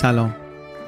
سلام. 0.00 0.34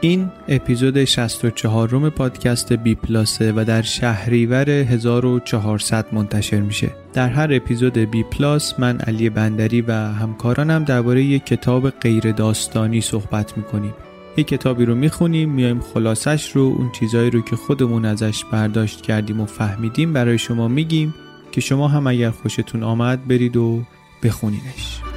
این 0.01 0.31
اپیزود 0.49 1.05
64 1.05 1.89
روم 1.89 2.11
پادکست 2.11 2.73
بی 2.73 2.95
پلاسه 2.95 3.53
و 3.53 3.65
در 3.65 3.83
شهریور 3.83 4.71
1400 4.71 6.07
منتشر 6.13 6.61
میشه. 6.61 6.91
در 7.13 7.29
هر 7.29 7.49
اپیزود 7.53 7.99
بی 7.99 8.23
پلاس 8.23 8.81
من 8.81 8.99
علی 8.99 9.31
بندری 9.31 9.81
و 9.81 9.93
همکارانم 9.93 10.85
درباره 10.85 11.23
یک 11.23 11.47
کتاب 11.47 11.91
غیر 11.91 12.33
داستانی 12.33 13.01
صحبت 13.01 13.57
می‌کنیم. 13.57 13.95
یک 14.37 14.49
کتابی 14.49 14.85
رو 14.85 14.95
می‌خونیم 14.95 15.51
میایم 15.51 15.81
خلاصش 15.81 16.53
رو 16.53 16.63
اون 16.63 16.93
چیزایی 16.93 17.31
رو 17.31 17.41
که 17.41 17.57
خودمون 17.57 18.05
ازش 18.05 18.45
برداشت 18.45 19.01
کردیم 19.01 19.41
و 19.41 19.47
فهمیدیم 19.47 20.13
برای 20.13 20.39
شما 20.39 20.69
میگیم 20.69 21.15
که 21.51 21.61
شما 21.61 21.89
هم 21.89 22.07
اگر 22.07 22.31
خوشتون 22.31 22.83
آمد 22.83 23.29
برید 23.29 23.57
و 23.57 23.83
بخونینش. 24.23 25.12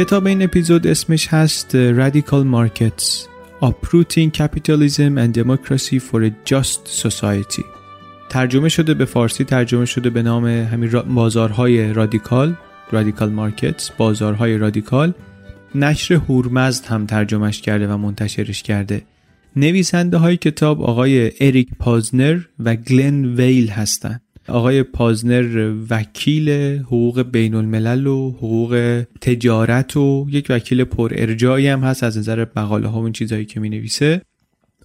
کتاب 0.00 0.26
این 0.26 0.42
اپیزود 0.42 0.86
اسمش 0.86 1.28
هست 1.28 1.92
Radical 1.92 2.44
Markets 2.54 3.28
Uprooting 3.62 4.30
Capitalism 4.30 5.18
and 5.18 5.34
Democracy 5.34 5.98
for 5.98 6.22
a 6.22 6.30
Just 6.50 6.88
Society. 7.08 7.64
ترجمه 8.30 8.68
شده 8.68 8.94
به 8.94 9.04
فارسی 9.04 9.44
ترجمه 9.44 9.84
شده 9.84 10.10
به 10.10 10.22
نام 10.22 10.46
همین 10.46 10.90
بازارهای 10.90 11.92
رادیکال 11.92 12.56
Radical 12.90 13.30
Markets 13.30 13.90
بازارهای 13.90 14.58
رادیکال. 14.58 15.12
نشر 15.74 16.14
هورمزد 16.14 16.86
هم 16.86 17.06
ترجمهش 17.06 17.60
کرده 17.60 17.88
و 17.88 17.96
منتشرش 17.96 18.62
کرده. 18.62 19.02
نویسنده 19.56 20.16
های 20.16 20.36
کتاب 20.36 20.82
آقای 20.82 21.32
اریک 21.40 21.68
پازنر 21.78 22.40
و 22.58 22.76
گلن 22.76 23.34
ویل 23.34 23.68
هستند 23.68 24.22
آقای 24.50 24.82
پازنر 24.82 25.74
وکیل 25.90 26.50
حقوق 26.78 27.22
بین 27.22 27.54
الملل 27.54 28.06
و 28.06 28.30
حقوق 28.30 29.04
تجارت 29.20 29.96
و 29.96 30.26
یک 30.30 30.46
وکیل 30.48 30.84
پر 30.84 31.12
ارجاعی 31.16 31.66
هم 31.66 31.80
هست 31.80 32.02
از 32.02 32.18
نظر 32.18 32.46
مقاله 32.56 32.88
ها 32.88 33.00
و 33.00 33.04
این 33.04 33.12
چیزهایی 33.12 33.44
که 33.44 33.60
می 33.60 33.68
نویسه 33.68 34.22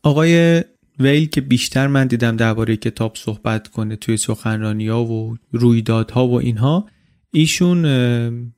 آقای 0.03 0.63
ویل 0.99 1.25
که 1.25 1.41
بیشتر 1.41 1.87
من 1.87 2.07
دیدم 2.07 2.35
درباره 2.35 2.77
کتاب 2.77 3.15
صحبت 3.15 3.67
کنه 3.67 3.95
توی 3.95 4.17
سخنرانی 4.17 4.87
ها 4.87 5.05
و 5.05 5.37
رویدادها 5.51 6.27
و 6.27 6.39
اینها 6.39 6.85
ایشون 7.31 7.85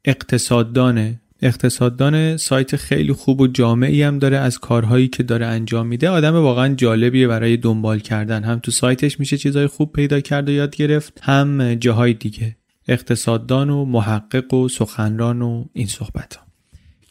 اقتصاددانه. 0.06 1.22
اقتصاددان 1.42 2.38
سایت 2.38 2.76
خیلی 2.76 3.14
خوب 3.14 3.42
و 3.42 3.48
جامعی 3.48 4.04
هم 4.04 4.20
داره 4.20 4.38
از 4.38 4.60
کارهایی 4.60 5.08
که 5.08 5.24
داره 5.24 5.46
انجام 5.46 5.88
میده. 5.88 6.10
آدم 6.10 6.34
واقعا 6.34 6.74
جالبیه 6.74 7.28
برای 7.28 7.58
دنبال 7.58 8.00
کردن. 8.00 8.44
هم 8.44 8.60
تو 8.60 8.72
سایتش 8.72 9.20
میشه 9.20 9.38
چیزای 9.38 9.68
خوب 9.68 9.94
پیدا 9.94 10.20
کرد 10.20 10.50
و 10.50 10.52
یاد 10.52 10.76
گرفت 10.76 11.20
هم 11.22 11.76
جاهای 11.76 12.14
دیگه. 12.14 12.56
اقتصاددان 12.88 13.70
و 13.70 13.86
محقق 13.86 14.54
و 14.54 14.70
سخنران 14.70 15.42
و 15.42 15.66
این 15.74 15.88
صحبت 15.88 16.36
ها. 16.36 16.48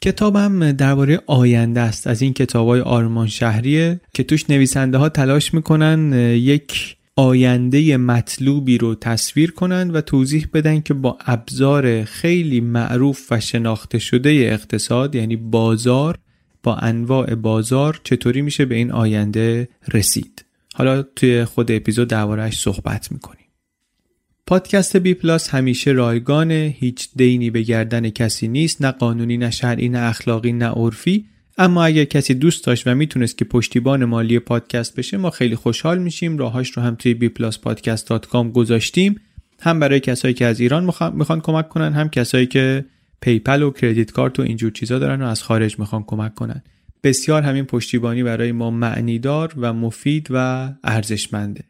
کتابم 0.01 0.73
درباره 0.73 1.21
آینده 1.27 1.81
است. 1.81 2.07
از 2.07 2.23
این 2.23 2.33
کتاب 2.33 2.69
های 2.69 2.81
آرمان 2.81 3.27
شهریه 3.27 4.01
که 4.15 4.23
توش 4.23 4.51
نویسنده 4.51 4.99
ها 4.99 5.09
تلاش 5.09 5.55
می‌کنن 5.55 6.13
یک 6.37 6.97
آینده 7.19 7.97
مطلوبی 7.97 8.79
رو 8.79 8.95
تصویر 8.95 9.51
کنند 9.51 9.95
و 9.95 10.01
توضیح 10.01 10.49
بدن 10.55 10.81
که 10.81 10.95
با 10.95 11.19
ابزار 11.27 12.05
خیلی 12.05 12.61
معروف 12.61 13.33
و 13.33 13.41
شناخته 13.41 13.99
شده 13.99 14.31
اقتصاد 14.31 15.15
یعنی 15.15 15.37
بازار 15.37 16.19
با 16.63 16.75
انواع 16.75 17.35
بازار 17.35 18.01
چطوری 18.05 18.43
میشه 18.43 18.65
به 18.65 18.75
این 18.75 18.93
آینده 18.93 19.69
رسید. 19.93 20.45
حالا 20.75 21.03
توی 21.03 21.45
خود 21.45 21.73
اپیزود 21.73 22.09
دربارهش 22.09 22.59
صحبت 22.59 23.13
می‌کنیم. 23.13 23.47
پادکست 24.47 24.97
بی 24.97 25.15
پلاس 25.15 25.49
همیشه 25.49 25.91
رایگان 25.91 26.51
هیچ 26.51 27.09
دینی 27.17 27.51
به 27.51 27.63
گردن 27.63 28.11
کسی 28.11 28.49
نیست 28.49 28.83
نه 28.83 28.91
قانونی 28.91 29.37
نه 29.37 29.51
شرعی 29.51 29.89
نه 29.89 29.99
اخلاقی 29.99 30.53
نه 30.53 30.67
عرفی. 30.67 31.27
اما 31.59 31.85
اگر 31.85 32.05
کسی 32.05 32.35
دوست 32.35 32.65
داشت 32.65 32.87
و 32.87 32.95
می‌تونست 32.95 33.39
که 33.39 33.45
پشتیبان 33.45 34.05
مالی 34.05 34.39
پادکست 34.39 34.97
بشه 34.97 35.17
ما 35.17 35.31
خیلی 35.31 35.57
خوشحال 35.57 35.99
میشیم. 35.99 36.39
راهاش 36.39 36.71
رو 36.71 36.83
هم 36.83 36.95
توی 36.95 37.15
bpluspodcast.com 37.15 38.53
گذاشتیم. 38.55 39.21
هم 39.61 39.81
برای 39.81 40.01
کسایی 40.01 40.35
که 40.35 40.45
از 40.47 40.61
ایران 40.61 40.93
می‌خوان 41.15 41.41
کمک 41.41 41.69
کنن 41.69 41.93
هم 41.93 42.09
کسایی 42.09 42.47
که 42.47 42.85
PayPal 43.21 43.63
و 43.63 43.71
credit 43.71 44.11
card 44.11 44.39
و 44.39 44.43
اینجور 44.43 44.73
چیزا 44.73 44.99
دارن 44.99 45.23
و 45.23 45.27
از 45.27 45.43
خارج 45.43 45.79
می‌خوان 45.79 46.05
کمک 46.07 46.35
کنن. 46.35 46.63
بسیار 47.03 47.43
همین 47.43 47.65
پشتیبانی 47.65 48.23
برای 48.23 48.53
ما 48.53 48.71
معنیدار 48.71 49.55
و 49.57 49.73
مفید 49.73 50.29
و 50.31 50.69
ارزشمنده. 50.85 51.65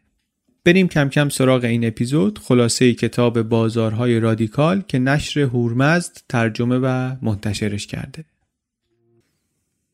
بریم 0.64 0.88
کم 0.88 1.08
کم 1.08 1.28
سراغ 1.28 1.64
این 1.64 1.86
اپیزود. 1.86 2.38
خلاصه 2.38 2.94
کتاب 2.94 3.42
بازارهای 3.42 4.20
رادیکال 4.20 4.82
که 4.88 4.98
نشر 4.98 5.40
هورمزد 5.40 6.12
ترجمه 6.28 6.78
و 6.82 7.16
منتشرش 7.22 7.86
کرده. 7.86 8.24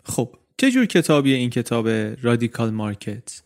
خب 0.04 0.36
چه 0.56 0.70
جور 0.70 0.86
کتابیه 0.86 1.36
این 1.36 1.50
کتاب 1.50 1.88
رادیکال 2.22 2.70
مارکت 2.70 3.42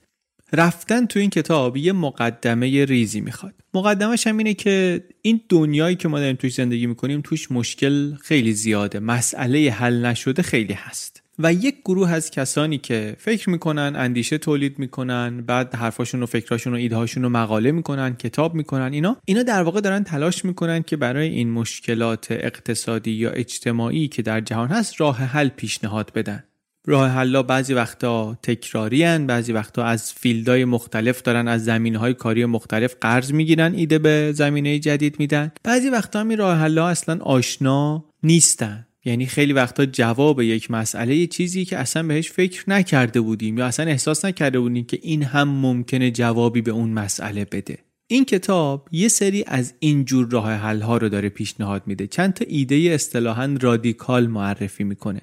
رفتن 0.52 1.06
تو 1.06 1.18
این 1.18 1.30
کتاب 1.30 1.76
یه 1.76 1.92
مقدمه 1.92 2.84
ریزی 2.84 3.20
می‌خواد. 3.20 3.54
مقدمش 3.74 4.26
هم 4.26 4.38
اینه 4.38 4.54
که 4.54 5.04
این 5.22 5.40
دنیایی 5.48 5.96
که 5.96 6.08
ما 6.08 6.18
داریم 6.18 6.36
توش 6.36 6.54
زندگی 6.54 6.86
می‌کنیم 6.86 7.20
توش 7.24 7.52
مشکل 7.52 8.14
خیلی 8.14 8.52
زیاده. 8.52 9.00
مسئله 9.00 9.70
حل 9.70 10.04
نشده 10.04 10.42
خیلی 10.42 10.72
هست. 10.72 11.22
و 11.38 11.52
یک 11.52 11.76
گروه 11.84 12.10
از 12.10 12.30
کسانی 12.30 12.78
که 12.78 13.16
فکر 13.18 13.50
می‌کنن 13.50 13.92
اندیشه 13.96 14.38
تولید 14.38 14.78
می‌کنن 14.78 15.42
بعد 15.42 15.74
حرفاشون 15.74 16.22
و 16.22 16.26
فکراشون 16.26 16.72
و 16.72 16.76
ایدهاشون 16.76 17.22
رو 17.22 17.28
مقاله 17.28 17.72
می‌کنن 17.72 18.16
کتاب 18.16 18.54
می‌کنن 18.54 18.92
اینا 18.92 19.16
اینا 19.24 19.42
در 19.42 19.62
واقع 19.62 19.80
دارن 19.80 20.04
تلاش 20.04 20.44
می‌کنن 20.44 20.82
که 20.82 20.96
برای 20.96 21.28
این 21.28 21.50
مشکلات 21.50 22.26
اقتصادی 22.30 23.10
یا 23.10 23.30
اجتماعی 23.30 24.08
که 24.08 24.22
در 24.22 24.40
جهان 24.40 24.68
هست 24.68 25.00
راه 25.00 25.16
حل 25.16 25.48
پیشنهاد 25.48 26.12
بدن. 26.14 26.44
راه 26.86 27.10
حلا 27.10 27.42
بعضی 27.42 27.74
وقتا 27.74 28.38
تکراری 28.42 29.02
هن، 29.02 29.26
بعضی 29.26 29.52
وقتا 29.52 29.84
از 29.84 30.12
field 30.12 30.50
های 30.50 30.64
مختلف 30.64 31.22
دارن 31.22 31.48
از 31.48 31.64
زمینه 31.64 31.98
های 31.98 32.14
کاری 32.14 32.44
مختلف 32.44 32.94
قرض 33.00 33.32
می‌گیرن 33.32 33.74
ایده 33.74 33.98
به 33.98 34.32
زمینه 34.34 34.78
جدید 34.78 35.18
میدن. 35.18 35.52
بعضی 35.64 35.90
وقتا 35.90 36.20
هم 36.20 36.28
این 36.28 36.38
راه 36.38 36.58
حلا 36.58 36.88
اصلا 36.88 37.18
آشنا 37.20 38.04
نیستن. 38.22 38.86
یعنی 39.06 39.26
خیلی 39.26 39.52
وقتا 39.52 39.86
جواب 39.86 40.42
یک 40.42 40.70
مسئله 40.70 41.16
یه 41.16 41.26
چیزی 41.26 41.64
که 41.64 41.78
اصلا 41.78 42.02
بهش 42.02 42.30
فکر 42.30 42.70
نکرده 42.70 43.20
بودیم 43.20 43.58
یا 43.58 43.66
اصلا 43.66 43.86
احساس 43.86 44.24
نکرده 44.24 44.60
بودیم 44.60 44.84
که 44.84 44.98
این 45.02 45.22
هم 45.22 45.48
ممکنه 45.48 46.10
جوابی 46.10 46.62
به 46.62 46.70
اون 46.70 46.90
مسئله 46.90 47.44
بده. 47.44 47.78
این 48.06 48.24
کتاب 48.24 48.88
یه 48.92 49.08
سری 49.08 49.44
از 49.46 49.74
اینجور 49.78 50.28
راه 50.30 50.52
حل 50.52 50.80
ها 50.80 50.96
رو 50.96 51.08
داره 51.08 51.28
پیشنهاد 51.28 51.82
میده. 51.86 52.06
چند 52.06 52.32
تا 52.34 52.44
ایده 52.48 52.74
اصطلاحا 52.74 53.56
رادیکال 53.60 54.26
معرفی 54.26 54.84
می‌کنه. 54.84 55.20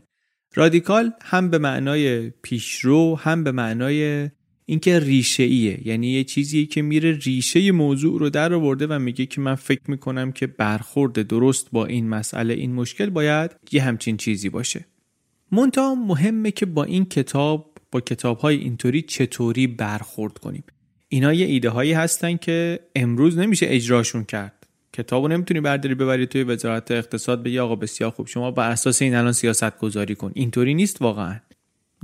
رادیکال 0.56 1.12
هم 1.22 1.50
به 1.50 1.58
معنای 1.58 2.30
پیشرو 2.30 3.16
هم 3.16 3.44
به 3.44 3.52
معنای 3.52 4.30
اینکه 4.66 5.00
ریشه 5.00 5.44
ایه 5.44 5.88
یعنی 5.88 6.08
یه 6.08 6.24
چیزی 6.24 6.66
که 6.66 6.82
میره 6.82 7.12
ریشه 7.12 7.72
موضوع 7.72 8.20
رو 8.20 8.30
در 8.30 8.54
آورده 8.54 8.88
و 8.88 9.00
میگه 9.00 9.26
که 9.26 9.42
من 9.42 9.56
فکر 9.56 9.82
می‌کنم 9.88 10.32
که 10.32 10.48
برخورد 10.48 11.28
درست 11.28 11.68
با 11.72 11.86
این 11.86 12.10
مسئله 12.10 12.54
این 12.54 12.74
مشکل 12.74 13.10
باید 13.10 13.52
یه 13.72 13.84
همچین 13.84 14.18
چیزی 14.18 14.50
باشه. 14.50 14.86
منتها 15.52 15.96
مهمه 15.96 16.52
که 16.52 16.66
با 16.66 16.84
این 16.84 17.06
کتاب 17.06 17.78
با 17.92 18.02
کتاب 18.02 18.38
های 18.38 18.58
اینطوری 18.58 19.02
چطوری 19.02 19.68
برخورد 19.68 20.38
کنیم. 20.38 20.64
اینا 21.10 21.34
یه 21.34 21.46
ایده 21.46 21.70
هایی 21.70 21.94
هستن 21.94 22.38
که 22.38 22.80
امروز 22.96 23.38
نمیشه 23.38 23.66
اجراشون 23.70 24.24
کرد. 24.24 24.68
کتابو 24.94 25.28
نمی‌تونی 25.28 25.60
برداری 25.60 25.96
ببری 25.96 26.28
توی 26.28 26.44
وزارت 26.44 26.92
اقتصاد 26.92 27.44
بگی 27.44 27.60
آقا 27.60 27.76
بسیار 27.76 28.12
خوب 28.12 28.28
شما 28.28 28.52
بر 28.52 28.72
اساس 28.72 29.02
این 29.02 29.16
الان 29.16 29.32
سیاست 29.32 29.78
گذاری 29.78 30.16
کن. 30.16 30.32
اینطوری 30.36 30.74
نیست 30.74 31.02
واقعا. 31.02 31.40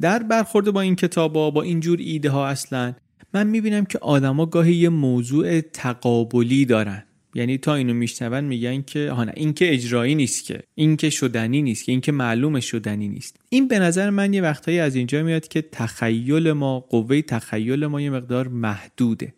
در 0.02 0.24
برخورد 0.24 0.72
با 0.72 0.82
این 0.82 0.96
کتابا 0.96 1.52
با 1.52 1.62
اینجور 1.62 2.00
ایده 2.02 2.30
ها 2.30 2.48
اصلا 2.48 2.94
من 3.34 3.48
می‌بینم 3.48 3.86
که 3.86 4.00
آدما 4.00 4.46
گاهی 4.46 4.76
یه 4.76 4.90
موضوع 4.90 5.62
تقابلی 5.62 6.66
دارن. 6.66 7.04
یعنی 7.36 7.58
تا 7.58 7.76
اینو 7.76 7.94
میشنون 7.94 8.44
میگن 8.44 8.82
که 8.82 9.12
ها 9.12 9.24
نه 9.24 9.34
این 9.36 9.54
که 9.54 9.74
اجرایی 9.74 10.16
نیست 10.16 10.46
که 10.46 10.64
این 10.76 10.98
که 10.98 11.10
شدنی 11.10 11.62
نیست 11.62 11.86
که 11.86 11.92
این 11.92 12.02
که 12.02 12.12
معلوم 12.12 12.60
شدنی 12.60 13.08
نیست. 13.08 13.40
این 13.50 13.68
به 13.68 13.80
نظر 13.80 14.10
من 14.10 14.34
یه 14.34 14.42
وقتایی 14.42 14.80
از 14.80 14.96
اینجا 14.96 15.24
میاد 15.24 15.48
که 15.48 15.62
تخیل 15.62 16.52
ما 16.52 16.80
قوه 16.80 17.22
تخیل 17.22 17.86
ما 17.86 18.02
یه 18.02 18.10
مقدار 18.10 18.48
محدوده. 18.48 19.34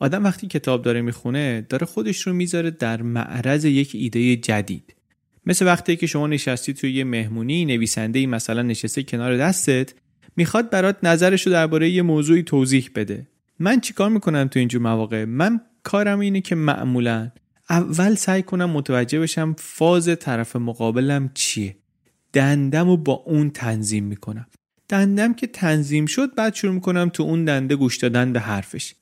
آدم 0.00 0.24
وقتی 0.24 0.46
کتاب 0.46 0.82
داره 0.82 1.00
می‌خونه 1.00 1.66
داره 1.68 1.86
خودش 1.86 2.20
رو 2.20 2.32
می‌ذاره 2.32 2.70
در 2.70 3.02
معرض 3.02 3.64
یک 3.64 3.90
ایده 3.94 4.36
جدید. 4.36 4.94
مثل 5.48 5.66
وقتی 5.66 5.96
که 5.96 6.06
شما 6.06 6.26
نشستی 6.26 6.72
توی 6.72 6.92
یه 6.92 7.04
مهمونی 7.04 7.64
نویسنده 7.64 8.18
ای 8.18 8.26
مثلا 8.26 8.62
نشسته 8.62 9.02
کنار 9.02 9.36
دستت 9.36 9.94
می‌خواد 10.36 10.70
برات 10.70 10.96
نظرش 11.02 11.46
رو 11.46 11.52
درباره 11.52 11.90
یه 11.90 12.02
موضوعی 12.02 12.42
توضیح 12.42 12.90
بده. 12.94 13.26
من 13.58 13.80
چیکار 13.80 14.10
می‌کنم 14.10 14.48
تو 14.48 14.58
اینجور 14.58 14.82
مواقع؟ 14.82 15.24
من 15.24 15.60
کارم 15.82 16.20
اینه 16.20 16.40
که 16.40 16.54
معمولا 16.54 17.30
اول 17.70 18.14
سعی 18.14 18.42
کنم 18.42 18.70
متوجه 18.70 19.20
بشم 19.20 19.54
فاز 19.58 20.08
طرف 20.20 20.56
مقابلم 20.56 21.30
چیه. 21.34 21.76
دندم 22.32 22.88
رو 22.88 22.96
با 22.96 23.12
اون 23.12 23.50
تنظیم 23.50 24.04
می‌کنم. 24.04 24.46
دندم 24.88 25.34
که 25.34 25.46
تنظیم 25.46 26.06
شد 26.06 26.34
بعد 26.34 26.54
شروع 26.54 26.74
می‌کنم 26.74 27.08
تو 27.08 27.22
اون 27.22 27.44
دنده 27.44 27.76
گوش 27.76 27.96
دادن 27.96 28.32
به 28.32 28.40
حرفش. 28.40 28.94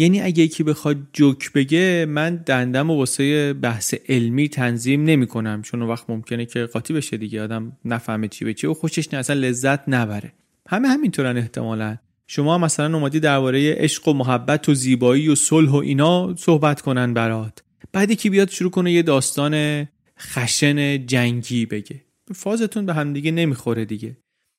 یعنی 0.00 0.20
اگه 0.20 0.42
یکی 0.42 0.62
بخواد 0.62 0.96
جوک 1.12 1.52
بگه 1.52 2.06
من 2.08 2.36
دندم 2.36 2.90
و 2.90 2.96
واسه 2.96 3.52
بحث 3.52 3.94
علمی 4.08 4.48
تنظیم 4.48 5.04
نمی 5.04 5.26
کنم 5.26 5.62
چون 5.62 5.82
وقت 5.82 6.10
ممکنه 6.10 6.46
که 6.46 6.64
قاطی 6.64 6.94
بشه 6.94 7.16
دیگه 7.16 7.42
آدم 7.42 7.72
نفهمه 7.84 8.28
چی 8.28 8.44
به 8.44 8.54
چی 8.54 8.66
و 8.66 8.74
خوشش 8.74 9.12
نه 9.12 9.18
اصلا 9.18 9.36
لذت 9.36 9.88
نبره. 9.88 10.32
همه 10.68 10.88
همینطورن 10.88 11.36
احتمالا. 11.36 11.96
شما 12.26 12.58
مثلا 12.58 12.96
اومدی 12.96 13.20
درباره 13.20 13.74
عشق 13.74 14.08
و 14.08 14.12
محبت 14.12 14.68
و 14.68 14.74
زیبایی 14.74 15.28
و 15.28 15.34
صلح 15.34 15.70
و 15.70 15.76
اینا 15.76 16.34
صحبت 16.36 16.80
کنن 16.80 17.14
برات. 17.14 17.62
بعد 17.92 18.14
که 18.14 18.30
بیاد 18.30 18.50
شروع 18.50 18.70
کنه 18.70 18.92
یه 18.92 19.02
داستان 19.02 19.86
خشن 20.20 21.06
جنگی 21.06 21.66
بگه. 21.66 22.04
فازتون 22.34 22.86
به 22.86 22.94
هم 22.94 23.12
دیگه 23.12 23.30
نمی‌خوره 23.30 23.84
دیگه. 23.84 24.16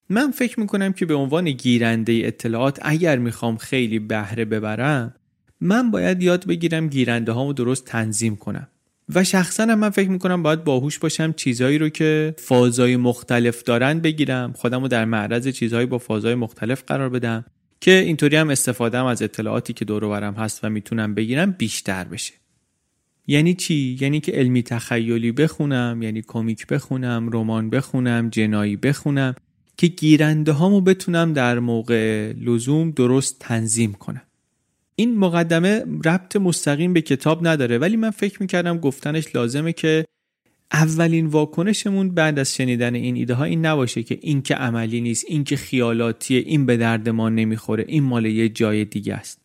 من 0.09 0.31
فکر 0.31 0.59
می‌کنم 0.59 0.93
که 0.93 1.05
به 1.05 1.13
عنوان 1.13 1.51
گیرنده 1.51 2.21
اطلاعات 2.23 2.79
اگر 2.81 3.17
می‌خوام 3.17 3.57
خیلی 3.57 3.99
بهره 3.99 4.45
ببرم 4.45 5.15
من 5.61 5.91
باید 5.91 6.23
یاد 6.23 6.45
بگیرم 6.45 6.87
گیرنده 6.87 7.31
هامو 7.31 7.53
درست 7.53 7.85
تنظیم 7.85 8.35
کنم. 8.35 8.67
و 9.15 9.23
شخصا 9.23 9.63
هم 9.63 9.79
من 9.79 9.89
فکر 9.89 10.09
می‌کنم 10.09 10.43
باید 10.43 10.63
باهوش 10.63 10.99
باشم 10.99 11.33
چیزهایی 11.33 11.77
رو 11.77 11.89
که 11.89 12.35
فازای 12.37 12.97
مختلف 12.97 13.63
دارن 13.63 13.99
بگیرم. 13.99 14.53
خودم 14.53 14.81
رو 14.81 14.87
در 14.87 15.05
معرض 15.05 15.47
چیزهایی 15.47 15.85
با 15.85 15.97
فازای 15.97 16.35
مختلف 16.35 16.83
قرار 16.87 17.09
بدم 17.09 17.45
که 17.81 17.91
اینطوری 17.91 18.35
هم 18.35 18.49
استفاده 18.49 19.05
از 19.05 19.21
اطلاعاتی 19.21 19.73
که 19.73 19.85
دور 19.85 20.07
برم 20.07 20.33
هست 20.33 20.59
و 20.63 20.69
می‌تونم 20.69 21.13
بگیرم 21.15 21.51
بیشتر 21.51 22.03
بشه. 22.03 22.33
یعنی 23.27 23.53
چی؟ 23.53 23.97
یعنی 24.01 24.19
که 24.19 24.31
علمی 24.31 24.63
تخیلی 24.63 25.31
بخونم 25.31 25.99
یعنی 26.01 26.21
کمیک 26.27 26.67
بخونم 26.67 27.29
رمان 27.33 27.69
بخونم 27.69 28.29
جنایی 28.29 28.75
بخونم 28.75 29.35
که 29.77 29.87
گیرنده 29.87 30.51
هامو 30.51 30.81
بتونم 30.81 31.33
در 31.33 31.59
موقع 31.59 32.33
لزوم 32.41 32.91
درست 32.91 33.39
تنظیم 33.39 33.93
کنم. 33.93 34.21
این 34.99 35.17
مقدمه 35.17 35.83
ربط 36.05 36.35
مستقیم 36.35 36.93
به 36.93 37.01
کتاب 37.01 37.47
نداره 37.47 37.77
ولی 37.77 37.97
من 37.97 38.09
فکر 38.09 38.41
می‌کردم 38.41 38.77
گفتنش 38.77 39.35
لازمه 39.35 39.73
که 39.73 40.05
اولین 40.73 41.25
واکنشمون 41.25 42.09
بعد 42.09 42.39
از 42.39 42.55
شنیدن 42.55 42.95
این 42.95 43.15
ایده 43.15 43.33
ها 43.33 43.43
این 43.43 43.65
نباشه 43.65 44.03
که 44.03 44.19
این 44.21 44.41
که 44.41 44.55
عملی 44.55 45.01
نیست 45.01 45.25
این 45.27 45.43
که 45.43 45.55
خیالاتیه 45.55 46.39
این 46.39 46.65
به 46.65 46.77
درد 46.77 47.09
ما 47.09 47.29
نمی‌خوره 47.29 47.85
این 47.87 48.03
مال 48.03 48.25
یه 48.25 48.49
جای 48.49 48.85
دیگه 48.85 49.13
است. 49.13 49.41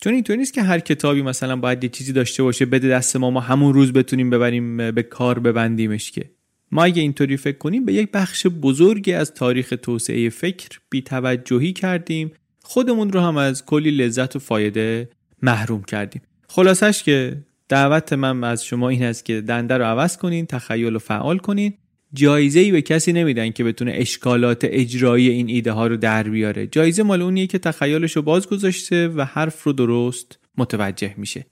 چون 0.00 0.14
اینطور 0.14 0.36
نیست 0.36 0.54
که 0.54 0.62
هر 0.62 0.78
کتابی 0.78 1.22
مثلا 1.22 1.56
باید 1.56 1.84
یه 1.84 1.90
چیزی 1.90 2.12
داشته 2.12 2.42
باشه 2.42 2.66
بده 2.66 2.88
دست 2.88 3.16
ما 3.16 3.30
ما 3.30 3.40
همون 3.40 3.74
روز 3.74 3.92
بتونیم 3.92 4.30
ببریم 4.30 4.76
به 4.92 5.02
کار 5.02 5.38
ببندیمش 5.38 6.10
که. 6.10 6.30
ما 6.72 6.84
اگه 6.84 7.02
اینطوری 7.02 7.36
فکر 7.36 7.58
کنیم 7.58 7.84
به 7.84 7.92
یک 7.92 8.10
بخش 8.10 8.46
بزرگی 8.46 9.12
از 9.12 9.34
تاریخ 9.34 9.74
توسعه 9.82 10.28
فکر 10.28 10.68
بیتوجهی 10.90 11.72
کردیم. 11.72 12.32
خودمون 12.68 13.12
رو 13.12 13.20
هم 13.20 13.36
از 13.36 13.64
کلی 13.64 13.90
لذت 13.90 14.36
و 14.36 14.38
فایده 14.38 15.08
محروم 15.42 15.82
کردیم. 15.82 16.22
خلاصش 16.48 17.02
که 17.02 17.36
دعوت 17.68 18.12
من 18.12 18.44
از 18.44 18.64
شما 18.64 18.88
این 18.88 19.02
است 19.02 19.24
که 19.24 19.40
دنده 19.40 19.76
رو 19.76 19.84
عوض 19.84 20.16
کنین 20.16 20.46
تخیل 20.46 20.92
رو 20.92 20.98
فعال 20.98 21.38
کنین. 21.38 21.74
جایزه 22.12 22.60
ای 22.60 22.72
به 22.72 22.82
کسی 22.82 23.12
نمیدن 23.12 23.50
که 23.50 23.64
بتونه 23.64 23.92
اشکالات 23.94 24.60
اجرایی 24.62 25.28
این 25.28 25.48
ایده 25.48 25.72
ها 25.72 25.86
رو 25.86 25.96
در 25.96 26.22
بیاره. 26.22 26.66
جایزه 26.66 27.02
مال 27.02 27.22
اونیه 27.22 27.46
که 27.46 27.58
تخیلش 27.58 28.16
رو 28.16 28.22
باز 28.22 28.46
گذاشته 28.46 29.08
و 29.08 29.24
حرف 29.24 29.62
رو 29.62 29.72
درست 29.72 30.38
متوجه 30.58 31.14
میشه. 31.16 31.46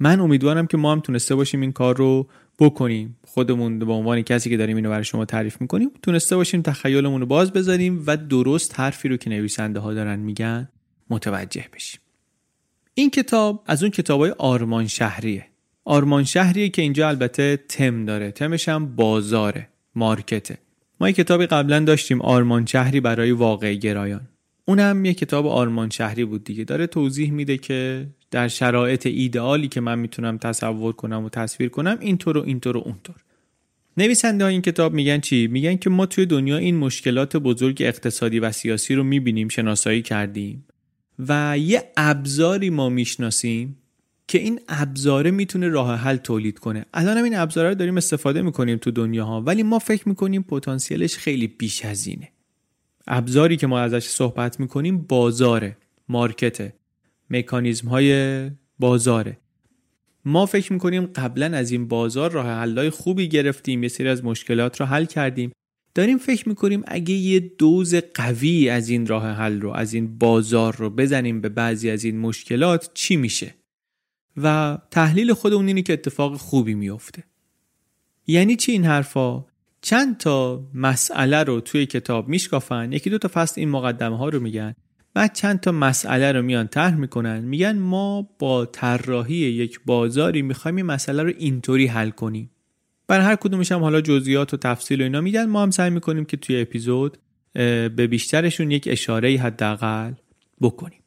من 0.00 0.20
امیدوارم 0.20 0.66
که 0.66 0.76
ما 0.76 0.92
هم 0.92 1.00
تونسته 1.00 1.34
باشیم 1.34 1.60
این 1.60 1.72
کار 1.72 1.96
رو 1.96 2.28
بکنیم. 2.62 3.16
خودمون 3.26 3.78
به 3.78 3.92
عنوان 3.92 4.22
کسی 4.22 4.50
که 4.50 4.56
داریم 4.56 4.76
اینو 4.76 4.90
برای 4.90 5.04
شما 5.04 5.24
تعریف 5.24 5.60
می‌کنیم 5.60 5.90
تونسته 6.02 6.36
باشیم 6.36 6.62
تخیلمون 6.62 7.20
رو 7.20 7.26
باز 7.26 7.52
بذاریم 7.52 8.02
و 8.06 8.16
درست 8.16 8.80
حرفی 8.80 9.08
رو 9.08 9.16
که 9.16 9.30
نویسنده 9.30 9.80
ها 9.80 9.94
دارن 9.94 10.18
میگن 10.18 10.68
متوجه 11.10 11.64
بشیم. 11.74 12.00
این 12.94 13.10
کتاب 13.10 13.64
از 13.66 13.82
اون 13.82 13.90
کتابای 13.90 14.30
آرمان 14.30 14.86
شهریه. 14.86 15.46
آرمان 15.84 16.24
شهریه 16.24 16.68
که 16.68 16.82
اینجا 16.82 17.08
البته 17.08 17.56
تم 17.68 18.04
داره. 18.04 18.30
تمش 18.30 18.68
هم 18.68 18.96
بازاره 18.96 19.68
مارکته. 19.94 20.58
ما 21.00 21.08
یه 21.08 21.12
کتابی 21.14 21.46
قبلا 21.46 21.80
داشتیم 21.80 22.22
آرمان 22.22 22.66
شهری 22.66 23.00
برای 23.00 23.32
واقع 23.32 23.74
گرایان. 23.74 24.28
اونم 24.64 25.04
یه 25.04 25.14
کتاب 25.14 25.46
آرمان 25.46 25.90
شهری 25.90 26.24
بود 26.24 26.44
دیگه. 26.44 26.64
داره 26.64 26.86
توضیح 26.86 27.32
میده 27.32 27.56
که 27.56 28.06
در 28.32 28.48
شرایط 28.48 29.06
ایدئالی 29.06 29.68
که 29.68 29.80
من 29.80 29.98
می‌تونم 29.98 30.38
تصور 30.38 30.92
کنم 30.92 31.24
و 31.24 31.28
تصویر 31.28 31.68
کنم 31.68 31.98
اینطور 32.00 32.38
و 32.38 32.42
اینطور 32.42 32.76
و 32.76 32.80
اونطور. 32.80 33.16
نویسنده 33.96 34.44
این 34.44 34.62
کتاب 34.62 34.92
میگن 34.92 35.20
چی؟ 35.20 35.46
میگن 35.46 35.76
که 35.76 35.90
ما 35.90 36.06
توی 36.06 36.26
دنیا 36.26 36.56
این 36.56 36.76
مشکلات 36.76 37.36
بزرگ 37.36 37.76
اقتصادی 37.80 38.40
و 38.40 38.52
سیاسی 38.52 38.94
رو 38.94 39.02
می‌بینیم 39.04 39.48
شناسایی 39.48 40.02
کردیم 40.02 40.64
و 41.28 41.58
یه 41.58 41.82
ابزاری 41.96 42.70
ما 42.70 42.88
می‌شناسیم 42.88 43.78
که 44.28 44.38
این 44.38 44.60
ابزاره 44.68 45.30
می‌تونه 45.30 45.68
راه 45.68 45.94
حل 45.94 46.16
تولید 46.16 46.58
کنه. 46.58 46.84
الان 46.94 47.16
هم 47.18 47.24
این 47.24 47.36
ابزاره 47.36 47.68
رو 47.68 47.74
داریم 47.74 47.96
استفاده 47.96 48.42
می‌کنیم 48.42 48.78
تو 48.78 48.90
دنیا 48.90 49.24
ها 49.24 49.40
ولی 49.40 49.62
ما 49.62 49.78
فکر 49.78 50.08
می‌کنیم 50.08 50.42
پتانسیلش 50.42 51.16
خیلی 51.16 51.46
بیش 51.46 51.84
از 51.84 52.06
اینه. 52.06 52.28
ابزاری 53.06 53.56
که 53.56 53.66
ما 53.66 53.80
ازش 53.80 54.04
صحبت 54.04 54.60
می‌کنیم 54.60 54.98
بازاره 54.98 55.76
مارکته. 56.08 56.72
مکانیزم 57.32 57.88
های 57.88 58.50
بازاره. 58.78 59.38
ما 60.24 60.46
فکر 60.46 60.72
می‌کنیم 60.72 61.06
قبلا 61.06 61.46
از 61.56 61.70
این 61.70 61.88
بازار 61.88 62.30
راه 62.30 62.46
حلای 62.46 62.90
خوبی 62.90 63.28
گرفتیم 63.28 63.82
یه 63.82 63.88
سری 63.88 64.08
از 64.08 64.24
مشکلات 64.24 64.80
رو 64.80 64.86
حل 64.86 65.04
کردیم. 65.04 65.52
داریم 65.94 66.18
فکر 66.18 66.48
می‌کنیم 66.48 66.82
اگه 66.86 67.14
یه 67.14 67.40
دوز 67.40 67.94
قوی 67.94 68.68
از 68.68 68.88
این 68.88 69.06
راه 69.06 69.26
حل 69.26 69.60
رو 69.60 69.70
از 69.70 69.94
این 69.94 70.18
بازار 70.18 70.76
رو 70.76 70.90
بزنیم 70.90 71.40
به 71.40 71.48
بعضی 71.48 71.90
از 71.90 72.04
این 72.04 72.18
مشکلات 72.18 72.90
چی 72.94 73.16
میشه؟ 73.16 73.54
و 74.36 74.78
تحلیل 74.90 75.32
خودمون 75.32 75.66
اینه 75.66 75.82
که 75.82 75.92
اتفاق 75.92 76.36
خوبی 76.36 76.74
میفته 76.74 77.24
یعنی 78.26 78.56
چی 78.56 78.72
این 78.72 78.84
حرفا؟ 78.84 79.44
چند 79.82 80.16
تا 80.16 80.68
مسئله 80.74 81.42
رو 81.42 81.60
توی 81.60 81.86
کتاب 81.86 82.28
میشکافن 82.28 82.92
یکی 82.92 83.10
دو 83.10 83.18
تا 83.18 83.30
فصل 83.32 83.60
این 83.60 83.68
مقدمه 83.68 84.18
ها 84.18 84.28
رو 84.28 84.40
میگن. 84.40 84.74
بعد 85.14 85.32
چند 85.32 85.60
تا 85.60 85.72
مسئله 85.72 86.32
رو 86.32 86.42
میان 86.42 86.68
طرح 86.68 86.94
می‌کنن. 86.94 87.40
میگن 87.40 87.78
ما 87.78 88.28
با 88.38 88.66
طراحی 88.66 89.34
یک 89.34 89.80
بازاری 89.86 90.42
می‌خوایم 90.42 90.76
این 90.76 90.86
مسئله 90.86 91.22
رو 91.22 91.32
اینطوری 91.38 91.86
حل 91.86 92.10
کنیم. 92.10 92.50
بر 93.08 93.20
هر 93.20 93.36
کدومش 93.36 93.72
هم 93.72 93.80
حالا 93.80 94.00
جزئیات 94.00 94.54
و 94.54 94.56
تفصیل 94.56 95.00
و 95.00 95.04
اینا 95.04 95.20
میدن 95.20 95.44
ما 95.44 95.62
هم 95.62 95.70
سعی 95.70 95.90
می‌کنیم 95.90 96.24
که 96.24 96.36
توی 96.36 96.60
اپیزود 96.60 97.18
به 97.52 98.06
بیشترشون 98.10 98.70
یک 98.70 98.88
اشاره 98.90 99.38
حداقل 99.38 100.12
بکنیم. 100.60 100.98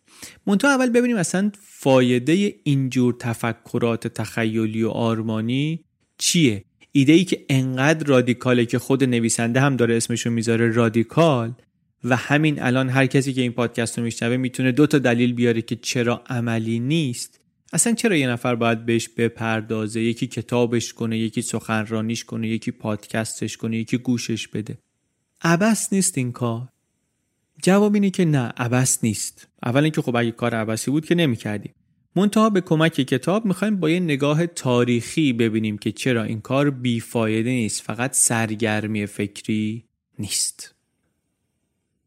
منتها 0.47 0.71
اول 0.71 0.89
ببینیم 0.89 1.17
اصلا 1.17 1.51
فایده 1.62 2.55
اینجور 2.63 3.15
تفکرات 3.19 4.07
تخیلی 4.07 4.83
و 4.83 4.89
آرمانی 4.89 5.83
چیه؟ 6.17 6.63
ایده 6.91 7.13
ای 7.13 7.24
که 7.24 7.45
انقدر 7.50 8.07
رادیکاله 8.07 8.65
که 8.65 8.79
خود 8.79 9.03
نویسنده 9.03 9.59
هم 9.59 9.75
داره 9.75 9.97
اسمشو 9.97 10.29
می‌ذاره 10.29 10.71
رادیکال 10.71 11.53
و 12.05 12.15
همین 12.15 12.62
الان 12.62 12.89
هر 12.89 13.05
کسی 13.05 13.33
که 13.33 13.41
این 13.41 13.51
پادکست 13.51 13.97
رو 13.97 14.03
میشنوه 14.03 14.38
می‌تونه 14.38 14.71
دو 14.71 14.88
تا 14.88 15.00
دلیل 15.00 15.33
بیاره 15.33 15.62
که 15.62 15.75
چرا 15.75 16.24
عملی 16.27 16.79
نیست. 16.79 17.39
اصلا 17.74 17.93
چرا 17.93 18.15
یه 18.15 18.29
نفر 18.29 18.55
باید 18.55 18.85
بهش 18.85 19.09
بپردازه؟ 19.09 20.01
یکی 20.01 20.27
کتابش 20.27 20.93
کنه 20.93 21.17
یکی 21.17 21.41
سخنرانیش 21.41 22.24
کنه 22.24 22.47
یکی 22.47 22.71
پادکستش 22.71 23.57
کنه 23.57 23.77
یکی 23.77 23.97
گوشش 23.97 24.47
بده. 24.47 24.77
عبس 25.41 25.93
نیست 25.93 26.17
این 26.17 26.31
کار. 26.31 26.67
جواب 27.63 27.93
اینه 27.93 28.09
که 28.09 28.25
نه 28.25 28.53
عبس 28.57 29.03
نیست. 29.03 29.47
اول 29.63 29.83
اینکه 29.83 30.01
خب 30.01 30.15
اگه 30.15 30.31
کار 30.31 30.55
عبسی 30.55 30.91
بود 30.91 31.05
که 31.05 31.15
نمی‌کردیم. 31.15 31.74
منتها 32.15 32.50
به 32.50 32.62
کمک 32.62 32.93
کتاب 32.93 33.45
می‌خوایم 33.45 33.79
با 33.79 33.89
یه 33.89 34.00
نگاه 34.00 34.47
تاریخی 34.47 35.33
ببینیم 35.33 35.77
که 35.77 35.91
چرا 35.91 36.24
این 36.24 36.41
کار 36.41 36.69
بیفایده 36.69 37.50
نیست 37.50 37.81
فقط 37.81 38.13
سرگرمی 38.13 39.05
فکری 39.05 39.85
نیست. 40.19 40.75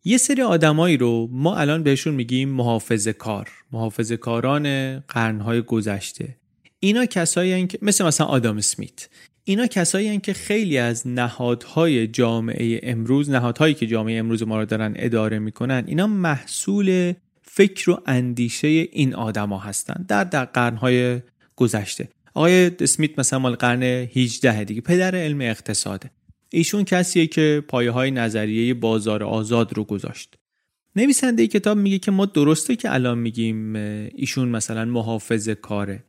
یه 0.04 0.18
سری 0.18 0.42
آدمایی 0.42 0.96
رو 0.96 1.28
ما 1.32 1.56
الان 1.56 1.82
بهشون 1.82 2.14
میگیم 2.14 2.48
محافظه 2.48 3.12
کار 3.12 3.50
محافظه 3.72 4.16
کاران 4.16 4.98
قرنهای 4.98 5.62
گذشته. 5.62 6.36
اینا 6.80 7.06
کسایی 7.06 7.66
که 7.66 7.78
مثل 7.82 8.04
مثلا 8.04 8.26
آدام 8.26 8.60
سمیت 8.60 9.08
اینا 9.44 9.66
کسایی 9.66 10.18
که 10.18 10.32
خیلی 10.32 10.78
از 10.78 11.06
نهادهای 11.06 12.06
جامعه 12.06 12.80
امروز 12.82 13.30
نهادهایی 13.30 13.74
که 13.74 13.86
جامعه 13.86 14.18
امروز 14.18 14.42
ما 14.42 14.58
رو 14.58 14.64
دارن 14.64 14.94
اداره 14.96 15.38
می‌کنن 15.38 15.84
اینا 15.86 16.06
محصول 16.06 17.14
فکر 17.42 17.90
و 17.90 18.02
اندیشه 18.06 18.68
این 18.68 19.14
آدما 19.14 19.58
هستن 19.58 20.04
در 20.08 20.24
در 20.24 20.44
قرنهای 20.44 21.20
گذشته. 21.56 22.08
آقای 22.34 22.70
اسمیت 22.80 23.18
مثلا 23.18 23.38
مال 23.38 23.54
قرن 23.54 23.82
18 23.82 24.64
دیگه 24.64 24.80
پدر 24.80 25.14
علم 25.14 25.40
اقتصاده. 25.40 26.10
ایشون 26.50 26.84
کسیه 26.84 27.26
که 27.26 27.64
پایه 27.68 27.90
های 27.90 28.10
نظریه 28.10 28.74
بازار 28.74 29.24
آزاد 29.24 29.76
رو 29.76 29.84
گذاشت. 29.84 30.34
نویسنده 30.96 31.46
کتاب 31.46 31.78
میگه 31.78 31.98
که 31.98 32.10
ما 32.10 32.26
درسته 32.26 32.76
که 32.76 32.94
الان 32.94 33.18
میگیم 33.18 33.76
ایشون 33.76 34.48
مثلا 34.48 34.84
محافظ 34.84 35.48
کاره. 35.48 36.04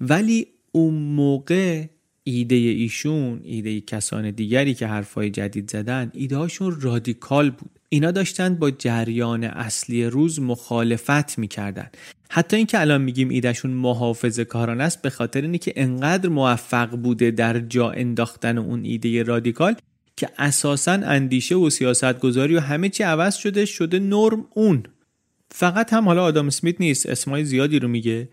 ولی 0.00 0.46
اون 0.72 0.94
موقع 0.94 1.84
ایده 2.24 2.54
ایشون 2.54 3.40
ایده 3.44 3.80
کسان 3.80 4.30
دیگری 4.30 4.74
که 4.74 4.86
حرفای 4.86 5.30
جدید 5.30 5.70
زدن 5.70 6.10
ایده 6.14 6.36
هاشون 6.36 6.80
رادیکال 6.80 7.50
بود. 7.50 7.70
اینا 7.94 8.10
داشتن 8.10 8.54
با 8.54 8.70
جریان 8.70 9.44
اصلی 9.44 10.04
روز 10.04 10.40
مخالفت 10.40 11.38
می‌کردن. 11.38 11.90
حتی 12.30 12.56
اینکه 12.56 12.80
الان 12.80 13.00
میگیم 13.00 13.28
ایدهشون 13.28 13.70
محافظ 13.70 14.40
کاران 14.40 14.80
است 14.80 15.02
به 15.02 15.10
خاطر 15.10 15.42
اینه 15.42 15.58
که 15.58 15.72
انقدر 15.76 16.28
موفق 16.28 16.90
بوده 16.90 17.30
در 17.30 17.60
جا 17.60 17.90
انداختن 17.90 18.58
اون 18.58 18.84
ایده 18.84 19.22
رادیکال 19.22 19.74
که 20.16 20.28
اساسا 20.38 20.92
اندیشه 20.92 21.54
و 21.54 21.70
سیاست 21.70 22.18
گذاری 22.18 22.56
و 22.56 22.60
همه 22.60 22.88
چی 22.88 23.02
عوض 23.02 23.34
شده 23.36 23.64
شده 23.64 23.98
نرم 23.98 24.46
اون. 24.54 24.82
فقط 25.50 25.92
هم 25.92 26.04
حالا 26.04 26.24
آدام 26.24 26.46
اسمیت 26.46 26.80
نیست 26.80 27.06
اسمای 27.06 27.44
زیادی 27.44 27.78
رو 27.78 27.88
میگه. 27.88 28.28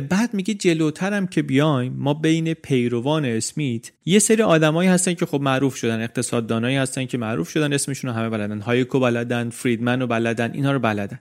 بعد 0.00 0.34
میگه 0.34 0.54
جلوترم 0.54 1.26
که 1.26 1.42
بیایم 1.42 1.92
ما 1.92 2.14
بین 2.14 2.54
پیروان 2.54 3.24
اسمیت 3.24 3.92
یه 4.04 4.18
سری 4.18 4.42
آدمایی 4.42 4.88
هستن 4.88 5.14
که 5.14 5.26
خب 5.26 5.40
معروف 5.40 5.76
شدن 5.76 6.02
اقتصاددانایی 6.02 6.76
هستن 6.76 7.04
که 7.04 7.18
معروف 7.18 7.48
شدن 7.48 7.72
اسمشون 7.72 8.10
رو 8.10 8.16
همه 8.16 8.28
بلدن. 8.28 8.60
هایکو 8.60 9.00
بلدن 9.00 9.50
فریدمن 9.50 10.00
رو 10.00 10.06
بلدن 10.06 10.52
اینها 10.52 10.72
رو 10.72 10.78
بلدن. 10.78 11.20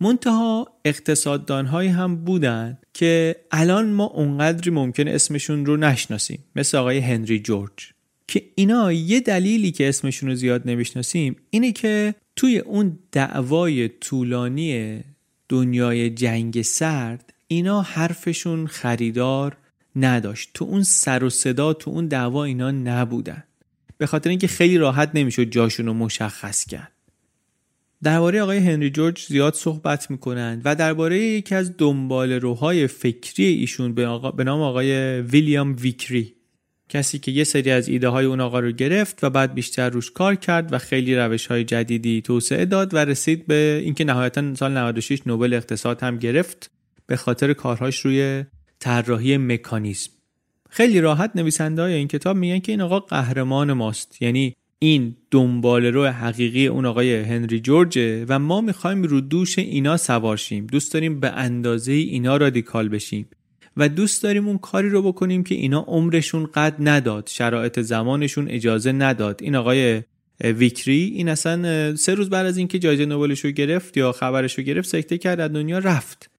منتها 0.00 0.68
اقتصاددانهایی 0.84 1.88
هم 1.88 2.16
بودن 2.16 2.78
که 2.94 3.36
الان 3.50 3.92
ما 3.92 4.04
اونقدری 4.04 4.70
ممکن 4.70 5.08
اسمشون 5.08 5.66
رو 5.66 5.76
نشناسیم. 5.76 6.44
مثل 6.56 6.78
آقای 6.78 6.98
هنری 6.98 7.38
جورج. 7.38 7.92
که 8.28 8.42
اینا 8.54 8.92
یه 8.92 9.20
دلیلی 9.20 9.70
که 9.70 9.88
اسمشون 9.88 10.28
رو 10.28 10.34
زیاد 10.34 10.62
نمی‌شناسیم 10.70 11.36
اینه 11.50 11.72
که 11.72 12.14
توی 12.36 12.58
اون 12.58 12.98
دعوای 13.12 13.88
طولانی 13.88 15.00
دنیای 15.48 16.10
جنگ 16.10 16.62
سرد 16.62 17.34
اینا 17.48 17.82
حرفشون 17.82 18.66
خریدار 18.66 19.56
نداشت. 19.96 20.50
تو 20.54 20.64
اون 20.64 20.82
سر 20.82 21.24
و 21.24 21.30
صدا 21.30 21.72
تو 21.72 21.90
اون 21.90 22.06
دعوا 22.06 22.44
اینا 22.44 22.70
نبودن. 22.70 23.44
به 23.98 24.06
خاطر 24.06 24.30
اینکه 24.30 24.46
خیلی 24.46 24.78
راحت 24.78 25.10
نمی‌شد 25.14 25.44
جاشون 25.44 25.86
رو 25.86 25.94
مشخص 25.94 26.64
کرد. 26.64 26.92
درباره 28.02 28.42
آقای 28.42 28.58
هنری 28.58 28.90
جورج 28.90 29.26
زیاد 29.28 29.54
صحبت 29.54 30.10
می‌کنند 30.10 30.62
و 30.64 30.74
درباره 30.74 31.18
یکی 31.18 31.54
از 31.54 31.76
دنبال 31.78 32.32
روهای 32.32 32.86
فکری 32.86 33.44
ایشون 33.44 33.94
به, 33.94 34.44
نام 34.44 34.60
آقای 34.60 35.20
ویلیام 35.20 35.76
ویکری. 35.80 36.34
کسی 36.88 37.18
که 37.18 37.30
یه 37.30 37.44
سری 37.44 37.70
از 37.70 37.88
ایده 37.88 38.08
های 38.08 38.26
اون 38.26 38.40
آقا 38.40 38.60
رو 38.60 38.72
گرفت 38.72 39.24
و 39.24 39.30
بعد 39.30 39.54
بیشتر 39.54 39.90
روش 39.90 40.10
کار 40.10 40.34
کرد 40.34 40.72
و 40.72 40.78
خیلی 40.78 41.16
روش 41.16 41.46
های 41.46 41.64
جدیدی 41.64 42.22
توسعه 42.22 42.64
داد 42.64 42.94
و 42.94 42.98
رسید 42.98 43.46
به 43.46 43.80
اینکه 43.84 44.04
نهایتا 44.04 44.54
سال 44.54 44.72
96 44.72 45.26
نوبل 45.26 45.54
اقتصاد 45.54 46.02
هم 46.02 46.18
گرفت. 46.18 46.70
به 47.08 47.16
خاطر 47.16 47.52
کارهاش 47.52 47.98
روی 47.98 48.44
طراحی 48.78 49.36
مکانیزم. 49.36 50.10
خیلی 50.70 51.00
راحت 51.00 51.30
نویسنده 51.34 51.82
های 51.82 51.92
این 51.92 52.08
کتاب 52.08 52.36
میگن 52.36 52.58
که 52.58 52.72
این 52.72 52.80
آقا 52.80 53.00
قهرمان 53.00 53.72
ماست. 53.72 54.22
یعنی 54.22 54.56
این 54.78 55.16
دنبال 55.30 55.86
رو 55.86 56.06
حقیقی 56.06 56.66
اون 56.66 56.86
آقای 56.86 57.20
هنری 57.20 57.60
جورجه 57.60 58.24
و 58.28 58.38
ما 58.38 58.60
می‌خوایم 58.60 59.02
رو 59.02 59.20
دوش 59.20 59.58
اینا 59.58 59.96
سوارشیم 59.96 60.66
دوست 60.66 60.92
داریم 60.92 61.20
به 61.20 61.30
اندازه 61.30 61.92
اینا 61.92 62.36
رادیکال 62.36 62.88
بشیم. 62.88 63.28
و 63.76 63.88
دوست 63.88 64.22
داریم 64.22 64.48
اون 64.48 64.58
کاری 64.58 64.88
رو 64.88 65.02
بکنیم 65.02 65.44
که 65.44 65.54
اینا 65.54 65.80
عمرشون 65.80 66.46
قد 66.54 66.74
نداد 66.78 67.28
شرایط 67.32 67.80
زمانشون 67.80 68.48
اجازه 68.48 68.92
نداد. 68.92 69.42
این 69.42 69.56
آقای 69.56 70.02
ویکری 70.40 71.12
این 71.14 71.28
اصلا 71.28 71.96
سه 71.96 72.14
روز 72.14 72.30
بعد 72.30 72.46
از 72.46 72.56
اینکه 72.56 72.78
جایزه 72.78 73.06
نوبلش 73.06 73.44
رو 73.44 73.50
گرفت 73.50 73.96
یا 73.96 74.12
خبرش 74.12 74.58
رو 74.58 74.64
گرفت 74.64 74.88
سکته 74.88 75.18
کرد 75.18 75.40
از 75.40 75.52
دنیا 75.52 75.78
رفت. 75.78 76.30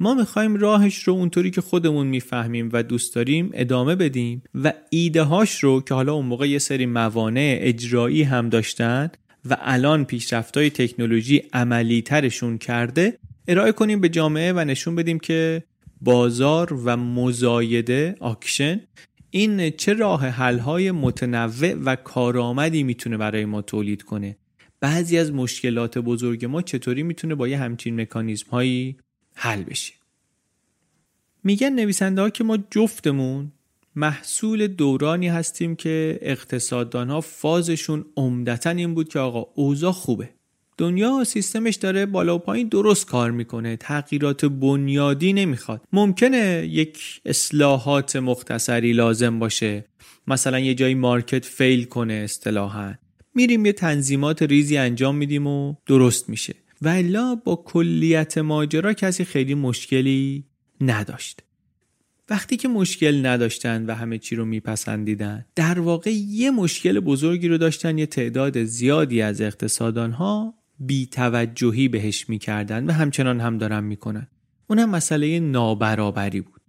ما 0.00 0.14
می‌خوایم 0.14 0.56
راهش 0.56 1.02
رو 1.02 1.14
اونطوری 1.14 1.50
که 1.50 1.60
خودمون 1.60 2.06
می‌فهمیم 2.06 2.70
و 2.72 2.82
دوست 2.82 3.14
داریم 3.14 3.50
ادامه 3.54 3.94
بدیم 3.94 4.42
و 4.54 4.72
ایده 4.90 5.22
هاش 5.22 5.64
رو 5.64 5.80
که 5.80 5.94
حالا 5.94 6.14
اون 6.14 6.26
موقع 6.26 6.48
یه 6.48 6.58
سری 6.58 6.86
موانع 6.86 7.58
اجرایی 7.60 8.22
هم 8.22 8.48
داشتن 8.48 9.10
و 9.50 9.56
الان 9.60 10.04
پیشرفتای 10.04 10.70
تکنولوژی 10.70 11.42
عملی 11.52 12.02
ترشون 12.02 12.58
کرده 12.58 13.18
ارائه 13.48 13.72
کنیم 13.72 14.00
به 14.00 14.08
جامعه 14.08 14.52
و 14.52 14.58
نشون 14.64 14.94
بدیم 14.94 15.18
که 15.18 15.62
بازار 16.00 16.72
و 16.72 16.96
مزایده 16.96 18.14
آکشن 18.20 18.80
این 19.30 19.70
چه 19.70 19.92
راه 19.92 20.26
حلهای 20.26 20.90
متنوع 20.90 21.74
و 21.84 21.96
کارآمدی 21.96 22.82
می‌تونه 22.82 23.16
برای 23.16 23.44
ما 23.44 23.62
تولید 23.62 24.02
کنه؟ 24.02 24.36
بعضی 24.80 25.18
از 25.18 25.32
مشکلات 25.32 25.98
بزرگ 25.98 26.44
ما 26.44 26.62
چطوری 26.62 27.02
می‌تونه 27.02 27.34
با 27.34 27.48
یه 27.48 27.58
همچین 27.58 28.00
مکانیزم 28.00 28.50
هایی 28.50 28.96
حل 29.40 29.62
بشه. 29.62 29.92
میگن 31.44 31.72
نویسنده 31.72 32.22
ها 32.22 32.30
که 32.30 32.44
ما 32.44 32.58
جفتمون 32.70 33.52
محصول 33.96 34.66
دورانی 34.66 35.28
هستیم 35.28 35.76
که 35.76 36.18
اقتصاددان 36.22 37.10
ها 37.10 37.20
فازشون 37.20 38.04
عمدتا 38.16 38.70
این 38.70 38.94
بود 38.94 39.08
که 39.08 39.18
آقا 39.18 39.46
اوضاع 39.54 39.92
خوبه. 39.92 40.30
دنیا 40.78 41.24
سیستمش 41.24 41.74
داره 41.74 42.06
بالا 42.06 42.36
و 42.36 42.38
پایین 42.38 42.68
درست 42.68 43.06
کار 43.06 43.30
می‌کنه 43.30 43.76
تغییرات 43.76 44.44
بنیادی 44.44 45.32
نمی‌خواد. 45.32 45.82
ممکنه 45.92 46.66
یک 46.70 47.20
اصلاحات 47.24 48.16
مختصری 48.16 48.92
لازم 48.92 49.38
باشه. 49.38 49.84
مثلا 50.26 50.58
یه 50.58 50.74
جایی 50.74 50.94
مارکت 50.94 51.44
فیل 51.44 51.84
کنه 51.84 52.14
اصطلاحا. 52.14 52.94
میریم 53.34 53.66
یه 53.66 53.72
تنظیمات 53.72 54.42
ریزی 54.42 54.76
انجام 54.76 55.16
میدیم 55.16 55.46
و 55.46 55.74
درست 55.86 56.28
میشه. 56.28 56.54
و 56.82 56.88
الا 56.88 57.34
با 57.34 57.56
کلیت 57.56 58.38
ماجرا 58.38 58.92
کسی 58.92 59.24
خیلی 59.24 59.54
مشکلی 59.54 60.44
نداشت. 60.80 61.42
وقتی 62.30 62.56
که 62.56 62.68
مشکل 62.68 63.26
نداشتن 63.26 63.86
و 63.86 63.94
همه 63.94 64.18
چی 64.18 64.36
رو 64.36 64.44
میپسندیدن 64.44 65.44
در 65.54 65.80
واقع 65.80 66.10
یه 66.10 66.50
مشکل 66.50 67.00
بزرگی 67.00 67.48
رو 67.48 67.58
داشتن 67.58 67.98
یه 67.98 68.06
تعداد 68.06 68.64
زیادی 68.64 69.22
از 69.22 69.40
اقتصادان 69.40 70.12
ها 70.12 70.54
بی 70.80 71.06
توجهی 71.06 71.88
بهش 71.88 72.28
می‌کردن 72.28 72.86
و 72.86 72.92
همچنان 72.92 73.40
هم 73.40 73.58
دارن 73.58 73.84
می‌کنن. 73.84 74.26
اونم 74.66 74.90
مسئله 74.90 75.40
نابرابری 75.40 76.40
بود. 76.40 76.60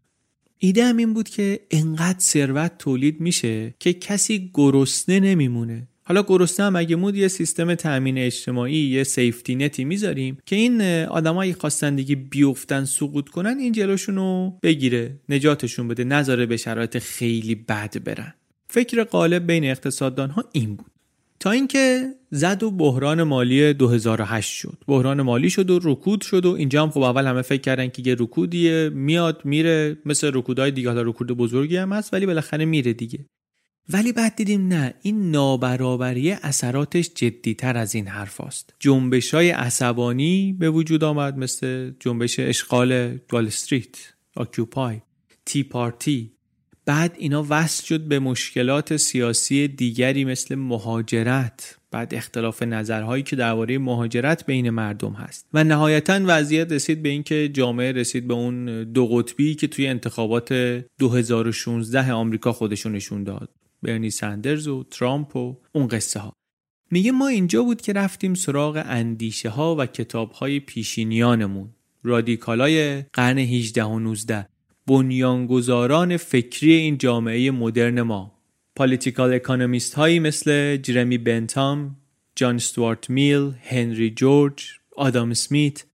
ایده 0.57 0.85
هم 0.85 0.97
این 0.97 1.13
بود 1.13 1.29
که 1.29 1.59
انقدر 1.71 2.19
ثروت 2.19 2.77
تولید 2.77 3.21
میشه 3.21 3.75
که 3.79 3.93
کسی 3.93 4.51
گرسنه 4.53 5.19
نمیمونه. 5.19 5.87
حالا 6.09 6.23
گرسنه 6.27 6.65
هم 6.65 6.75
اگه 6.75 6.95
مود 6.95 7.15
یه 7.15 7.27
سیستم 7.27 7.75
تامین 7.75 8.17
اجتماعی 8.17 8.75
یه 8.75 9.03
سیفتی 9.03 9.55
نتی 9.55 9.85
می‌ذاریم 9.85 10.37
که 10.45 10.55
این 10.55 10.81
آدمایی 11.05 11.53
خواستن 11.53 11.95
دیگه 11.95 12.15
بیفتن 12.15 12.85
سقوط 12.85 13.29
کنن 13.29 13.57
این 13.59 13.71
جلوشون 13.71 14.15
رو 14.15 14.53
بگیره 14.63 15.19
نجاتشون 15.29 15.87
بده 15.87 16.03
نذاره 16.03 16.45
به 16.45 16.57
شرایط 16.57 16.97
خیلی 16.97 17.55
بد 17.55 18.03
برن. 18.03 18.33
فکر 18.67 19.03
غالب 19.03 19.47
بین 19.47 19.63
اقتصاددان 19.63 20.29
ها 20.29 20.43
این 20.51 20.75
بود. 20.75 20.91
تا 21.39 21.51
اینکه 21.51 22.07
زد 22.31 22.63
و 22.63 22.71
بحران 22.71 23.23
مالی 23.23 23.73
2008 23.73 24.53
شد. 24.53 24.77
بحران 24.87 25.21
مالی 25.21 25.49
شد 25.49 25.69
و 25.69 25.79
رکود 25.83 26.21
شد 26.21 26.45
و 26.45 26.51
اینجا 26.51 26.83
هم 26.83 26.89
خب 26.89 27.01
اول 27.01 27.25
همه 27.25 27.41
فکر 27.41 27.61
کردن 27.61 27.87
که 27.87 28.01
یه 28.05 28.15
رکودیه 28.19 28.89
میاد 28.93 29.41
میره 29.45 29.97
مثل 30.05 30.31
رکودهای 30.33 30.71
دیگه 30.71 30.89
حالا 30.89 31.01
رکود 31.01 31.27
بزرگی 31.27 31.77
هم 31.77 31.93
هست 31.93 32.13
ولی 32.13 32.25
بالاخره 32.25 32.65
میره 32.65 32.93
دیگه. 32.93 33.25
ولی 33.93 34.12
بعد 34.12 34.36
دیدیم 34.36 34.67
نه 34.67 34.93
این 35.01 35.31
نابرابری 35.31 36.31
اثراتش 36.31 37.10
جدیتر 37.15 37.77
از 37.77 37.96
این 37.96 38.08
حرف 38.08 38.41
است 38.41 38.74
جنبش 38.79 39.34
های 39.34 39.50
عصبانی 39.50 40.55
به 40.60 40.69
وجود 40.69 41.03
آمد 41.03 41.38
مثل 41.38 41.91
جنبش 42.00 42.39
اشغال 42.39 43.17
وال 43.31 43.48
استریت 43.48 43.98
آکیوپای 44.36 45.01
تی 45.46 45.63
پارتی. 45.63 46.31
بعد 46.86 47.15
اینا 47.17 47.46
وصل 47.50 47.86
شد 47.86 48.01
به 48.01 48.19
مشکلات 48.19 48.98
سیاسی 48.98 49.67
دیگری 49.67 50.25
مثل 50.25 50.55
مهاجرت. 50.55 51.75
بعد 51.91 52.13
اختلاف 52.13 52.63
نظرهایی 52.63 53.24
که 53.24 53.36
درباره 53.36 53.77
مهاجرت 53.77 54.46
بین 54.46 54.69
مردم 54.69 55.13
هست. 55.13 55.46
و 55.53 55.63
نهایتا 55.63 56.19
وضعیت 56.25 56.72
رسید 56.72 57.03
به 57.03 57.10
اینکه 57.10 57.50
جامعه 57.53 57.91
رسید 57.91 58.27
به 58.27 58.34
اون 58.34 58.84
دو 58.84 59.08
قطبی 59.08 59.55
که 59.55 59.67
توی 59.67 59.88
انتخابات 59.88 60.53
2016 61.00 62.12
آمریکا 62.12 62.51
خودشون 62.51 62.91
نشون 62.91 63.24
داد. 63.24 63.50
برنی 63.81 64.09
سندرز 64.09 64.67
و 64.67 64.83
ترامپ 64.83 65.36
و 65.36 65.57
اون 65.71 65.88
قصه 65.88 66.19
ها 66.19 66.33
میگه 66.91 67.12
ما 67.12 67.27
اینجا 67.27 67.63
بود 67.63 67.81
که 67.81 67.93
رفتیم 67.93 68.33
سراغ 68.33 68.83
اندیشه 68.86 69.50
ها 69.50 69.75
و 69.75 69.86
کتاب 69.86 70.31
های 70.31 70.59
پیشینیانمون. 70.59 71.69
رادیکالای 72.03 73.01
قرن 73.01 73.38
18 73.38 73.83
و 73.83 74.00
19 74.00 74.48
بنیانگذاران 74.88 76.17
فکری 76.17 76.74
این 76.74 76.98
جامعه 76.98 77.51
مدرن 77.51 78.01
ما. 78.01 78.39
political 78.75 79.33
economist 79.33 79.93
هایی 79.93 80.19
مثل 80.19 80.77
جرمی 80.77 81.17
بنتام، 81.17 81.95
جان 82.36 82.55
استوارت 82.55 83.09
میل، 83.09 83.51
هنری 83.62 84.09
جورج، 84.09 84.65
آدام 84.98 85.33
سمیت. 85.33 85.86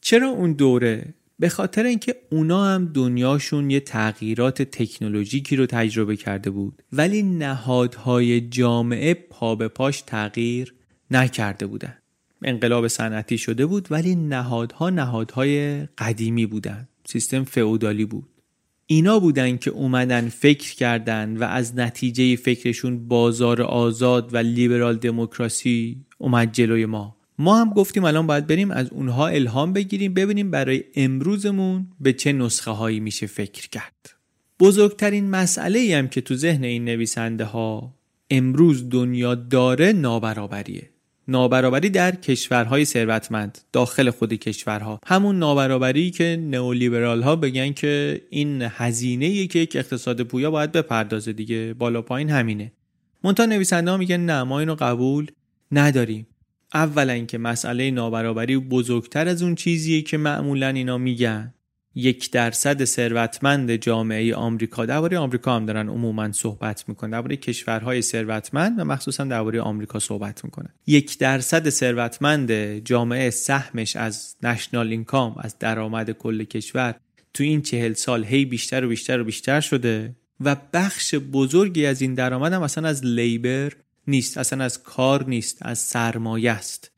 چرا 0.00 0.28
اون 0.28 0.52
دوره 0.52 1.14
به 1.40 1.48
خاطر 1.48 1.82
اینکه 1.82 2.14
اونا 2.30 2.64
هم 2.64 2.90
دنیاشون 2.94 3.70
یه 3.70 3.80
تغییرات 3.80 4.62
تکنولوژیکی 4.62 5.56
رو 5.56 5.66
تجربه 5.66 6.16
کرده 6.16 6.50
بود 6.50 6.82
ولی 6.92 7.22
نهادهای 7.22 8.40
جامعه 8.40 9.14
پا 9.14 9.54
به 9.54 9.68
پاش 9.68 10.02
تغییر 10.02 10.74
نکرده 11.10 11.66
بودن. 11.66 11.96
انقلاب 12.44 12.88
صنعتی 12.88 13.38
شده 13.38 13.66
بود 13.66 13.88
ولی 13.90 14.14
نهادها 14.14 14.90
نهادهای 14.90 15.86
قدیمی 15.98 16.46
بودن. 16.46 16.88
سیستم 17.06 17.44
فئودالی 17.44 18.04
بود. 18.04 18.28
اینا 18.86 19.18
بودن 19.18 19.56
که 19.56 19.70
اومدن 19.70 20.28
فکر 20.28 20.74
کردن 20.74 21.36
و 21.36 21.44
از 21.44 21.76
نتیجه 21.76 22.36
فکرشون 22.36 23.08
بازار 23.08 23.62
آزاد 23.62 24.34
و 24.34 24.36
لیبرال 24.36 24.96
دموکراسی 24.96 26.04
اومد 26.18 26.52
جلوی 26.52 26.86
ما. 26.86 27.19
ما 27.40 27.60
هم 27.60 27.70
گفتیم 27.70 28.04
الان 28.04 28.26
باید 28.26 28.46
بریم 28.46 28.70
از 28.70 28.90
اونها 28.90 29.28
الهام 29.28 29.72
بگیریم 29.72 30.14
ببینیم 30.14 30.50
برای 30.50 30.84
امروزمون 30.96 31.86
به 32.00 32.12
چه 32.12 32.32
نسخه 32.32 32.70
هایی 32.70 33.00
میشه 33.00 33.26
فکر 33.26 33.68
کرد. 33.68 34.14
بزرگترین 34.60 35.30
مسئله 35.30 35.96
هم 35.96 36.08
که 36.08 36.20
تو 36.20 36.34
ذهن 36.34 36.64
این 36.64 36.84
نویسنده 36.84 37.44
ها 37.44 37.94
امروز 38.30 38.88
دنیا 38.88 39.34
داره 39.34 39.92
نابرابریه. 39.92 40.90
نابرابری 41.28 41.90
در 41.90 42.14
کشورهای 42.14 42.84
ثروتمند 42.84 43.58
داخل 43.72 44.10
خود 44.10 44.32
کشورها. 44.32 45.00
همون 45.06 45.38
نابرابری 45.38 46.10
که 46.10 46.44
نئولیبرال 46.50 47.22
ها 47.22 47.36
بگن 47.36 47.72
که 47.72 48.22
این 48.30 48.62
هزینه 48.62 49.46
که 49.46 49.58
یک 49.58 49.76
اقتصاد 49.76 50.22
پویا 50.22 50.50
باید 50.50 50.72
بپردازه 50.72 51.32
دیگه 51.32 51.74
بالا 51.78 52.02
پایین 52.02 52.30
همینه. 52.30 52.72
منتها 53.24 53.46
نویسنده 53.46 53.90
ها 53.90 53.96
میگن 53.96 54.20
نه 54.20 54.42
ما 54.42 54.60
اینو 54.60 54.74
قبول 54.74 55.26
نداریم. 55.72 56.26
اولا 56.74 57.12
اینکه 57.12 57.38
مسئله 57.38 57.90
نابرابری 57.90 58.56
بزرگتر 58.58 59.28
از 59.28 59.42
اون 59.42 59.54
چیزیه 59.54 60.02
که 60.02 60.16
معمولا 60.16 60.68
اینا 60.68 60.98
میگن. 60.98 61.54
یک 61.94 62.30
درصد 62.30 62.84
ثروتمند 62.84 63.76
جامعه 63.76 64.34
آمریکا 64.34 64.86
درباره 64.86 65.18
آمریکا 65.18 65.56
هم 65.56 65.66
دارن 65.66 65.88
عموما 65.88 66.32
صحبت 66.32 66.84
می‌کنن. 66.88 67.10
درباره 67.10 67.36
کشورهای 67.36 68.02
ثروتمند 68.02 68.78
و 68.78 68.84
مخصوصا 68.84 69.24
درباره 69.24 69.60
آمریکا 69.60 69.98
صحبت 69.98 70.44
می‌کنن. 70.44 70.74
یک 70.86 71.18
درصد 71.18 71.68
ثروتمند 71.68 72.52
جامعه 72.78 73.30
سهمش 73.30 73.96
از 73.96 74.36
نشنال 74.42 74.88
اینکام 74.88 75.34
از 75.38 75.58
درآمد 75.58 76.10
کل 76.10 76.44
کشور 76.44 76.94
تو 77.34 77.44
این 77.44 77.62
چهل 77.62 77.92
سال 77.92 78.24
هی 78.24 78.44
بیشتر 78.44 78.84
و 78.84 78.88
بیشتر 78.88 79.20
و 79.20 79.24
بیشتر 79.24 79.60
شده 79.60 80.16
و 80.40 80.56
بخش 80.72 81.14
بزرگی 81.14 81.86
از 81.86 82.02
این 82.02 82.14
درآمد 82.14 82.52
هم 82.52 82.62
اصلا 82.62 82.88
از 82.88 83.04
لیبر 83.04 83.72
نیست 84.06 84.38
اصلا 84.38 84.64
از 84.64 84.82
کار 84.82 85.28
نیست 85.28 85.58
از 85.62 85.78
سرمایه 85.78 86.52
است. 86.52 86.90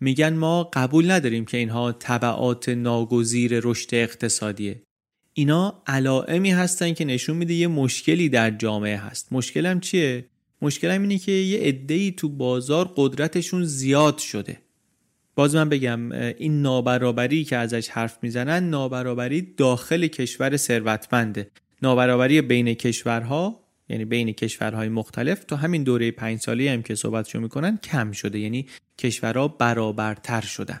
میگن 0.00 0.34
ما 0.34 0.64
قبول 0.64 1.10
نداریم 1.10 1.44
که 1.44 1.56
اینها 1.56 1.92
طبعات 1.92 2.68
ناگزیر 2.68 3.60
رشد 3.62 3.94
اقتصادیه. 3.94 4.82
اینا 5.32 5.82
علائمی 5.86 6.50
هستن 6.50 6.92
که 6.92 7.04
نشون 7.04 7.36
میده 7.36 7.54
یه 7.54 7.66
مشکلی 7.66 8.28
در 8.28 8.50
جامعه 8.50 8.96
هست. 8.96 9.28
مشکلم 9.32 9.80
چیه؟ 9.80 10.26
مشکلم 10.62 11.02
اینه 11.02 11.18
که 11.18 11.32
یه 11.32 11.60
عده‌ای 11.60 12.12
تو 12.12 12.28
بازار 12.28 12.92
قدرتشون 12.96 13.64
زیاد 13.64 14.18
شده. 14.18 14.58
باز 15.34 15.54
من 15.54 15.68
بگم 15.68 16.12
این 16.12 16.62
نابرابری 16.62 17.44
که 17.44 17.56
ازش 17.56 17.88
حرف 17.88 18.18
می‌زنن 18.22 18.70
نابرابری 18.70 19.54
داخل 19.56 20.06
کشور 20.06 20.56
ثروتمنده. 20.56 21.50
نابرابری 21.82 22.40
بین 22.42 22.74
کشورها 22.74 23.59
یعنی 23.90 24.04
بین 24.04 24.32
کشورهای 24.32 24.88
مختلف 24.88 25.44
تا 25.44 25.56
همین 25.56 25.82
دوره 25.82 26.10
پنج 26.10 26.40
سالی 26.40 26.68
هم 26.68 26.82
که 26.82 26.94
صحبتشو 26.94 27.40
می‌کنن 27.40 27.76
کم 27.76 28.12
شده 28.12 28.38
یعنی 28.38 28.66
کشورها 28.98 29.48
برابرتر 29.48 30.40
شدن. 30.40 30.80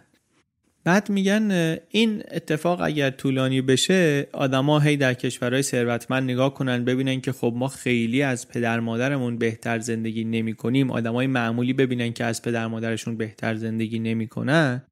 بعد 0.84 1.10
میگن 1.10 1.76
این 1.90 2.22
اتفاق 2.30 2.80
اگر 2.80 3.10
طولانی 3.10 3.62
بشه 3.62 4.28
آدما 4.32 4.80
هی 4.80 4.96
در 4.96 5.14
کشورهای 5.14 5.62
ثروتمند 5.62 6.30
نگاه 6.30 6.54
کنن 6.54 6.84
ببینن 6.84 7.20
که 7.20 7.32
خب 7.32 7.52
ما 7.56 7.68
خیلی 7.68 8.22
از 8.22 8.48
پدر 8.48 8.80
مادرمون 8.80 9.38
بهتر 9.38 9.78
زندگی 9.78 10.24
نمی 10.24 10.54
کنیم 10.54 10.90
آدمای 10.90 11.26
معمولی 11.26 11.72
ببینن 11.72 12.12
که 12.12 12.24
از 12.24 12.42
پدر 12.42 12.66
مادرشون 12.66 13.16
بهتر 13.16 13.54
زندگی 13.54 13.98
نمی‌کنن 13.98 14.82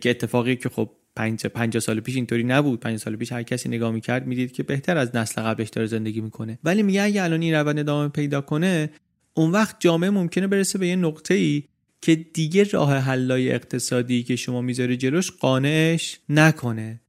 که 0.00 0.10
اتفاقی 0.10 0.56
که 0.56 0.68
خب 0.68 0.90
پنج 1.16 1.46
پنج 1.46 1.78
سال 1.78 2.00
پیش 2.00 2.16
اینطوری 2.16 2.44
نبود. 2.44 2.80
پنج 2.80 2.98
سال 2.98 3.16
پیش 3.16 3.32
هر 3.32 3.42
کسی 3.42 3.68
نگاه 3.68 3.92
می‌کرد 3.92 4.26
می‌دید 4.26 4.52
که 4.52 4.62
بهتر 4.62 4.96
از 4.96 5.16
نسل 5.16 5.42
قبلش 5.42 5.68
داره 5.68 5.86
زندگی 5.86 6.20
می‌کنه. 6.20 6.58
ولی 6.64 6.82
میگه 6.82 7.02
اگه 7.02 7.22
الان 7.22 7.42
این 7.42 7.54
روند 7.54 7.78
ادامه 7.78 8.08
پیدا 8.08 8.40
کنه 8.40 8.90
اون 9.34 9.50
وقت 9.50 9.76
جامعه 9.80 10.10
ممکنه 10.10 10.46
برسه 10.46 10.78
به 10.78 10.88
یه 10.88 10.96
نقطه 10.96 11.34
ای 11.34 11.62
که 12.00 12.14
دیگه 12.14 12.64
راه 12.64 12.96
حلای 12.96 13.52
اقتصادی 13.52 14.22
که 14.22 14.36
شما 14.36 14.60
می‌ذاری 14.60 14.96
جلوش 14.96 15.30
قانعش 15.30 16.20
نکنه. 16.28 17.00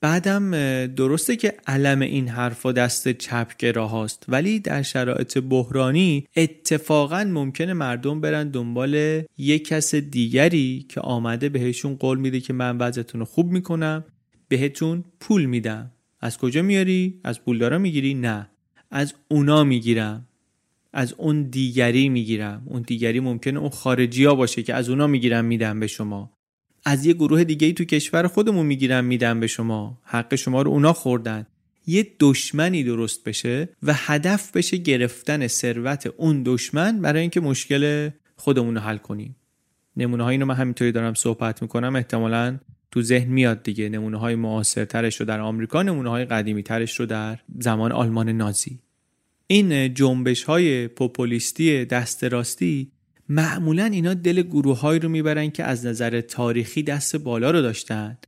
بعدم 0.00 0.50
درسته 0.86 1.36
که 1.36 1.54
علم 1.66 2.00
این 2.00 2.28
حرفا 2.28 2.72
دست 2.72 3.08
چپگرا 3.08 3.88
هاست 3.88 4.24
ولی 4.28 4.60
در 4.60 4.82
شرایط 4.82 5.38
بحرانی 5.38 6.26
اتفاقا 6.36 7.24
ممکنه 7.24 7.72
مردم 7.72 8.20
برن 8.20 8.48
دنبال 8.48 9.22
یک 9.38 9.68
کس 9.68 9.94
دیگری 9.94 10.86
که 10.88 11.00
آمده 11.00 11.48
بهشون 11.48 11.94
قول 11.94 12.18
میده 12.18 12.40
که 12.40 12.52
من 12.52 12.78
وضعتون 12.78 13.18
رو 13.18 13.24
خوب 13.24 13.52
می‌کنم 13.52 14.04
بهتون 14.48 15.04
پول 15.20 15.44
میدم. 15.44 15.90
از 16.20 16.38
کجا 16.38 16.62
میاری؟ 16.62 17.20
از 17.24 17.40
پولدارا 17.40 17.78
می‌گیری؟ 17.78 18.14
نه. 18.14 18.50
از 18.90 19.14
اونا 19.28 19.64
می‌گیرم. 19.64 20.26
از 20.92 21.12
اون 21.12 21.42
دیگری 21.42 22.08
می‌گیرم. 22.08 22.62
اون 22.66 22.82
دیگری 22.82 23.20
ممکنه 23.20 23.58
اون 23.60 23.70
خارجی 23.70 24.24
ها 24.24 24.34
باشه 24.34 24.62
که 24.62 24.74
از 24.74 24.88
اونا 24.88 25.06
می‌گیرم 25.06 25.44
میدم 25.44 25.80
به 25.80 25.86
شما. 25.86 26.39
از 26.84 27.06
یه 27.06 27.12
گروه 27.12 27.44
دیگه 27.44 27.66
ای 27.66 27.72
تو 27.72 27.84
کشور 27.84 28.26
خودمون 28.26 28.66
می‌گیرن 28.66 29.04
میدن 29.04 29.40
به 29.40 29.46
شما. 29.46 29.98
حق 30.04 30.34
شما 30.34 30.62
رو 30.62 30.70
اونا 30.70 30.92
خوردن. 30.92 31.46
یه 31.86 32.06
دشمنی 32.20 32.84
درست 32.84 33.24
بشه 33.24 33.68
و 33.82 33.92
هدف 33.96 34.56
بشه 34.56 34.76
گرفتن 34.76 35.46
ثروت 35.46 36.06
اون 36.16 36.42
دشمن 36.46 37.00
برای 37.00 37.20
اینکه 37.20 37.40
مشکل 37.40 38.10
خودمون 38.36 38.74
رو 38.74 38.80
حل 38.80 38.96
کنیم. 38.96 39.36
نمونه 39.96 40.24
های 40.24 40.32
اینو 40.32 40.46
من 40.46 40.54
همینطوری 40.54 40.92
دارم 40.92 41.14
صحبت 41.14 41.62
می‌کنم. 41.62 41.96
احتمالا 41.96 42.58
تو 42.90 43.02
ذهن 43.02 43.28
میاد 43.28 43.62
دیگه 43.62 43.88
نمونه 43.88 44.18
های 44.18 44.34
معاصرترش 44.34 45.20
رو 45.20 45.26
در 45.26 45.40
آمریکا 45.40 45.82
نمونه 45.82 46.10
های 46.10 46.24
قدیمی 46.24 46.62
ترش 46.62 47.00
رو 47.00 47.06
در 47.06 47.38
زمان 47.58 47.92
آلمان 47.92 48.28
نازی. 48.28 48.78
این 49.46 49.94
جنبش 49.94 50.42
های 50.42 50.88
پوپولیستی 50.88 51.84
دست 51.84 52.24
راستی 52.24 52.92
معمولا 53.32 53.84
اینا 53.84 54.14
دل 54.14 54.42
گروه 54.42 54.80
های 54.80 54.98
رو 54.98 55.08
می‌برن 55.08 55.50
که 55.50 55.64
از 55.64 55.86
نظر 55.86 56.20
تاریخی 56.20 56.82
دست 56.82 57.16
بالا 57.16 57.50
رو 57.50 57.62
داشتن 57.62 58.18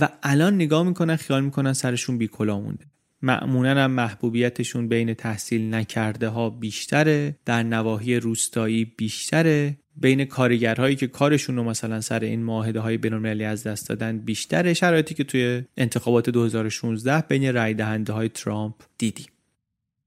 و 0.00 0.08
الان 0.22 0.54
نگاه 0.54 0.82
می‌کنن 0.82 1.16
خیال 1.16 1.44
می‌کنن 1.44 1.72
سرشون 1.72 2.18
بیکلا 2.18 2.60
مونده. 2.60 2.84
معمولا 3.22 3.84
هم 3.84 3.90
محبوبیتشون 3.90 4.88
بین 4.88 5.14
تحصیل 5.14 5.74
نکرده 5.74 6.28
ها 6.28 6.50
بیشتره 6.50 7.36
در 7.44 7.62
نواحی 7.62 8.16
روستایی 8.16 8.84
بیشتره. 8.84 9.76
بین 9.96 10.24
کارگرهایی 10.24 10.96
که 10.96 11.06
کارشون 11.06 11.56
رو 11.56 11.64
مثلا 11.64 12.00
سر 12.00 12.20
این 12.20 12.42
معاهده 12.42 12.80
های 12.80 12.96
بینالمللی 12.96 13.44
از 13.44 13.66
دست 13.66 13.88
دادن 13.88 14.18
بیشتره. 14.18 14.74
شرایطی 14.74 15.14
که 15.14 15.24
توی 15.24 15.62
انتخابات 15.76 16.30
2016 16.30 17.24
بین 17.28 17.54
رای 17.54 17.74
دهنده 17.74 18.12
های 18.12 18.28
ترامپ 18.28 18.74
دیدیم. 18.98 19.31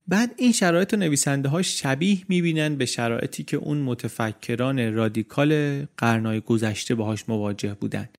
بعد 0.07 0.33
این 0.37 0.51
شرایط 0.51 0.93
رو 0.93 0.99
نویسنده 0.99 1.49
ها 1.49 1.61
شبیه 1.61 2.17
می‌بینن 2.27 2.75
به 2.75 2.85
شرایطی 2.85 3.43
که 3.43 3.57
اون 3.57 3.77
متفکران 3.77 4.93
رادیکال 4.93 5.81
قرنهای 5.97 6.39
گذشته 6.39 6.95
باهاش 6.95 7.23
مواجه 7.27 7.73
بودن. 7.73 8.09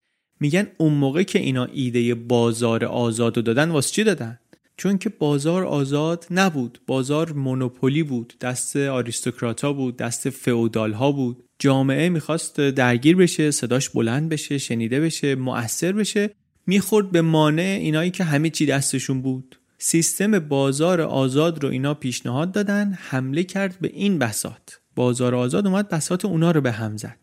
میگن 0.40 0.66
اون 0.79 0.92
موقع 0.92 1.22
که 1.22 1.38
اینا 1.38 1.64
ایده 1.64 2.14
بازار 2.14 2.85
آزاد 2.85 3.37
رو 3.37 3.42
دادن 3.42 3.70
واسه 3.70 3.92
چی 3.92 4.05
دادن؟ 4.05 4.38
چون 4.77 4.99
که 4.99 5.09
بازار 5.09 5.64
آزاد 5.64 6.27
نبود. 6.31 6.79
بازار 6.87 7.33
مونوپولی 7.33 8.03
بود. 8.03 8.35
دست 8.40 8.77
آریستوکراتا 8.77 9.72
بود. 9.72 9.96
دست 9.96 10.31
فئودال 10.31 10.92
ها 10.92 11.12
بود. 11.12 11.44
جامعه 11.59 12.09
می‌خواست 12.09 12.61
درگیر 12.61 13.16
بشه 13.16 13.51
صداش 13.51 13.88
بلند 13.88 14.29
بشه 14.29 14.59
شنیده 14.59 15.01
بشه 15.01 15.35
مؤثر 15.35 15.92
بشه. 15.92 16.31
می‌خورد 16.66 17.11
به 17.11 17.22
مانع 17.22 17.79
اینایی 17.81 18.11
که 18.11 18.25
همه 18.25 18.51
چی 18.51 18.66
دستشون 18.66 19.22
بود. 19.22 19.57
سیستم 19.79 20.39
بازار 20.39 21.01
آزاد 21.01 21.62
رو 21.62 21.69
اینا 21.69 21.95
پیشنهاد 21.95 22.53
دادن 22.53 22.99
حمله 23.01 23.45
کرد 23.45 23.77
به 23.81 23.89
این 23.89 24.19
بسات 24.19 24.81
بازار 24.95 25.35
آزاد 25.35 25.67
اومد 25.67 25.89
بسات 25.89 26.25
اونا 26.25 26.51
رو 26.51 26.61
به 26.61 26.73
هم 26.73 26.97
زد. 26.97 27.17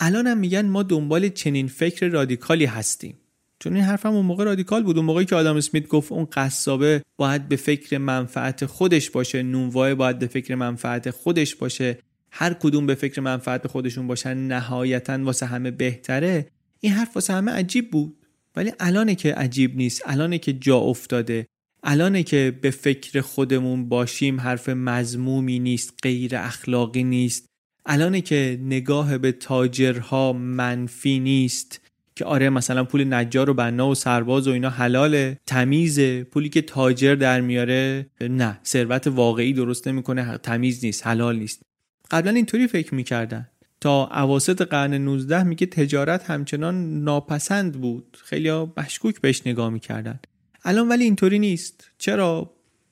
الان 0.00 0.26
هم 0.26 0.38
میگن 0.38 0.66
ما 0.66 0.82
دنبال 0.82 1.28
چنین 1.28 1.68
فکر 1.68 2.08
رادیکالی 2.08 2.64
هستیم. 2.64 3.18
چون 3.58 3.74
این 3.74 3.84
حرفم 3.84 4.12
اون 4.12 4.26
موقع 4.26 4.44
رادیکال 4.44 4.82
بود. 4.82 4.96
اون 4.96 5.06
موقعی 5.06 5.24
که 5.24 5.36
آدم 5.36 5.56
اسمیت 5.56 5.88
گفت 5.88 6.12
اون 6.12 6.28
قصابه 6.32 7.02
باید 7.16 7.48
به 7.48 7.56
فکر 7.56 7.98
منفعت 7.98 8.66
خودش 8.66 9.10
باشه 9.10 9.42
نونوای 9.42 9.94
باید 9.94 10.18
به 10.18 10.26
فکر 10.26 10.54
منفعت 10.54 11.10
خودش 11.10 11.54
باشه. 11.54 11.98
هر 12.30 12.54
کدوم 12.54 12.86
به 12.86 12.94
فکر 12.94 13.20
منفعت 13.20 13.66
خودشون 13.66 14.06
باشن 14.06 14.36
نهایتا 14.36 15.24
واسه 15.24 15.46
همه 15.46 15.70
بهتره. 15.70 16.46
این 16.80 16.92
حرف 16.92 17.14
واسه 17.14 17.32
همه 17.32 17.52
عجیب 17.52 17.90
بود. 17.90 18.16
ولی 18.56 18.72
الانه 18.80 19.14
که 19.14 19.34
عجیب 19.34 19.76
نیست 19.76 20.02
الانه 20.06 20.38
که 20.38 20.52
جا 20.52 20.76
افتاده. 20.76 21.46
الانه 21.82 22.22
که 22.22 22.58
به 22.60 22.70
فکر 22.70 23.20
خودمون 23.20 23.88
باشیم 23.88 24.40
حرف 24.40 24.68
مزمومی 24.68 25.58
نیست 25.58 25.94
غیر 26.02 26.36
اخلاقی 26.36 27.04
نیست. 27.04 27.46
الانه 27.86 28.20
که 28.20 28.60
نگاه 28.62 29.18
به 29.18 29.32
تاجرها 29.32 30.32
منفی 30.32 31.18
نیست. 31.18 31.80
که 32.16 32.24
آره 32.24 32.50
مثلا 32.50 32.84
پول 32.84 33.14
نجار 33.14 33.50
و 33.50 33.54
بنا 33.54 33.88
و 33.88 33.94
سرباز 33.94 34.48
و 34.48 34.50
اینا 34.50 34.70
حلاله. 34.70 35.38
تمیزه. 35.46 36.24
پولی 36.24 36.48
که 36.48 36.62
تاجر 36.62 37.14
در 37.14 37.40
میاره 37.40 38.06
نه. 38.20 38.60
ثروت 38.64 39.06
واقعی 39.06 39.52
درست 39.52 39.88
نمی‌کنه. 39.88 40.38
تمیز 40.38 40.84
نیست. 40.84 41.06
حلال 41.06 41.38
نیست. 41.38 41.62
قبلا 42.10 42.30
اینطوری 42.30 42.66
فکر 42.66 42.94
می‌کردن. 42.94 43.48
تا 43.80 44.06
اواسط 44.06 44.62
قرن 44.62 44.94
19 44.94 45.42
میگه 45.42 45.66
تجارت 45.66 46.30
همچنان 46.30 47.04
ناپسند 47.04 47.80
بود. 47.80 48.18
خیلی 48.24 48.50
مشکوک 48.76 49.20
بهش 49.20 49.42
نگاه 49.46 49.70
می‌کردن. 49.70 50.20
الان 50.64 50.88
ولی 50.88 51.04
اینطوری 51.04 51.38
نیست. 51.38 51.90
چرا؟ 51.98 52.50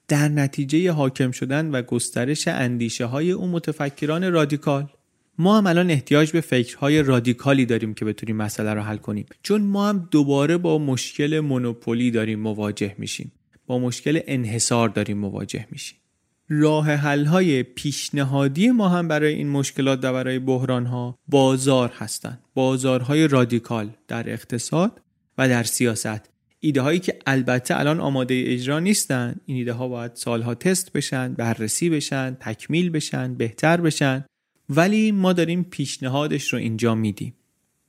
در 0.09 0.29
نتیجه 0.29 0.93
حاکم 0.93 1.31
شدن 1.31 1.71
و 1.71 1.83
گسترش 1.83 2.49
اندیشه 2.49 3.05
های 3.05 3.31
اون 3.31 3.51
متفکران 3.51 4.33
رادیکال. 4.33 4.89
ما 5.39 5.59
هم 5.59 5.67
الان 5.67 5.91
احتیاج 5.91 6.33
به 6.33 6.41
فکرهای 6.41 7.03
رادیکالی 7.03 7.67
داریم 7.67 7.95
که 7.95 8.05
بتونیم 8.05 8.37
مسئله 8.37 8.75
رو 8.75 8.81
حل 8.81 8.97
کنیم. 8.97 9.27
چون 9.43 9.61
ما 9.63 9.89
هم 9.89 10.09
دوباره 10.11 10.57
با 10.57 10.79
مشکل 10.79 11.41
مونوپولی 11.41 12.11
داریم 12.11 12.41
مواجه 12.41 12.95
میشیم. 12.99 13.33
با 13.67 13.79
مشکل 13.79 14.21
انحصار 14.27 14.89
داریم 14.89 15.19
مواجه 15.19 15.67
میشیم. 15.71 15.99
راه 16.49 16.91
حل 16.91 17.25
های 17.25 17.63
پیشنهادی 17.63 18.71
ما 18.71 18.89
هم 18.89 19.09
برای 19.09 19.35
این 19.35 19.49
مشکلات 19.49 19.99
و 20.03 20.13
برای 20.13 20.39
بحران 20.39 20.87
ها 20.87 21.19
بازار 21.29 21.93
هستند. 21.99 22.43
بازارهای 22.55 23.29
رادیکال 23.29 23.91
در 24.09 24.33
اقتصاد 24.33 25.01
و 25.39 25.49
در 25.49 25.63
سیاست. 25.63 26.36
ایده 26.61 26.81
هایی 26.81 26.99
که 26.99 27.19
البته 27.27 27.81
الان 27.81 28.01
آماده 28.01 28.45
اجرا 28.47 28.81
نیستن. 28.81 29.35
این 29.47 29.57
ایده 29.57 29.73
ها 29.73 29.89
باید 29.89 30.15
سالها 30.15 30.55
تست 30.55 30.93
بشن 30.93 31.35
بررسی 31.35 31.91
بشن 31.91 32.37
تکمیل 32.41 32.91
بشن 32.91 33.35
بهتر 33.35 33.81
بشن. 33.81 34.25
ولی 34.69 35.13
ما 35.13 35.33
داریم 35.33 35.63
پیشنهادش 35.71 36.53
رو 36.53 36.59
اینجا 36.59 36.95
میدیم. 36.95 37.35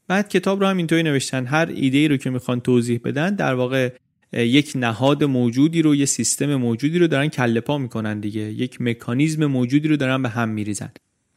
بعد 0.07 0.29
کتاب 0.29 0.61
رو 0.61 0.67
هم 0.67 0.77
اینطوری 0.77 1.03
نوشتن. 1.03 1.45
هر 1.45 1.69
ایده 1.75 1.97
ای 1.97 2.07
رو 2.07 2.17
که 2.17 2.29
می‌خوان 2.29 2.59
توضیح 2.59 2.99
بدن 3.03 3.35
در 3.35 3.53
واقع 3.53 3.93
یک 4.33 4.71
نهاد 4.75 5.23
موجودی 5.23 5.81
رو 5.81 5.95
یه 5.95 6.05
سیستم 6.05 6.55
موجودی 6.55 6.99
رو 6.99 7.07
دارن 7.07 7.27
کله 7.27 7.59
پا 7.59 7.77
می‌کنن 7.77 8.19
دیگه. 8.19 8.41
یک 8.41 8.81
مکانیزم 8.81 9.45
موجودی 9.45 9.87
رو 9.87 9.97
دارن 9.97 10.21
به 10.21 10.29
هم 10.29 10.49
میریزن. 10.49 10.91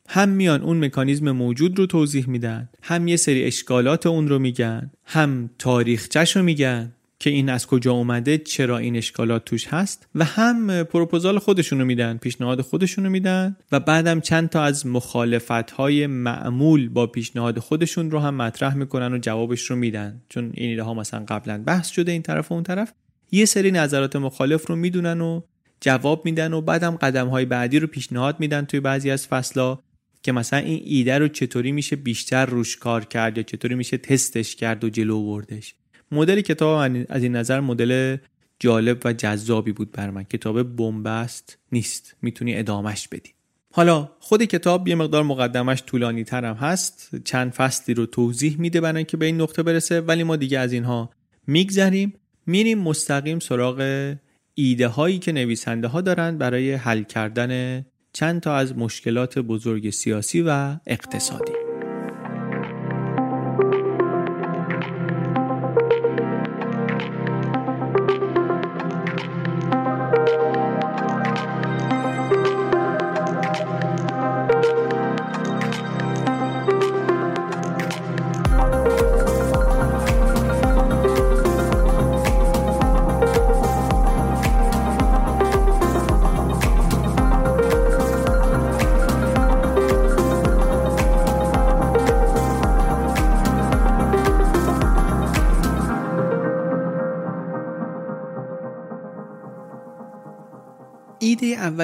هم 0.08 0.28
میان 0.28 0.62
اون 0.62 0.84
مکانیزم 0.84 1.30
موجود 1.30 1.78
رو 1.78 1.86
توضیح 1.86 2.28
میدن 2.28 2.68
هم 2.82 3.08
یه 3.08 3.16
سری 3.16 3.44
اشکالات 3.44 4.06
اون 4.06 4.28
رو 4.28 4.38
میگن 4.38 4.90
هم 5.04 5.50
تاریخچش 5.58 6.36
رو 6.36 6.42
میگن. 6.42 6.92
که 7.20 7.30
این 7.30 7.48
از 7.48 7.66
کجا 7.66 7.92
اومده 7.92 8.38
چرا 8.38 8.78
این 8.78 8.96
اشکالات 8.96 9.44
توش 9.44 9.66
هست 9.66 10.08
و 10.14 10.24
هم 10.24 10.82
پروپوزال 10.82 11.38
خودشونو 11.38 11.84
میدن 11.84 12.16
پیشنهاد 12.16 12.60
خودشونو 12.60 13.10
میدن 13.10 13.56
و 13.72 13.80
بعدم 13.80 14.20
چند 14.20 14.48
تا 14.48 14.62
از 14.62 14.86
مخالفت 14.86 15.70
های 15.70 16.06
معمول 16.06 16.88
با 16.88 17.06
پیشنهاد 17.06 17.58
خودشون 17.58 18.10
رو 18.10 18.18
هم 18.18 18.34
مطرح 18.34 18.74
می‌کنن 18.74 19.12
و 19.12 19.18
جوابش 19.18 19.70
رو 19.70 19.76
میدن. 19.76 20.22
چون 20.28 20.50
این 20.54 20.70
ایده 20.70 20.82
ها 20.82 20.94
مثلا 20.94 21.24
قبلا 21.28 21.62
بحث 21.66 21.90
شده 21.90 22.12
این 22.12 22.22
طرف 22.22 22.50
و 22.50 22.54
اون 22.54 22.62
طرف. 22.62 22.92
یه 23.30 23.44
سری 23.44 23.70
نظرات 23.70 24.16
مخالف 24.16 24.66
رو 24.66 24.76
می‌دونن 24.76 25.20
و 25.20 25.40
جواب 25.80 26.24
میدن 26.24 26.52
و 26.52 26.60
بعدم 26.60 26.96
قدم 26.96 27.28
های 27.28 27.44
بعدی 27.44 27.78
رو 27.78 27.86
پیشنهاد 27.86 28.40
میدن 28.40 28.64
توی 28.64 28.80
بعضی 28.80 29.10
از 29.10 29.26
فصلا 29.26 29.78
که 30.22 30.32
مثلا 30.32 30.58
این 30.58 30.82
ایده 30.84 31.18
رو 31.18 31.28
چطوری 31.28 31.72
میشه 31.72 31.96
بیشتر 31.96 32.46
روش 32.46 32.76
کار 32.76 33.04
کرد 33.04 33.36
یا 33.36 33.42
چطوری 33.42 33.74
میشه 33.74 33.96
تستش 33.96 34.56
کرد 34.56 34.84
و 34.84 34.88
جلو 34.88 35.22
بردش 35.22 35.74
مدل 36.12 36.40
کتاب 36.40 36.90
از 37.08 37.22
این 37.22 37.36
نظر 37.36 37.60
مدل 37.60 38.16
جالب 38.58 39.00
و 39.04 39.12
جذابی 39.12 39.72
بود 39.72 39.92
بر 39.92 40.10
من. 40.10 40.24
کتاب 40.24 40.76
بنبست 40.76 41.58
نیست. 41.72 42.16
می‌تونی 42.22 42.56
ادامش 42.56 43.08
بدی. 43.08 43.30
حالا 43.72 44.10
خود 44.20 44.44
کتاب 44.44 44.88
یه 44.88 44.94
مقدار 44.94 45.22
مقدمش 45.22 45.82
طولانی 45.86 46.24
ترم 46.24 46.54
هست. 46.54 47.10
چند 47.24 47.52
فصلی 47.52 47.94
رو 47.94 48.06
توضیح 48.06 48.56
میده 48.58 48.80
برای 48.80 49.04
که 49.04 49.16
به 49.16 49.26
این 49.26 49.40
نقطه 49.40 49.62
برسه 49.62 50.00
ولی 50.00 50.22
ما 50.22 50.36
دیگه 50.36 50.58
از 50.58 50.72
اینها 50.72 51.10
میگذریم. 51.46 52.14
میریم 52.46 52.78
مستقیم 52.78 53.38
سراغ 53.38 54.14
ایده 54.54 54.88
هایی 54.88 55.18
که 55.18 55.32
نویسنده 55.32 55.88
ها 55.88 56.00
دارند 56.00 56.38
برای 56.38 56.72
حل 56.72 57.02
کردن 57.02 57.84
چند 58.12 58.40
تا 58.40 58.56
از 58.56 58.78
مشکلات 58.78 59.38
بزرگ 59.38 59.90
سیاسی 59.90 60.42
و 60.46 60.76
اقتصادی. 60.86 61.69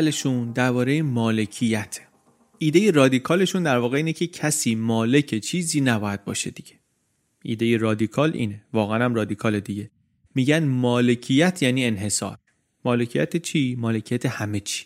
اولشون 0.06 0.52
درباره 0.52 1.02
مالکیت. 1.02 2.00
ایده 2.58 2.90
رادیکالشون 2.90 3.62
در 3.62 3.78
واقع 3.78 3.96
اینه 3.96 4.12
که 4.12 4.26
کسی 4.26 4.74
مالک 4.74 5.38
چیزی 5.38 5.80
نباید 5.80 6.24
باشه 6.24 6.50
دیگه. 6.50 6.72
ایده 7.42 7.76
رادیکال 7.76 8.30
اینه. 8.34 8.62
واقعا 8.72 9.04
هم 9.04 9.14
رادیکال 9.14 9.60
دیگه. 9.60 9.90
میگن 10.34 10.64
مالکیت 10.64 11.62
یعنی 11.62 11.84
انحصار. 11.84 12.38
مالکیت 12.84 13.36
چی؟ 13.36 13.76
مالکیت 13.78 14.26
همه 14.26 14.60
چی. 14.60 14.84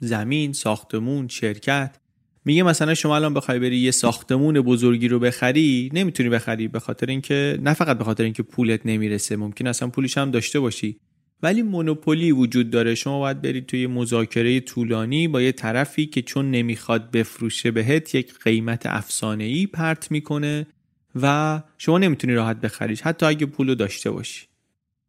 زمین 0.00 0.52
ساختمون 0.52 1.28
شرکت. 1.28 1.96
میگه 2.44 2.62
مثلا 2.62 2.94
شما 2.94 3.16
الان 3.16 3.34
بخوای 3.34 3.58
بری 3.58 3.76
یه 3.76 3.90
ساختمون 3.90 4.60
بزرگی 4.60 5.08
رو 5.08 5.18
بخری 5.18 5.90
نمی‌تونی 5.92 6.28
بخری 6.28 6.68
به 6.68 6.78
خاطر 6.78 7.06
اینکه 7.06 7.58
نه 7.62 7.74
فقط 7.74 7.98
به 7.98 8.04
خاطر 8.04 8.24
اینکه 8.24 8.42
پولت 8.42 8.80
نمی‌رسه 8.84 9.36
ممکن 9.36 9.66
اصلا 9.66 9.88
پولش 9.88 10.18
هم 10.18 10.30
داشته 10.30 10.60
باشی. 10.60 11.00
ولی 11.44 11.62
مونوپولی 11.62 12.32
وجود 12.32 12.70
داره. 12.70 12.94
شما 12.94 13.18
باید 13.18 13.42
برید 13.42 13.66
توی 13.66 13.86
مذاکره 13.86 14.60
طولانی 14.60 15.28
با 15.28 15.42
یه 15.42 15.52
طرفی 15.52 16.06
که 16.06 16.22
چون 16.22 16.50
نمی‌خواد 16.50 17.10
بفروشه 17.10 17.70
بهت 17.70 18.14
یک 18.14 18.34
قیمت 18.38 18.86
افسانه 18.86 19.44
ای 19.44 19.66
پرت 19.66 20.10
می‌کنه 20.10 20.66
و 21.14 21.62
شما 21.78 21.98
نمی‌تونی 21.98 22.34
راحت 22.34 22.60
بخریش. 22.60 23.00
حتی 23.00 23.26
اگه 23.26 23.46
پولو 23.46 23.74
داشته 23.74 24.10
باشی. 24.10 24.46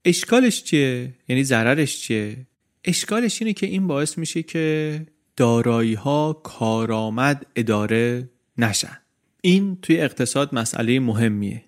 اشکالش 0.05 0.63
چیه؟ 0.63 1.13
یعنی 1.27 1.43
ضررش 1.43 1.99
چیه؟ 2.01 2.37
اشکالش 2.85 3.41
اینه 3.41 3.53
که 3.53 3.65
این 3.67 3.87
باعث 3.87 4.17
میشه 4.17 4.43
که 4.43 5.05
دارایی 5.37 5.93
ها 5.93 6.41
کارآمد 6.43 7.45
اداره 7.55 8.29
نشن. 8.57 8.97
این 9.41 9.77
توی 9.81 10.01
اقتصاد 10.01 10.55
مسئله 10.55 10.99
مهمیه. 10.99 11.65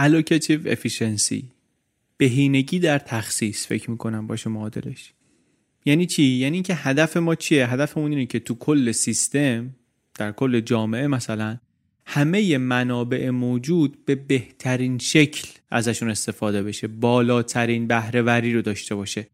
allocative 0.00 0.66
efficiency. 0.66 1.51
بهینگی 2.22 2.78
در 2.78 2.98
تخصیص 2.98 3.66
فکر 3.66 3.90
می‌کنم 3.90 4.26
باشه 4.26 4.50
معادلش. 4.50 5.12
یعنی 5.84 6.06
چی؟ 6.06 6.22
یعنی 6.22 6.62
که 6.62 6.74
هدف 6.74 7.16
ما 7.16 7.34
چیه؟ 7.34 7.66
هدفمون 7.66 8.10
اینه 8.10 8.26
که 8.26 8.38
تو 8.38 8.54
کل 8.54 8.92
سیستم 8.92 9.74
در 10.14 10.32
کل 10.32 10.60
جامعه 10.60 11.06
مثلا 11.06 11.58
همه 12.06 12.58
منابع 12.58 13.30
موجود 13.30 14.04
به 14.04 14.14
بهترین 14.14 14.98
شکل 14.98 15.48
ازشون 15.70 16.10
استفاده 16.10 16.62
بشه 16.62 16.86
بالاترین 16.86 17.86
بهرهوری 17.86 18.54
رو 18.54 18.62
داشته 18.62 18.94
باشه. 18.94 19.26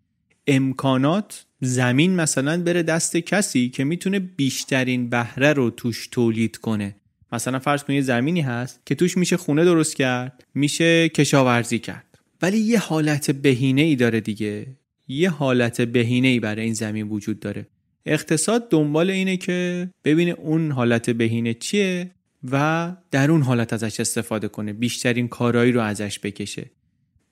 امکانات 0.47 1.47
زمین 1.61 2.17
مثلا 2.17 2.63
بره 2.63 2.83
دست 2.83 3.17
کسی 3.17 3.69
که 3.69 3.85
می‌تونه 3.85 4.19
بیشترین 4.19 5.09
بهره 5.09 5.53
رو 5.53 5.71
توش 5.71 6.07
تولید 6.07 6.57
کنه. 6.57 6.97
مثلا 7.33 7.59
فرض 7.59 7.85
کنید 7.85 8.05
زمینی 8.05 8.41
هست 8.41 8.81
که 8.87 8.95
توش 8.95 9.17
میشه 9.17 9.37
خونه 9.37 9.65
درست 9.65 9.97
کرد 9.97 10.45
میشه 10.55 11.09
کشاورزی 11.09 11.79
کرد. 11.79 12.08
ولی 12.43 12.59
یه 12.59 12.79
حالت 12.79 13.31
بهینه 13.31 13.83
ای 13.83 13.97
داره 13.97 14.21
دیگه. 14.21 14.67
یه 15.09 15.31
حالت 15.31 15.81
بهینه 15.81 16.29
ای 16.29 16.41
برای 16.41 16.65
این 16.65 16.75
زمین 16.75 17.09
وجود 17.09 17.41
داره. 17.41 17.67
اقتصاد 18.07 18.71
دنبال 18.71 19.11
اینه 19.11 19.37
که 19.37 19.89
ببینه 20.05 20.31
اون 20.31 20.71
حالت 20.71 21.11
بهینه 21.11 21.55
چیه 21.55 22.11
و 22.51 22.97
در 23.11 23.31
اون 23.31 23.43
حالت 23.43 23.73
ازش 23.73 24.01
استفاده 24.01 24.49
کنه 24.49 24.73
بیشترین 24.73 25.29
کارایی 25.29 25.73
رو 25.73 25.81
ازش 25.81 26.19
بکشه. 26.19 26.71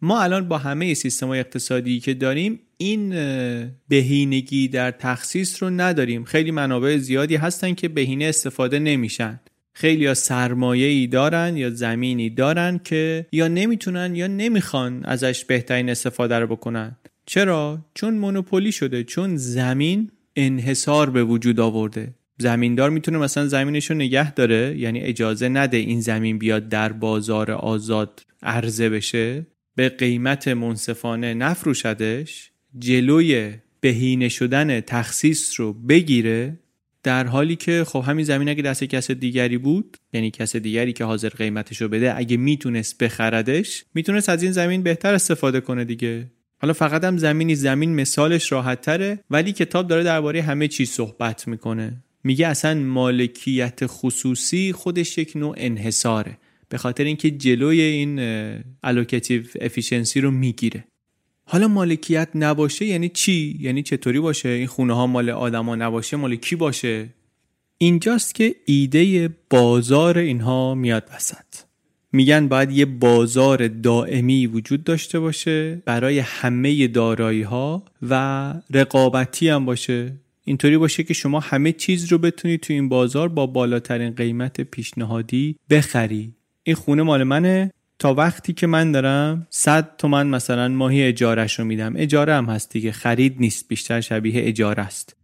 ما 0.03 0.23
الان 0.23 0.49
با 0.49 0.59
همه 0.59 0.95
سیستم 0.95 1.31
اقتصادی 1.31 2.01
که 2.01 2.15
داریم 2.15 2.61
این 2.77 3.11
بهینگی 3.89 4.69
در 4.69 4.91
تخصیص 4.91 5.63
رو 5.63 5.71
نداریم. 5.71 6.25
خیلی 6.25 6.51
منابع 6.51 6.97
زیادی 6.97 7.37
هستن 7.37 7.75
که 7.75 7.89
بهینه 7.89 8.25
استفاده 8.25 8.79
نمیشن. 8.79 9.41
خیلی 9.79 10.05
یا 10.05 10.15
سرمایه 10.15 10.87
ای 10.87 11.07
دارن 11.07 11.57
یا 11.57 11.71
زمینی 11.71 12.31
دارن 12.31 12.81
که 12.85 13.27
یا 13.33 13.49
نمی‌تونن 13.49 14.17
یا 14.17 14.27
نمی‌خوان 14.27 15.05
ازش 15.05 15.45
بهترین 15.45 15.91
استفاده 15.91 16.39
رو 16.39 16.47
بکنن 16.47 16.97
چرا؟ 17.27 17.79
چون 17.95 18.15
مونوپولی 18.15 18.73
شده 18.73 19.05
چون 19.05 19.37
زمین 19.37 20.11
انحصار 20.37 21.11
به 21.11 21.25
وجود 21.25 21.61
آورده 21.61 22.15
زمیندار 22.39 22.91
می‌تونه 22.91 23.19
مثلا 23.19 23.47
زمینش 23.47 23.91
رو 23.91 23.97
نگه 23.97 24.35
داره 24.35 24.79
یعنی 24.79 25.01
اجازه 25.01 25.49
نده 25.49 25.77
این 25.77 26.01
زمین 26.01 26.39
بیاد 26.39 26.69
در 26.69 26.93
بازار 26.93 27.51
آزاد 27.51 28.23
عرضه 28.43 28.89
بشه 28.89 29.47
به 29.75 29.89
قیمت 29.89 30.49
منصفانه 30.49 31.35
نفروشدش 31.35 32.51
جلوی 32.79 33.53
بهینه 33.81 34.29
شدن 34.29 34.81
تخصیص 34.81 35.61
رو 35.61 35.73
بگیره 35.73 36.59
در 37.07 37.27
حالی 37.27 37.57
که 37.57 37.85
خب 37.85 38.05
همین 38.07 38.25
زمین 38.25 38.49
اگه 38.49 38.63
دست 38.63 38.85
کس 38.85 39.11
دیگری 39.11 39.59
بود 39.59 39.97
یعنی 40.13 40.31
کس 40.31 40.57
دیگری 40.57 40.93
که 40.93 41.05
حاضر 41.05 41.29
قیمتش 41.29 41.83
رو 41.83 41.89
بده 41.89 42.17
اگه 42.17 42.37
می‌تونست 42.37 43.03
بخردش 43.03 43.85
می‌تونست 43.95 44.29
از 44.29 44.43
این 44.43 44.53
زمین 44.53 44.83
بهتر 44.83 45.15
استفاده 45.15 45.61
کنه 45.61 45.85
دیگه. 45.85 46.31
حالا 46.63 46.73
فقط 46.73 47.05
هم 47.05 47.19
زمینی 47.19 47.55
زمین 47.55 47.95
مثالش 47.95 48.53
راحت 48.53 48.81
تره 48.81 49.19
ولی 49.31 49.53
کتاب 49.53 49.89
داره 49.89 50.03
درباره 50.03 50.43
همه 50.43 50.69
چیز 50.69 50.91
صحبت 50.91 51.49
می‌کنه. 51.49 52.05
میگه 52.25 52.47
اصلا 52.47 52.75
مالکیت 52.75 53.81
خصوصی 53.87 54.73
خودش 54.73 55.19
یک 55.19 55.33
نوع 55.37 55.55
انحصاره 55.59 56.39
به 56.69 56.79
خاطر 56.79 57.05
اینکه 57.05 57.31
جلوی 57.31 57.81
این 57.81 58.19
allocative 58.83 59.43
efficiency 59.61 60.21
رو 60.21 60.31
می‌گیره. 60.31 60.85
حالا 61.49 61.69
مالکیت 61.69 62.29
نباشه 62.35 62.85
یعنی 62.85 63.09
چی؟ 63.09 63.59
یعنی 63.61 63.83
چطوری 63.83 64.21
باشه؟ 64.21 64.49
این 64.49 64.67
خونه 64.67 64.95
ها 64.95 65.07
مال 65.07 65.31
آدما 65.31 65.77
نباشه 65.77 66.17
مال 66.17 66.37
کی 66.37 66.57
باشه؟ 66.57 67.09
اینجاست 67.79 68.35
که 68.35 68.55
ایده 68.65 69.31
بازار 69.51 70.19
اینها 70.19 70.75
میاد 70.75 71.11
وسط. 71.15 71.67
میگن 72.13 72.49
باید 72.49 72.71
یه 72.71 72.85
بازار 72.85 73.69
دائمی 73.69 74.47
وجود 74.47 74.85
داشته 74.85 75.21
باشه 75.21 75.83
برای 75.85 76.19
همه 76.19 76.87
دارایی 76.87 77.43
ها 77.43 77.83
و 78.03 78.55
رقابتی 78.71 79.49
هم 79.49 79.65
باشه. 79.65 80.13
اینطوری 80.45 80.79
باشه 80.79 81.03
که 81.03 81.15
شما 81.15 81.41
همه 81.41 81.73
چیز 81.73 82.13
رو 82.13 82.19
بتونید 82.19 82.61
تو 82.61 82.73
این 82.73 82.89
بازار 82.89 83.29
با 83.29 83.47
بالاترین 83.47 84.11
قیمت 84.11 84.61
پیشنهادی 84.61 85.57
بخری. 85.71 86.33
این 86.63 86.77
خونه 86.77 87.03
مال 87.03 87.25
منه 87.25 87.73
تا 87.99 88.15
وقتی 88.15 88.53
که 88.53 88.67
من 88.67 88.93
دارم 88.93 89.47
100 89.51 89.97
تومن 89.97 90.27
مثلا 90.27 90.69
ماهی 90.69 91.03
اجارش 91.03 91.59
رو 91.59 91.65
میدم. 91.65 91.95
اجاره 91.97 92.35
هم 92.35 92.45
هست 92.45 92.71
دیگه. 92.71 92.93
خرید 92.93 93.37
نیست. 93.41 93.69
بیشتر 93.69 94.01
شبیه 94.01 94.49
اجاره 94.49 94.83
است. 94.83 95.17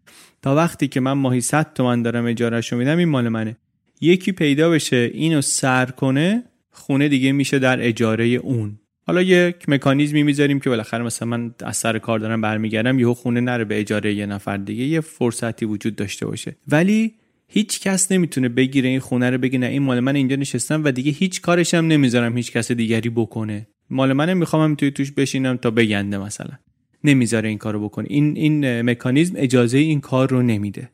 تا 0.42 0.54
وقتی 0.54 0.88
که 0.88 1.00
من 1.00 1.12
ماهی 1.12 1.40
100 1.40 1.72
تومن 1.74 2.02
دارم 2.02 2.26
اجارش 2.26 2.72
رو 2.72 2.78
میدم 2.78 2.98
این 2.98 3.08
مال 3.08 3.28
منه. 3.28 3.56
یکی 4.00 4.32
پیدا 4.32 4.70
بشه 4.70 5.10
اینو 5.14 5.40
سر 5.40 5.86
کنه 5.86 6.42
خونه 6.70 7.08
دیگه 7.08 7.32
میشه 7.32 7.58
در 7.58 7.86
اجاره 7.86 8.24
اون. 8.24 8.78
حالا 9.06 9.22
یک 9.22 9.68
مکانیزمی 9.68 10.22
می‌ذاریم 10.22 10.60
که 10.60 10.70
بالاخره 10.70 11.02
مثلا 11.02 11.28
من 11.28 11.54
از 11.60 11.76
سر 11.76 11.98
کار 11.98 12.18
دارم 12.18 12.40
برمیگردم 12.40 12.98
یهو 12.98 13.14
خونه 13.14 13.40
نره 13.40 13.64
به 13.64 13.80
اجاره 13.80 14.14
یه 14.14 14.26
نفر 14.26 14.56
دیگه. 14.56 14.84
یه 14.84 15.00
فرصتی 15.00 15.64
وجود 15.64 15.96
داشته 15.96 16.26
باشه. 16.26 16.56
ولی 16.68 17.14
هیچ 17.54 17.80
کس 17.80 18.12
نمی‌تونه 18.12 18.48
بگیره 18.48 18.88
این 18.88 19.00
خونه 19.00 19.30
رو 19.30 19.38
بگه 19.38 19.58
نه 19.58 19.66
این 19.66 19.82
مال 19.82 20.00
من 20.00 20.16
اینجا 20.16 20.36
نشستم 20.36 20.84
و 20.84 20.92
دیگه 20.92 21.12
هیچ 21.12 21.40
کارش 21.40 21.74
هم 21.74 21.86
نمی‌ذارم 21.86 22.36
هیچ 22.36 22.52
کس 22.52 22.72
دیگری 22.72 23.10
بکنه. 23.10 23.66
مال 23.90 24.12
منه 24.12 24.34
می‌خوام 24.34 24.74
توی 24.74 24.90
توش 24.90 25.12
بشینم 25.12 25.56
تا 25.56 25.70
بگنده 25.70 26.18
مثلا. 26.18 26.52
نمی‌ذاره 27.04 27.48
این 27.48 27.58
کارو 27.58 27.84
بکنه. 27.84 28.06
این 28.10 28.36
این 28.36 28.82
مکانیزم 28.82 29.34
اجازه 29.36 29.78
این 29.78 30.00
کار 30.00 30.30
رو 30.30 30.42
نمیده. 30.42 30.90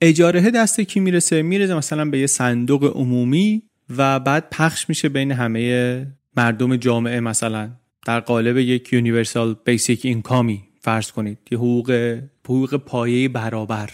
اجاره 0.00 0.50
دست 0.50 0.80
کی 0.80 1.00
می‌رسه؟ 1.00 1.42
می‌رسه 1.42 1.74
مثلا 1.74 2.04
به 2.04 2.18
یه 2.18 2.26
صندوق 2.26 2.96
عمومی 2.96 3.62
و 3.96 4.20
بعد 4.20 4.50
پخش 4.50 4.88
میشه 4.88 5.08
بین 5.08 5.32
همه 5.32 6.06
مردم 6.36 6.76
جامعه 6.76 7.20
مثلا. 7.20 7.70
در 8.06 8.20
قالب 8.20 8.58
یک 8.58 8.92
یونیورسال 8.92 9.56
بیسیک 9.64 10.04
اینکامی 10.04 10.62
فرض 10.80 11.10
کنید. 11.10 11.38
یه 11.50 11.58
حقوق 11.58 12.18
حقوق 12.44 12.76
پایه 12.76 13.28
برابر. 13.28 13.90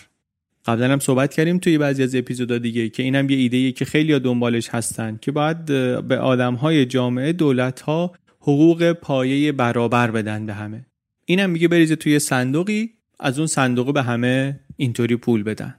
قبلا 0.70 0.92
هم 0.92 0.98
صحبت 0.98 1.34
کردیم 1.34 1.58
توی 1.58 1.78
بعضی 1.78 2.02
از 2.02 2.14
اپیزودا 2.14 2.58
دیگه 2.58 2.88
که 2.88 3.02
اینم 3.02 3.30
یه 3.30 3.36
ایده 3.36 3.72
که 3.72 3.84
خیلی 3.84 4.18
دنبالش 4.18 4.68
هستن 4.68 5.18
که 5.22 5.32
باید 5.32 5.64
به 6.08 6.18
آدمهای 6.18 6.86
جامعه 6.86 7.32
دولت 7.32 7.80
ها 7.80 8.12
حقوق 8.40 8.92
پایه 8.92 9.52
برابر 9.52 10.10
بدن 10.10 10.46
به 10.46 10.54
همه. 10.54 10.86
اینم 11.24 11.50
میگه 11.50 11.68
بریزه 11.68 11.96
توی 11.96 12.18
صندوقی 12.18 12.90
از 13.20 13.38
اون 13.38 13.46
صندوق 13.46 13.94
به 13.94 14.02
همه 14.02 14.60
اینطوری 14.76 15.16
پول 15.16 15.42
بدن. 15.42 15.74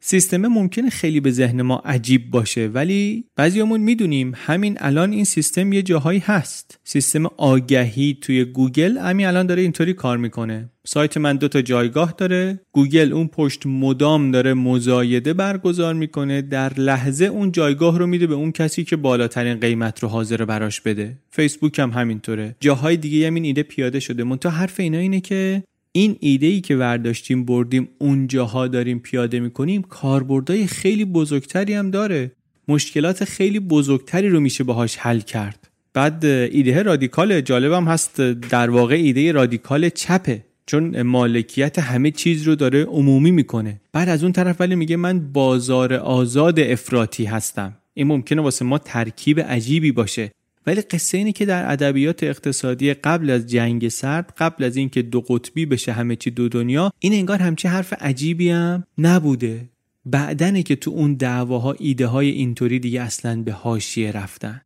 سیستم 0.00 0.46
ممکنه 0.46 0.90
خیلی 0.90 1.20
به 1.20 1.30
ذهن 1.30 1.62
ما 1.62 1.82
عجیب 1.84 2.30
باشه 2.30 2.66
ولی 2.66 3.24
بعضیامون 3.36 3.80
می‌دونیم 3.80 4.32
همین 4.36 4.76
الان 4.80 5.12
این 5.12 5.24
سیستم 5.24 5.72
یه 5.72 5.82
جاهایی 5.82 6.22
هست. 6.24 6.78
سیستم 6.84 7.26
آگهی 7.26 8.18
توی 8.20 8.44
گوگل 8.44 8.98
همین 8.98 9.26
الان 9.26 9.46
داره 9.46 9.62
اینطوری 9.62 9.92
کار 9.92 10.16
می‌کنه. 10.18 10.70
سایت 10.86 11.16
من 11.16 11.36
دو 11.36 11.48
تا 11.48 11.62
جایگاه 11.62 12.14
داره. 12.18 12.60
گوگل 12.72 13.12
اون 13.12 13.28
پشت 13.28 13.66
مدام 13.66 14.30
داره 14.30 14.54
مزایده 14.54 15.32
برگزار 15.32 15.94
می‌کنه. 15.94 16.42
در 16.42 16.72
لحظه 16.80 17.24
اون 17.24 17.52
جایگاه 17.52 17.98
رو 17.98 18.06
میده 18.06 18.26
به 18.26 18.34
اون 18.34 18.52
کسی 18.52 18.84
که 18.84 18.96
بالاترین 18.96 19.54
قیمت 19.54 20.02
رو 20.02 20.08
حاضر 20.08 20.44
براش 20.44 20.80
بده. 20.80 21.18
فیسبوک 21.30 21.78
هم 21.78 21.90
همینطوره. 21.90 22.56
جاهای 22.60 22.96
دیگه 22.96 23.26
هم 23.26 23.34
این 23.34 23.44
ایده 23.44 23.62
پیاده 23.62 24.00
شده. 24.00 24.24
منتها 24.24 24.52
حرف 24.52 24.80
اینا 24.80 24.98
اینه 24.98 25.20
که 25.20 25.62
این 25.96 26.16
ایده 26.20 26.46
ای 26.46 26.60
که 26.60 26.76
ورداشتیم 26.76 27.44
بردیم 27.44 27.88
اونجاها 27.98 28.68
داریم 28.68 28.98
پیاده 28.98 29.40
می‌کنیم 29.40 29.82
کاربردهای 29.82 30.66
خیلی 30.66 31.04
بزرگتری 31.04 31.74
هم 31.74 31.90
داره. 31.90 32.32
مشکلات 32.68 33.24
خیلی 33.24 33.60
بزرگتری 33.60 34.28
رو 34.28 34.40
میشه 34.40 34.64
باهاش 34.64 34.96
حل 34.96 35.20
کرد. 35.20 35.68
بعد 35.94 36.24
ایده 36.24 36.82
رادیکال 36.82 37.40
جالبم 37.40 37.84
هست 37.84 38.20
در 38.20 38.70
واقع 38.70 38.94
ایده 38.94 39.32
رادیکال 39.32 39.88
چپه 39.88 40.44
چون 40.66 41.02
مالکیت 41.02 41.78
همه 41.78 42.10
چیز 42.10 42.42
رو 42.42 42.54
داره 42.54 42.84
عمومی 42.84 43.30
می‌کنه. 43.30 43.80
بعد 43.92 44.08
از 44.08 44.22
اون 44.22 44.32
طرف 44.32 44.60
ولی 44.60 44.74
میگه 44.74 44.96
من 44.96 45.32
بازار 45.32 45.94
آزاد 45.94 46.60
افراطی 46.60 47.24
هستم. 47.24 47.76
این 47.94 48.06
ممکنه 48.06 48.42
واسه 48.42 48.64
ما 48.64 48.78
ترکیب 48.78 49.40
عجیبی 49.40 49.92
باشه. 49.92 50.30
ولی 50.66 50.80
قصه 50.80 51.18
اینه 51.18 51.32
که 51.32 51.46
در 51.46 51.72
ادبیات 51.72 52.22
اقتصادی 52.22 52.94
قبل 52.94 53.30
از 53.30 53.46
جنگ 53.46 53.88
سرد 53.88 54.34
قبل 54.38 54.64
از 54.64 54.76
اینکه 54.76 55.02
دو 55.02 55.20
قطبی 55.20 55.66
بشه 55.66 55.92
همه 55.92 56.16
چی 56.16 56.30
دو 56.30 56.48
دنیا 56.48 56.92
این 56.98 57.12
انگار 57.12 57.38
همچی 57.38 57.68
حرف 57.68 57.92
عجیبی 57.92 58.50
هم 58.50 58.84
نبوده. 58.98 59.68
بعدنه 60.04 60.62
که 60.62 60.76
تو 60.76 60.90
اون 60.90 61.14
دعواها 61.14 61.72
ایده 61.78 62.06
های 62.06 62.30
اینطوری 62.30 62.78
دیگه 62.78 63.02
اصلا 63.02 63.42
به 63.42 63.52
حاشیه 63.52 64.12
رفتن. 64.12 64.60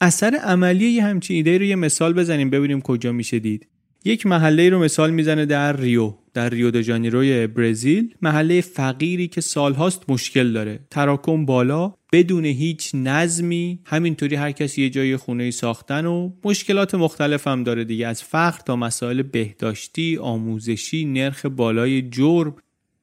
اثر 0.00 0.34
عملی 0.34 0.88
یه 0.88 1.04
همچین 1.04 1.36
ایده 1.36 1.58
رو 1.58 1.64
یه 1.64 1.76
مثال 1.76 2.12
بزنیم 2.12 2.50
ببینیم 2.50 2.80
کجا 2.80 3.12
میشه 3.12 3.38
دید. 3.38 3.66
یک 4.04 4.26
محله 4.26 4.68
رو 4.68 4.78
مثال 4.78 5.10
می‌زنه 5.10 5.46
در 5.46 5.76
ریو 5.76 6.12
در 6.34 6.50
ریو 6.50 6.70
د 6.70 6.80
ژانیروی 6.80 7.46
برزیل. 7.46 8.14
محله 8.22 8.60
فقیری 8.60 9.28
که 9.28 9.40
سالهاست 9.40 10.10
مشکل 10.10 10.52
داره. 10.52 10.80
تراکم 10.90 11.46
بالا 11.46 11.94
بدون 12.12 12.44
هیچ 12.44 12.90
نظمی. 12.94 13.80
همینطوری 13.84 14.36
هر 14.36 14.52
کسی 14.52 14.82
یه 14.82 14.90
جای 14.90 15.16
خونه 15.16 15.50
ساختن 15.50 16.06
و 16.06 16.32
مشکلات 16.44 16.94
مختلف 16.94 17.48
هم 17.48 17.64
داره 17.64 17.84
دیگه. 17.84 18.06
از 18.06 18.22
فقر 18.22 18.58
تا 18.66 18.76
مسائل 18.76 19.22
بهداشتی 19.22 20.16
آموزشی 20.16 21.04
نرخ 21.04 21.46
بالای 21.46 22.02
جرم. 22.02 22.54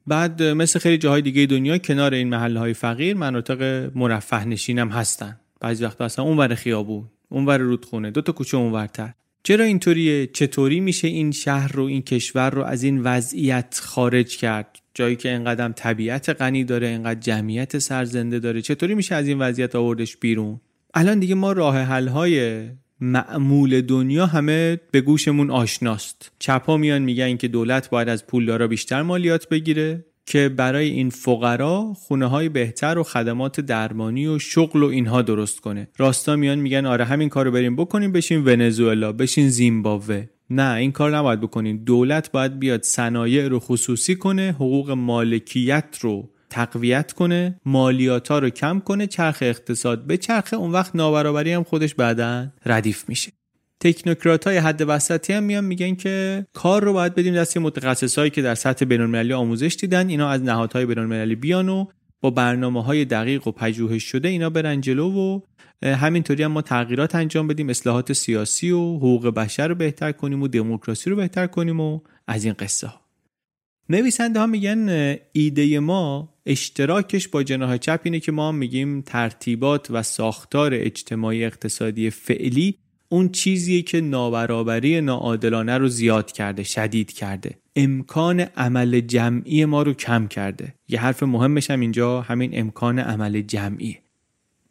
بعد 0.07 0.43
مثل 0.43 0.79
خیلی 0.79 0.97
جاهای 0.97 1.21
دیگه 1.21 1.45
دنیا 1.45 1.77
کنار 1.77 2.13
این 2.13 2.29
محله 2.29 2.59
های 2.59 2.73
فقیر 2.73 3.15
مناطق 3.15 3.91
مرفه 3.95 4.45
نشین 4.45 4.79
هم 4.79 4.89
هستن. 4.89 5.39
بعضی 5.61 5.85
وقتا 5.85 6.05
اصلا 6.05 6.25
اونور 6.25 6.55
خیابون 6.55 7.07
اونور 7.29 7.57
رودخونه 7.57 8.11
دو 8.11 8.21
تا 8.21 8.31
کوچه 8.31 8.57
اونورتر. 8.57 9.13
چرا 9.47 9.65
اینطوریه؟ 9.65 10.27
چطوری 10.27 10.79
میشه 10.79 11.07
این 11.07 11.31
شهر 11.31 11.71
رو 11.71 11.83
این 11.83 12.01
کشور 12.01 12.49
رو 12.49 12.63
از 12.63 12.83
این 12.83 13.01
وضعیت 13.03 13.79
خارج 13.83 14.37
کرد؟ 14.37 14.79
جایی 14.93 15.15
که 15.15 15.29
اینقدر 15.29 15.69
طبیعت 15.69 16.29
غنی 16.29 16.63
داره 16.63 16.87
اینقدر 16.87 17.19
جمعیت 17.19 17.77
سرزنده 17.77 18.39
داره 18.39 18.61
چطوری 18.61 18.95
میشه 18.95 19.15
از 19.15 19.27
این 19.27 19.39
وضعیت 19.39 19.75
آوردش 19.75 20.17
بیرون؟ 20.17 20.59
الان 20.93 21.19
دیگه 21.19 21.35
ما 21.35 21.51
راه 21.51 21.77
حل 21.77 22.07
های 22.07 22.61
معمول 23.01 23.81
دنیا 23.81 24.25
همه 24.25 24.79
به 24.91 25.01
گوشمون 25.01 25.51
آشناست. 25.51 26.31
چپا 26.39 26.77
میان 26.77 27.01
میگن 27.01 27.37
که 27.37 27.47
دولت 27.47 27.89
باید 27.89 28.09
از 28.09 28.27
پولدارا 28.27 28.67
بیشتر 28.67 29.01
مالیات 29.01 29.49
بگیره. 29.49 30.05
که 30.27 30.49
برای 30.49 30.89
این 30.89 31.09
فقرا 31.09 31.93
خونه 31.93 32.25
های 32.25 32.49
بهتر 32.49 32.97
و 32.97 33.03
خدمات 33.03 33.59
درمانی 33.59 34.27
و 34.27 34.39
شغل 34.39 34.83
و 34.83 34.85
اینها 34.87 35.21
درست 35.21 35.59
کنه. 35.59 35.87
راستا 35.97 36.35
میان 36.35 36.59
میگن 36.59 36.85
آره 36.85 37.05
همین 37.05 37.29
کارو 37.29 37.51
بریم 37.51 37.75
بکنیم 37.75 38.11
بشین 38.11 38.45
ونزوئلا 38.45 39.11
بشین 39.11 39.49
زیمبابوه. 39.49 40.25
نه 40.49 40.75
این 40.75 40.91
کار 40.91 41.17
نباید 41.17 41.41
بکنین. 41.41 41.83
دولت 41.83 42.31
باید 42.31 42.59
بیاد 42.59 42.83
صنایع 42.83 43.47
رو 43.47 43.59
خصوصی 43.59 44.15
کنه 44.15 44.51
حقوق 44.55 44.91
مالکیت 44.91 45.97
رو 46.01 46.29
تقویت 46.49 47.11
کنه 47.11 47.59
مالیات 47.65 48.27
ها 48.27 48.39
رو 48.39 48.49
کم 48.49 48.79
کنه 48.79 49.07
چرخ 49.07 49.37
اقتصاد 49.41 50.07
به 50.07 50.17
چرخ 50.17 50.53
اون 50.53 50.71
وقت 50.71 50.95
نابرابری 50.95 51.51
هم 51.51 51.63
خودش 51.63 51.95
بعدا 51.95 52.47
ردیف 52.65 53.09
میشه. 53.09 53.31
تکنوکرات 53.79 54.47
های 54.47 54.57
حد 54.57 54.83
وسطی 54.87 55.33
هم 55.33 55.43
میان 55.43 55.65
میگن 55.65 55.95
که 55.95 56.45
کار 56.53 56.83
رو 56.83 56.93
باید 56.93 57.15
بدیم 57.15 57.35
دست 57.35 57.57
متخصصایی 57.57 58.29
که 58.29 58.41
در 58.41 58.55
سطح 58.55 58.85
بینالمللی 58.85 59.33
آموزش 59.33 59.77
دیدن. 59.79 60.09
اینا 60.09 60.29
از 60.29 60.41
نهادهای 60.43 60.85
بینالمللی 60.85 61.35
بیان 61.35 61.69
و 61.69 61.85
با 62.21 62.29
برنامه 62.29 62.83
های 62.83 63.05
دقیق 63.05 63.47
و 63.47 63.51
پژوهش 63.51 64.03
شده 64.03 64.27
اینا 64.27 64.49
برن 64.49 64.81
جلو 64.81 65.11
و 65.11 65.39
همینطوری 65.83 66.43
هم 66.43 66.51
ما 66.51 66.61
تغییرات 66.61 67.15
انجام 67.15 67.47
بدیم 67.47 67.69
اصلاحات 67.69 68.13
سیاسی 68.13 68.71
و 68.71 68.95
حقوق 68.95 69.27
بشر 69.27 69.67
رو 69.67 69.75
بهتر 69.75 70.11
کنیم 70.11 70.41
و 70.41 70.47
دموکراسی 70.47 71.09
رو 71.09 71.15
بهتر 71.15 71.47
کنیم 71.47 71.79
و 71.79 71.99
از 72.27 72.43
این 72.43 72.53
قصه 72.53 72.87
ها 72.87 73.01
نویسنده 73.89 74.39
ها 74.39 74.45
میگن 74.45 75.15
ایده 75.31 75.79
ما 75.79 76.33
اشتراکش 76.45 77.27
با 77.27 77.43
جناح 77.43 77.77
چپ 77.77 77.99
اینه 78.03 78.19
که 78.19 78.31
ما 78.31 78.51
میگیم 78.51 79.01
ترتیبات 79.01 79.87
و 79.91 80.03
ساختار 80.03 80.71
اجتماعی 80.73 81.45
اقتصادی 81.45 82.09
فعلی 82.09 82.77
اون 83.09 83.29
چیزیه 83.29 83.81
که 83.81 84.01
نابرابری 84.01 85.01
ناعادلانه 85.01 85.77
رو 85.77 85.87
زیاد 85.87 86.31
کرده 86.31 86.63
شدید 86.63 87.11
کرده. 87.11 87.57
امکان 87.75 88.39
عمل 88.39 88.99
جمعی 88.99 89.65
ما 89.65 89.81
رو 89.81 89.93
کم 89.93 90.27
کرده. 90.27 90.73
یه 90.87 90.99
حرف 90.99 91.23
مهمش 91.23 91.71
هم 91.71 91.79
اینجا 91.79 92.21
همین 92.21 92.51
امکان 92.53 92.99
عمل 92.99 93.41
جمعی. 93.41 93.97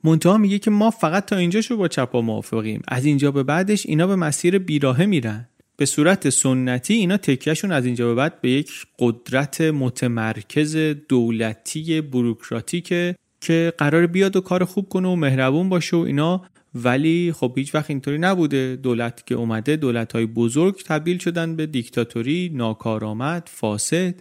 منتها 0.05 0.39
میگه 0.39 0.59
که 0.59 0.71
ما 0.71 0.91
فقط 0.91 1.27
تا 1.27 1.37
اینجا 1.37 1.61
شو 1.61 1.77
با 1.77 1.89
چپا 1.89 2.21
موافقیم. 2.21 2.83
از 2.89 3.05
اینجا 3.05 3.31
به 3.31 3.43
بعدش 3.43 3.87
اینا 3.87 4.07
به 4.07 4.17
مسیر 4.17 4.59
بیراهه 4.59 5.07
میرن. 5.07 5.49
به 5.77 5.87
صورت 5.87 6.31
سنتی 6.31 6.95
اینا 6.95 7.17
تکیهشون 7.17 7.73
از 7.73 7.87
اینجا 7.87 8.07
به 8.07 8.15
بعد 8.15 8.41
به 8.41 8.51
یک 8.51 8.71
قدرت 8.99 9.61
متمرکز 9.61 10.77
دولتی 11.09 12.01
بروکراتیکه 12.01 13.17
که 13.41 13.73
قرار 13.79 14.07
بیاد 14.07 14.37
و 14.37 14.41
کار 14.41 14.65
خوب 14.65 14.89
کنه 14.89 15.09
و 15.09 15.17
مهربون 15.17 15.69
باشه 15.69 15.97
و 15.97 16.01
اینا 16.01 16.43
ولی 16.85 17.33
خب 17.33 17.53
هیچ 17.57 17.75
وقت 17.75 17.91
اینطوری 17.91 18.19
نبوده. 18.19 18.77
دولت 18.77 19.27
که 19.27 19.35
اومده 19.35 19.77
دولت 19.77 20.13
های 20.13 20.27
بزرگ 20.27 20.83
تبدیل 20.87 21.19
شدن 21.19 21.57
به 21.57 21.67
دیکتاتوری 21.67 22.51
ناکارآمد 22.55 23.49
فاسد. 23.53 24.15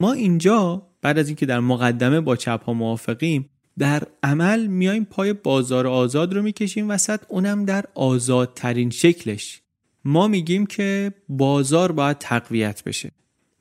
ما 0.00 0.12
اینجا 0.12 0.82
بعد 1.02 1.18
از 1.18 1.28
اینکه 1.28 1.46
در 1.46 1.60
مقدمه 1.60 2.20
با 2.20 2.36
چپ 2.36 2.64
ها 2.64 2.72
موافقیم 2.72 3.48
در 3.78 4.02
عمل 4.22 4.66
میایم 4.66 5.04
پای 5.04 5.32
بازار 5.32 5.86
آزاد 5.86 6.34
رو 6.34 6.42
می‌کشیم 6.42 6.90
وسط 6.90 7.20
اونم 7.28 7.64
در 7.64 7.84
آزادترین 7.94 8.90
شکلش. 8.90 9.60
ما 10.04 10.28
میگیم 10.28 10.66
که 10.66 11.12
بازار 11.28 11.92
باید 11.92 12.18
تقویت 12.18 12.84
بشه. 12.84 13.10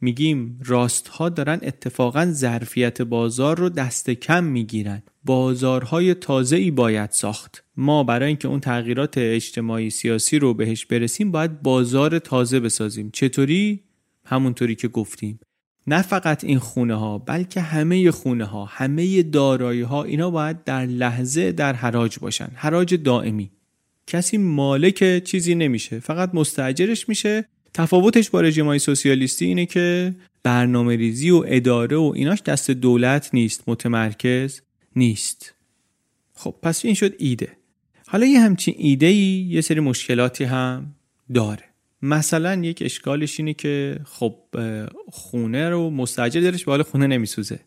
میگیم 0.02 0.60
راست 0.66 1.08
ها 1.08 1.30
دارن 1.30 1.60
اتفاقا 1.62 2.26
ظرفیت 2.32 3.02
بازار 3.02 3.58
رو 3.60 3.70
دست 3.70 4.10
کم 4.10 4.44
می‌گیرن. 4.44 5.04
بازارهای 5.28 6.14
تازه 6.14 6.56
ای 6.56 6.72
باید 6.72 7.12
ساخت. 7.12 7.64
ما 7.78 8.04
برای 8.04 8.28
اینکه 8.28 8.48
اون 8.48 8.60
تغییرات 8.60 9.18
اجتماعی 9.18 9.90
سیاسی 9.90 10.40
رو 10.40 10.54
بهش 10.54 10.86
برسیم 10.86 11.32
باید 11.32 11.62
بازار 11.62 12.20
تازه 12.20 12.60
بسازیم. 12.60 13.10
چطوری؟ 13.14 13.84
همونطوری 14.26 14.76
که 14.76 14.88
گفتیم. 14.88 15.40
نه 15.88 16.02
فقط 16.02 16.44
این 16.44 16.60
خونه 16.60 16.96
ها 16.96 17.18
بلکه 17.18 17.62
همه 17.62 18.12
خونه 18.12 18.46
ها 18.46 18.66
همه 18.66 19.24
دارایی 19.24 19.82
ها 19.82 20.04
اینا 20.04 20.30
باید 20.30 20.64
در 20.64 20.86
لحظه 20.86 21.52
در 21.52 21.74
حراج 21.74 22.20
باشن. 22.20 22.52
حراج 22.56 22.96
دائمی. 22.96 23.52
کسی 24.08 24.38
مالک 24.38 25.24
چیزی 25.24 25.56
نمیشه. 25.56 26.00
فقط 26.00 26.36
مستجرش 26.36 27.10
میشه. 27.10 27.46
تفاوتش 27.74 28.30
با 28.30 28.42
رژیم 28.42 28.78
سوسیالیستی 28.78 29.46
اینه 29.46 29.66
که 29.66 30.16
برنامه 30.44 30.96
ریزی 30.96 31.30
و 31.30 31.44
اداره 31.48 31.98
و 31.98 32.14
ایناش 32.16 32.42
دست 32.42 32.72
دولت 32.72 33.30
نیست 33.34 33.64
متمرکز. 33.68 34.62
نیست. 34.98 35.54
خب 36.34 36.56
پس 36.64 36.86
این 36.86 36.94
شد 36.94 37.16
ایده. 37.18 37.52
حالا 38.08 38.26
یه 38.26 38.40
همچین 38.40 38.76
ایده 38.78 39.06
ای 39.06 39.48
یه 39.50 39.62
سری 39.62 39.80
مشکلاتی 39.80 40.44
هم 40.44 40.96
داره. 41.34 41.64
مثلا 42.02 42.56
یک 42.56 42.82
اشکالش 42.82 43.40
اینه 43.40 43.54
که 43.54 44.00
خب 44.06 44.36
خونه 45.12 45.70
رو 45.70 45.90
مستجر 45.90 46.42
دارش 46.42 46.66
به 46.66 46.72
حال 46.72 46.84
خونه 46.84 47.08
نمیسوزه. 47.08 47.60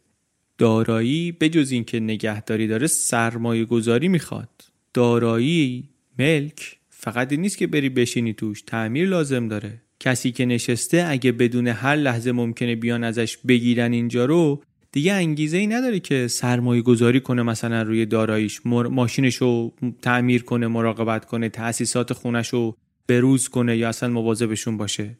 دارایی 0.58 1.32
بجز 1.32 1.72
اینکه 1.72 2.00
نگهداری 2.00 2.66
داره 2.66 2.86
سرمایه 2.86 3.64
گذاری 3.64 4.08
می‌خواد. 4.08 4.48
دارایی 4.94 5.88
ملک 6.18 6.78
فقط 6.90 7.32
نیست 7.32 7.58
که 7.58 7.66
بری 7.66 7.88
بشینی 7.88 8.32
توش 8.32 8.62
تعمیر 8.62 9.08
لازم 9.08 9.48
داره. 9.48 9.82
کسی 10.00 10.32
که 10.32 10.44
نشسته 10.44 11.06
اگه 11.08 11.32
بدون 11.32 11.68
هر 11.68 11.96
لحظه 11.96 12.32
ممکنه 12.32 12.76
بیان 12.76 13.04
ازش 13.04 13.36
بگیرن 13.36 13.92
اینجا 13.92 14.24
رو 14.24 14.62
دیگه 14.92 15.12
انگیزه 15.12 15.56
ای 15.56 15.66
نداره 15.66 16.00
که 16.00 16.28
سرمایه 16.28 16.82
گذاری 16.82 17.20
کنه 17.20 17.42
مثلا 17.42 17.82
روی 17.82 18.06
داراییش 18.06 18.60
ماشینش 18.66 19.36
رو 19.36 19.74
تعمیر 20.02 20.42
کنه 20.42 20.66
مراقبت 20.66 21.24
کنه 21.24 21.48
تأسیسات 21.48 22.12
خونش 22.12 22.48
رو 22.48 22.76
بروز 23.08 23.48
کنه 23.48 23.76
یا 23.76 23.88
اصلا 23.88 24.08
مواظبشون 24.08 24.76
باشه. 24.76 25.18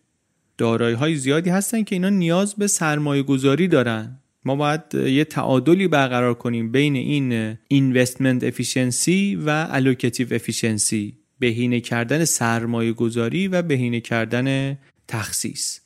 دارایی 0.59 0.95
های 0.95 1.17
زیادی 1.17 1.51
هستن 1.51 1.83
که 1.83 1.95
اینا 1.95 2.09
نیاز 2.09 2.55
به 2.55 2.67
سرمایه 2.67 3.23
گذاری 3.23 3.69
دارن. 3.69 4.21
ما 4.45 4.57
باید 4.57 4.95
یه 4.95 5.25
تعادلی 5.25 5.89
برقرار 5.89 6.35
کنیم 6.35 6.73
بین 6.73 6.97
این 6.97 7.59
investment 7.69 8.45
efficiency 8.45 9.39
و 9.47 9.67
allocative 9.71 10.35
efficiency 10.35 11.19
بهینه 11.39 11.81
کردن 11.81 12.25
سرمایه 12.25 12.93
گذاری 12.93 13.49
و 13.49 13.63
بهینه 13.63 14.01
کردن 14.01 14.79
تخصیص. 15.09 15.81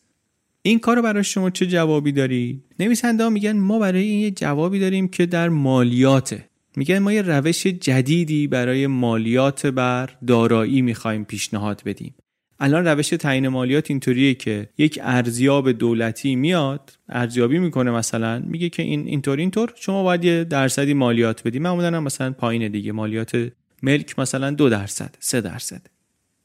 این 0.66 0.78
کار 0.78 1.02
برای 1.02 1.24
شما 1.24 1.50
چه 1.50 1.66
جوابی 1.66 2.12
داری؟ 2.12 2.62
نویسنده 2.80 3.24
ها 3.24 3.30
میگن 3.30 3.52
ما 3.52 3.78
برای 3.78 4.02
این 4.02 4.20
یه 4.20 4.30
جوابی 4.30 4.78
داریم 4.78 5.08
که 5.08 5.26
در 5.26 5.48
مالیاته. 5.48 6.44
میگن 6.76 6.98
ما 6.98 7.12
یه 7.12 7.22
روش 7.22 7.66
جدیدی 7.66 8.46
برای 8.46 8.86
مالیات 8.86 9.66
بر 9.66 10.10
دارایی 10.26 10.82
می‌خوایم 10.82 11.24
پیشنهاد 11.24 11.82
بدیم. 11.86 12.14
الان 12.60 12.84
روش 12.84 13.08
تعیین 13.08 13.48
مالیات 13.48 13.90
اینطوریه 13.90 14.34
که 14.34 14.68
یک 14.78 14.98
ارزیاب 15.02 15.72
دولتی 15.72 16.36
میاد 16.36 16.92
ارزیابی 17.08 17.58
می‌کنه 17.58 17.90
مثلا 17.90 18.42
میگه 18.46 18.68
که 18.68 18.82
این 18.82 19.06
اینطور 19.06 19.38
اینطور 19.38 19.72
شما 19.76 20.02
باید 20.02 20.24
یه 20.24 20.44
درصدی 20.44 20.94
مالیات 20.94 21.42
بدی. 21.46 21.58
معمولا 21.58 22.00
مثلا 22.00 22.32
پایین 22.32 22.68
دیگه. 22.68 22.92
مالیات 22.92 23.52
ملک 23.82 24.18
مثلا 24.18 24.50
دو 24.50 24.68
درصد 24.68 25.14
سه 25.20 25.40
درصد. 25.40 25.93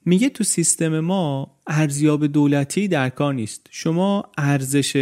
میگه 0.09 0.29
تو 0.29 0.43
سیستم 0.43 0.99
ما 0.99 1.57
ارزیاب 1.67 2.27
دولتی 2.27 2.87
در 2.87 3.09
کار 3.09 3.33
نیست. 3.33 3.67
شما 3.71 4.23
ارزش 4.37 4.95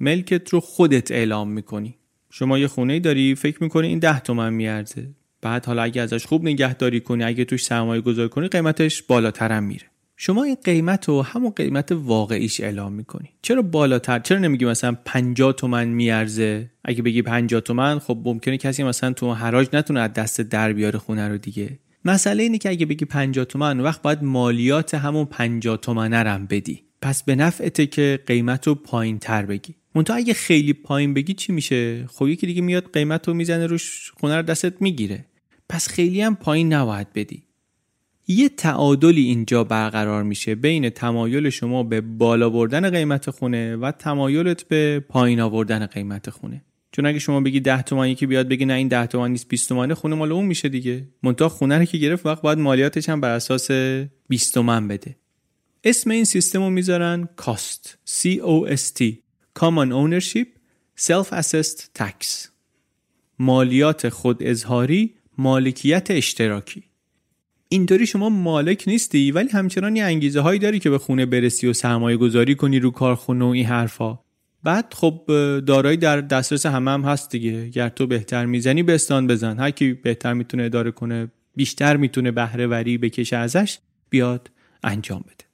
ملکت 0.00 0.48
رو 0.48 0.60
خودت 0.60 1.10
اعلام 1.10 1.50
می‌کنی. 1.50 1.94
شما 2.30 2.58
یه 2.58 2.66
خونه 2.66 3.00
داری 3.00 3.34
فکر 3.34 3.62
می‌کنی 3.62 3.86
این 3.88 3.98
ده 3.98 4.20
تومن 4.20 4.52
میارزه. 4.52 5.10
بعد 5.42 5.66
حالا 5.66 5.82
اگه 5.82 6.02
ازش 6.02 6.26
خوب 6.26 6.44
نگهداری 6.44 7.00
کنی 7.00 7.24
اگه 7.24 7.44
توش 7.44 7.64
سرمایه 7.64 8.00
گذاری 8.00 8.28
کنی 8.28 8.48
قیمتش 8.48 9.02
بالاتر 9.02 9.52
هم 9.52 9.64
میره. 9.64 9.86
شما 10.16 10.42
این 10.42 10.56
قیمت 10.64 11.08
رو 11.08 11.22
همون 11.22 11.50
قیمت 11.50 11.92
واقعیش 11.92 12.60
اعلام 12.60 12.92
می‌کنی. 12.92 13.30
چرا 13.42 13.62
بالاتر؟ 13.62 14.18
چرا 14.18 14.38
نمیگی 14.38 14.64
مثلا 14.64 14.96
50 15.04 15.52
تومن 15.52 15.88
میارزه؟ 15.88 16.70
اگه 16.84 17.02
بگی 17.02 17.22
50 17.22 17.60
تومن 17.60 17.98
خب 17.98 18.18
ممکنه 18.24 18.56
کسی 18.56 18.82
مثلا 18.82 19.12
تو 19.12 19.34
حراج 19.34 19.68
نتونه 19.72 20.00
از 20.00 20.12
دست 20.12 20.40
در 20.40 20.72
بیاره 20.72 20.98
خونه 20.98 21.28
رو 21.28 21.38
دیگه. 21.38 21.78
مسئله 22.06 22.42
اینه 22.42 22.58
که 22.58 22.68
اگه 22.68 22.86
بگی 22.86 23.04
50 23.04 23.44
تومن 23.44 23.80
وقت 23.80 24.02
باید 24.02 24.22
مالیات 24.22 24.94
همون 24.94 25.24
50 25.24 25.76
تومنه 25.76 26.16
رم 26.16 26.46
بدی. 26.46 26.82
پس 27.02 27.22
به 27.22 27.34
نفعته 27.34 27.86
که 27.86 28.20
قیمت 28.26 28.66
رو 28.66 28.74
پایین 28.74 29.18
تر 29.18 29.46
بگی. 29.46 29.74
منتها 29.94 30.16
اگه 30.16 30.34
خیلی 30.34 30.72
پایین 30.72 31.14
بگی 31.14 31.34
چی 31.34 31.52
میشه؟ 31.52 32.06
خب 32.06 32.28
یکی 32.28 32.46
دیگه 32.46 32.62
میاد 32.62 32.92
قیمت 32.92 33.28
رو 33.28 33.34
می‌زنه 33.34 33.66
روش 33.66 34.12
خونه 34.20 34.36
رو 34.36 34.42
دستت 34.42 34.82
می‌گیره. 34.82 35.24
پس 35.68 35.88
خیلی 35.88 36.20
هم 36.20 36.36
پایین 36.36 36.72
نباید 36.72 37.12
بدی. 37.12 37.42
یه 38.28 38.48
تعادلی 38.48 39.22
اینجا 39.22 39.64
برقرار 39.64 40.22
میشه 40.22 40.54
بین 40.54 40.90
تمایل 40.90 41.50
شما 41.50 41.82
به 41.82 42.00
بالا 42.00 42.50
بردن 42.50 42.90
قیمت 42.90 43.30
خونه 43.30 43.76
و 43.76 43.92
تمایلت 43.92 44.68
به 44.68 45.00
پایین 45.08 45.40
آوردن 45.40 45.86
قیمت 45.86 46.30
خونه. 46.30 46.64
چون 46.96 47.06
اگه 47.06 47.18
شما 47.18 47.40
بگی 47.40 47.60
10 47.60 47.82
تومن 47.82 48.08
یکی 48.08 48.26
بیاد 48.26 48.48
بگی 48.48 48.64
نه 48.64 48.74
این 48.74 48.88
10 48.88 49.06
تومن 49.06 49.30
نیست 49.30 49.48
20 49.48 49.68
تومنه 49.68 49.94
خونه 49.94 50.14
مال 50.14 50.32
اون 50.32 50.46
میشه 50.46 50.68
دیگه. 50.68 51.08
منتها 51.22 51.48
خونه 51.48 51.78
رو 51.78 51.84
که 51.84 51.98
گرفت 51.98 52.26
وقت 52.26 52.42
باید 52.42 52.58
مالیاتش 52.58 53.08
هم 53.08 53.20
بر 53.20 53.30
اساس 53.30 53.70
20 54.28 54.54
تومن 54.54 54.88
بده. 54.88 55.16
اسم 55.84 56.10
این 56.10 56.24
سیستم 56.24 56.62
رو 56.62 56.70
می‌ذارن 56.70 57.28
کاست 57.36 57.98
C 58.08 58.26
O 58.38 58.70
S 58.70 58.92
T 58.98 59.02
Common 59.58 59.90
Ownership 59.90 60.46
Self 61.00 61.32
Assessed 61.32 61.82
Tax. 61.98 62.48
مالیات 63.38 64.08
خود 64.08 64.42
اظهاری 64.42 65.14
مالکیت 65.38 66.06
اشتراکی. 66.10 66.82
اینطوری 67.68 68.06
شما 68.06 68.28
مالک 68.28 68.84
نیستی 68.86 69.30
ولی 69.30 69.48
همچنان 69.48 69.96
یه 69.96 70.04
انگیزه 70.04 70.40
هایی 70.40 70.58
داری 70.58 70.78
که 70.78 70.90
به 70.90 70.98
خونه 70.98 71.26
برسی 71.26 71.66
و 71.66 71.72
سرمایه 71.72 72.16
گذاری 72.16 72.54
کنی 72.54 72.78
رو 72.78 72.90
کارخونه 72.90 73.44
و 73.44 73.48
این 73.48 73.66
حرفا. 73.66 74.25
بعد 74.66 74.94
خب 74.94 75.22
دارایی 75.66 75.96
در 75.96 76.20
دسترس 76.20 76.66
همه 76.66 76.90
هم 76.90 77.02
هست 77.02 77.30
دیگه. 77.30 77.68
گر 77.68 77.88
تو 77.88 78.06
بهتر 78.06 78.46
می‌زنی 78.46 78.82
بستان 78.82 79.26
بزن. 79.26 79.58
هر 79.58 79.70
کی 79.70 79.92
بهتر 79.92 80.32
می‌تونه 80.32 80.62
اداره 80.62 80.90
کنه 80.90 81.28
بیشتر 81.56 81.96
می‌تونه 81.96 82.30
بهره 82.30 82.66
وری 82.66 82.98
بکشه 82.98 83.36
ازش 83.36 83.78
بیاد 84.10 84.50
انجام 84.84 85.20
بده. 85.20 85.44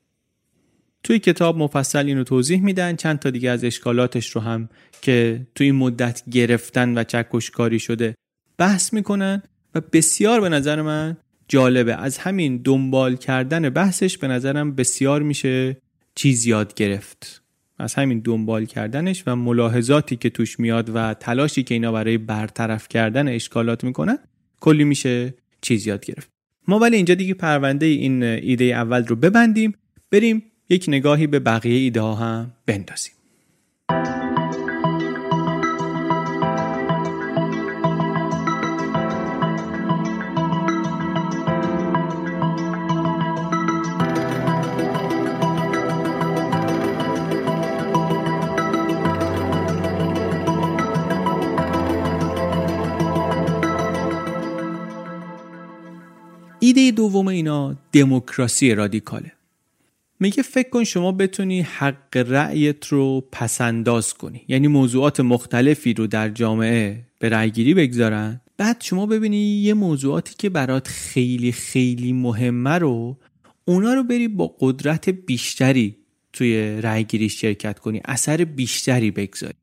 توی 1.02 1.18
کتاب 1.18 1.58
مفصل 1.58 2.06
اینو 2.06 2.24
توضیح 2.24 2.60
میدن. 2.62 2.96
چند 2.96 3.18
تا 3.18 3.30
دیگه 3.30 3.50
از 3.50 3.64
اشکالاتش 3.64 4.30
رو 4.30 4.40
هم 4.40 4.68
که 5.02 5.46
توی 5.54 5.66
این 5.66 5.76
مدت 5.76 6.22
گرفتن 6.30 6.98
و 6.98 7.04
چکشکاری 7.04 7.78
شده 7.78 8.14
بحث 8.58 8.92
می‌کنن 8.92 9.42
و 9.74 9.80
بسیار 9.80 10.40
به 10.40 10.48
نظر 10.48 10.82
من 10.82 11.16
جالبه. 11.48 11.94
از 11.94 12.18
همین 12.18 12.56
دنبال 12.56 13.16
کردن 13.16 13.70
بحثش 13.70 14.18
به 14.18 14.28
نظرم 14.28 14.74
بسیار 14.74 15.22
میشه 15.22 15.76
چیز 16.14 16.46
یاد 16.46 16.74
گرفت. 16.74 17.41
از 17.78 17.94
همین 17.94 18.20
دنبال 18.20 18.64
کردنش 18.64 19.22
و 19.26 19.36
ملاحظاتی 19.36 20.16
که 20.16 20.30
توش 20.30 20.60
میاد 20.60 20.90
و 20.94 21.14
تلاشی 21.14 21.62
که 21.62 21.74
اینا 21.74 21.92
برای 21.92 22.18
برطرف 22.18 22.88
کردن 22.88 23.28
اشکالات 23.28 23.84
می‌کنن 23.84 24.18
کلی 24.60 24.84
میشه 24.84 25.34
چیز 25.60 25.86
یاد 25.86 26.04
گرفت. 26.04 26.30
ما 26.68 26.78
ولی 26.78 26.96
اینجا 26.96 27.14
دیگه 27.14 27.34
پرونده 27.34 27.86
این 27.86 28.22
ایده 28.22 28.64
اول 28.64 29.06
رو 29.06 29.16
ببندیم 29.16 29.74
بریم 30.10 30.42
یک 30.68 30.84
نگاهی 30.88 31.26
به 31.26 31.38
بقیه 31.38 31.78
ایده 31.78 32.00
ها 32.00 32.14
هم 32.14 32.52
بندازیم. 32.66 33.12
ایده 56.82 56.96
دوم 56.96 57.28
اینا 57.28 57.76
دموکراسی 57.92 58.74
رادیکاله. 58.74 59.32
میگه 60.20 60.42
فکر 60.42 60.68
کن 60.68 60.84
شما 60.84 61.12
بتونی 61.12 61.60
حق 61.60 62.16
رأیت 62.16 62.86
رو 62.86 63.28
پسنداز 63.32 64.14
کنی. 64.14 64.44
یعنی 64.48 64.68
موضوعات 64.68 65.20
مختلفی 65.20 65.94
رو 65.94 66.06
در 66.06 66.28
جامعه 66.28 67.02
به 67.18 67.28
رأیگیری 67.28 67.74
بگذارن. 67.74 68.40
بعد 68.56 68.76
شما 68.80 69.06
ببینی 69.06 69.36
یه 69.36 69.74
موضوعاتی 69.74 70.34
که 70.38 70.50
برات 70.50 70.88
خیلی 70.88 71.52
خیلی 71.52 72.12
مهمه 72.12 72.78
رو 72.78 73.18
اونا 73.64 73.94
رو 73.94 74.04
بری 74.04 74.28
با 74.28 74.56
قدرت 74.60 75.08
بیشتری 75.08 75.96
توی 76.32 76.80
رأیگیری 76.80 77.28
شرکت 77.28 77.78
کنی. 77.78 78.00
اثر 78.04 78.44
بیشتری 78.44 79.10
بگذاری. 79.10 79.54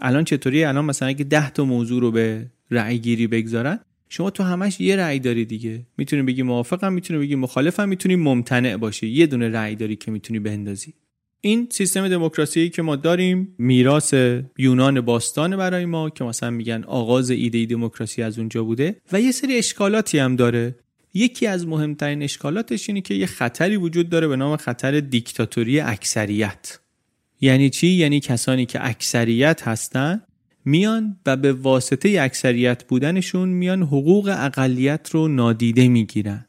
الان 0.00 0.24
چطوری 0.24 0.64
الان 0.64 0.84
مثلا 0.84 1.08
اگه 1.08 1.24
ده 1.24 1.50
تا 1.50 1.64
موضوع 1.64 2.00
رو 2.00 2.10
به 2.10 2.46
رأیگیری 2.70 3.26
بگذارن 3.26 3.80
شما 4.08 4.30
تو 4.30 4.42
همش 4.42 4.80
یه 4.80 4.96
رأی 4.96 5.18
داری 5.18 5.44
دیگه. 5.44 5.86
می‌تونی 5.96 6.22
بگی 6.22 6.42
موافقم 6.42 6.92
می‌تونی 6.92 7.20
بگی 7.20 7.34
مخالفم 7.34 7.88
می‌تونی 7.88 8.16
ممتنع 8.16 8.76
باشی. 8.76 9.08
یه 9.08 9.26
دونه 9.26 9.48
رأی 9.48 9.76
داری 9.76 9.96
که 9.96 10.10
می‌تونی 10.10 10.38
بندازی. 10.38 10.94
این 11.40 11.68
سیستم 11.70 12.08
دموکراسی 12.08 12.68
که 12.68 12.82
ما 12.82 12.96
داریم 12.96 13.54
میراث 13.58 14.14
یونان 14.58 15.00
باستان 15.00 15.56
برای 15.56 15.84
ما 15.84 16.10
که 16.10 16.24
مثلا 16.24 16.50
میگن 16.50 16.84
آغاز 16.84 17.30
ایده 17.30 17.66
دموکراسی 17.66 18.22
از 18.22 18.38
اونجا 18.38 18.64
بوده 18.64 18.96
و 19.12 19.20
یه 19.20 19.32
سری 19.32 19.58
اشکالاتی 19.58 20.18
هم 20.18 20.36
داره. 20.36 20.74
یکی 21.14 21.46
از 21.46 21.66
مهمترین 21.66 22.22
اشکالاتش 22.22 22.88
اینه 22.88 23.00
که 23.00 23.14
یه 23.14 23.26
خطری 23.26 23.76
وجود 23.76 24.08
داره 24.08 24.28
به 24.28 24.36
نام 24.36 24.56
خطر 24.56 25.00
دیکتاتوری 25.00 25.80
اکثریت. 25.80 26.78
یعنی 27.40 27.70
چی؟ 27.70 27.86
یعنی 27.86 28.20
کسانی 28.20 28.66
که 28.66 28.86
اکثریت 28.86 29.62
هستن 29.68 30.22
میان 30.68 31.16
و 31.26 31.36
به 31.36 31.52
واسطه 31.52 32.16
اکثریت 32.20 32.84
بودنشون 32.88 33.48
میان 33.48 33.82
حقوق 33.82 34.34
اقلیت 34.38 35.10
رو 35.12 35.28
نادیده 35.28 35.88
می‌گیرن. 35.88 36.44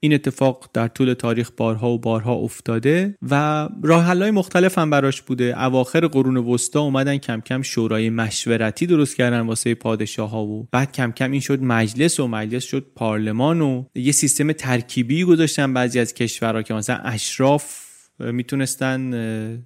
این 0.00 0.14
اتفاق 0.14 0.70
در 0.72 0.88
طول 0.88 1.12
تاریخ 1.14 1.50
بارها 1.56 1.90
و 1.90 1.98
بارها 1.98 2.34
افتاده 2.34 3.18
و 3.30 3.68
راه 3.82 4.04
حلای 4.04 4.30
مختلف 4.30 4.78
هم 4.78 4.90
براش 4.90 5.22
بوده. 5.22 5.64
اواخر 5.64 6.06
قرون 6.06 6.36
وسطا 6.36 6.80
اومدن 6.80 7.16
کم 7.16 7.40
کم 7.40 7.62
شورای 7.62 8.10
مشورتی 8.10 8.86
درست 8.86 9.16
کردن 9.16 9.40
واسه 9.40 9.74
پادشاه 9.74 10.30
ها 10.30 10.44
و 10.44 10.68
بعد 10.72 10.92
کم 10.92 11.12
کم 11.12 11.30
این 11.30 11.40
شد 11.40 11.62
مجلس 11.62 12.20
و 12.20 12.28
مجلس 12.28 12.64
شد 12.64 12.86
پارلمان 12.96 13.60
و 13.60 13.84
یه 13.94 14.12
سیستم 14.12 14.52
ترکیبی 14.52 15.24
گذاشتن 15.24 15.74
بعضی 15.74 16.00
از 16.00 16.14
کشورها 16.14 16.62
که 16.62 16.74
مثلا 16.74 16.96
اشراف 16.96 17.91
می‌تونستن 18.18 19.14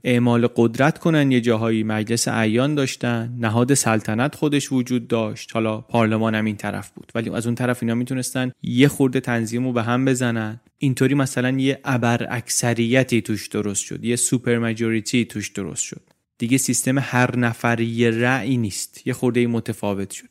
اعمال 0.04 0.46
قدرت 0.56 0.98
کنن. 0.98 1.32
یه 1.32 1.40
جاهایی 1.40 1.82
مجلس 1.82 2.28
ایان 2.28 2.74
داشتن. 2.74 3.36
نهاد 3.38 3.74
سلطنت 3.74 4.34
خودش 4.34 4.72
وجود 4.72 5.08
داشت. 5.08 5.50
حالا 5.52 5.80
پارلمان 5.80 6.34
هم 6.34 6.44
این 6.44 6.56
طرف 6.56 6.90
بود. 6.90 7.12
ولی 7.14 7.30
از 7.30 7.46
اون 7.46 7.54
طرف 7.54 7.82
اینا 7.82 7.94
می‌تونستن 7.94 8.52
یه 8.62 8.88
خورده 8.88 9.20
تنظیم 9.20 9.64
رو 9.64 9.72
به 9.72 9.82
هم 9.82 10.04
بزنن. 10.04 10.60
اینطوری 10.78 11.14
مثلا 11.14 11.50
یه 11.50 11.80
ابر 11.84 12.26
اکثریتی 12.30 13.22
توش 13.22 13.48
درست 13.48 13.84
شد. 13.84 14.04
یه 14.04 14.16
سوپر 14.16 14.58
ماجوریتی 14.58 15.24
توش 15.24 15.48
درست 15.48 15.82
شد. 15.82 16.02
دیگه 16.38 16.58
سیستم 16.58 16.98
هر 16.98 17.36
نفری 17.36 18.10
رأی 18.10 18.56
نیست. 18.56 19.06
یه 19.06 19.12
خورده 19.12 19.46
متفاوت 19.46 20.10
شد. 20.10 20.28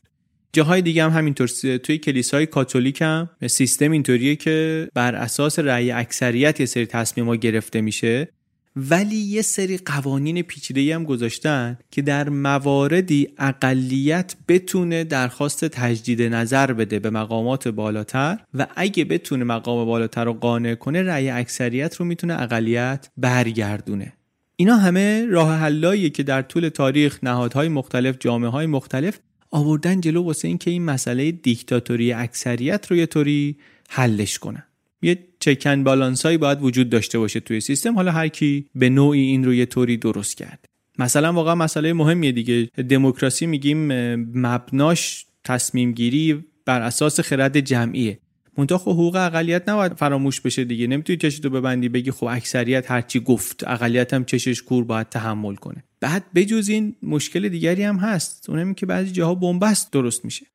جاهای 0.56 0.82
دیگه 0.82 1.04
هم 1.04 1.10
همینطور 1.10 1.48
توی 1.78 1.98
کلیسای 1.98 2.46
کاتولیک 2.46 3.02
هم 3.02 3.30
سیستم 3.48 3.92
اینطوریه 3.92 4.36
که 4.36 4.88
بر 4.94 5.16
اساس 5.16 5.60
رأی 5.60 5.92
اکثریت 5.92 6.60
یه 6.60 6.66
سری 6.66 6.86
تصمیم 6.86 7.36
گرفته 7.36 7.82
میشه. 7.82 8.28
ولی 8.76 9.16
یه 9.16 9.42
سری 9.42 9.78
قوانین 9.78 10.42
پیچیده 10.42 10.96
هم 10.96 11.04
گذاشتن 11.04 11.78
که 11.92 12.02
در 12.02 12.30
مواردی 12.30 13.28
اقلیت 13.38 14.36
بتونه 14.48 15.04
درخواست 15.04 15.66
تجدید 15.66 16.22
نظر 16.22 16.74
بده 16.74 17.00
به 17.00 17.10
مقامات 17.10 17.68
بالاتر 17.68 18.38
و 18.54 18.68
اگه 18.76 19.06
بتونه 19.06 19.44
مقام 19.44 19.86
بالاتر 19.86 20.26
رو 20.26 20.34
قانع 20.34 20.76
کنه 20.76 21.04
رأی 21.04 21.30
اکثریت 21.30 21.96
رو 21.96 22.06
می‌تونه 22.06 22.42
اقلیت 22.42 23.10
برگردونه. 23.18 24.14
اینا 24.56 24.76
همه 24.76 25.26
راه 25.26 25.56
حلاییه 25.56 26.10
که 26.10 26.24
در 26.24 26.42
طول 26.42 26.70
تاریخ 26.70 27.20
نهادهای 27.24 27.68
مختلف 27.68 28.16
جامعه 28.20 28.50
های 28.50 28.66
مختلف 28.66 29.20
آوردن 29.52 30.02
جلو 30.02 30.24
واسه 30.24 30.48
اینکه 30.48 30.72
این 30.72 30.86
مسئله 30.86 31.32
دیکتاتوری 31.32 32.14
اکثریت 32.14 32.88
رو 32.88 32.98
یه 32.98 33.06
طوری 33.06 33.58
حلش 33.90 34.40
کنن 34.40 34.64
یه 35.02 35.20
چکن 35.40 35.84
بالانس 35.84 36.26
هایی 36.26 36.38
باید 36.38 36.62
وجود 36.62 36.90
داشته 36.90 37.20
باشه 37.20 37.40
توی 37.40 37.62
سیستم. 37.62 37.96
حالا 37.96 38.12
هر 38.12 38.28
کی 38.28 38.66
به 38.76 38.90
نوعی 38.90 39.22
این 39.22 39.44
رو 39.44 39.54
یه 39.54 39.66
طوری 39.66 39.98
درست 39.98 40.38
کرد. 40.38 40.70
مثلا 41.00 41.34
واقعا 41.34 41.56
مسئله 41.56 41.94
مهمیه 41.94 42.32
دیگه. 42.32 42.66
دموکراسی 42.66 43.46
میگیم 43.46 43.88
مبناش 44.16 45.26
تصمیم 45.44 45.92
گیری 45.92 46.46
بر 46.66 46.82
اساس 46.82 47.20
خرد 47.20 47.60
جمعیه. 47.60 48.20
منتها 48.58 48.78
خب 48.78 48.92
حقوق 48.92 49.16
اقلیت 49.16 49.70
نباید 49.70 49.94
فراموش 49.94 50.42
بشه 50.42 50.64
دیگه. 50.64 50.88
نمی‌تونی 50.88 51.18
چشتو 51.18 51.50
ببندی 51.50 51.90
بگی 51.90 52.12
خب 52.12 52.24
اکثریت 52.24 52.92
هرچی 52.92 53.20
گفت 53.20 53.64
اقلیت 53.68 54.14
هم 54.14 54.26
چشش 54.26 54.62
کور 54.62 54.84
باید 54.84 55.10
تحمل 55.10 55.56
کنه. 55.56 55.84
بعد 56.00 56.24
بجز 56.36 56.70
این 56.70 56.96
مشکل 57.04 57.50
دیگری 57.50 57.84
هم 57.84 57.98
هست. 57.98 58.50
اونم 58.50 58.74
که 58.74 58.86
بعضی 58.86 59.12
جاها 59.12 59.36
بنبست 59.36 59.92
درست 59.92 60.26
میشه. 60.26 60.46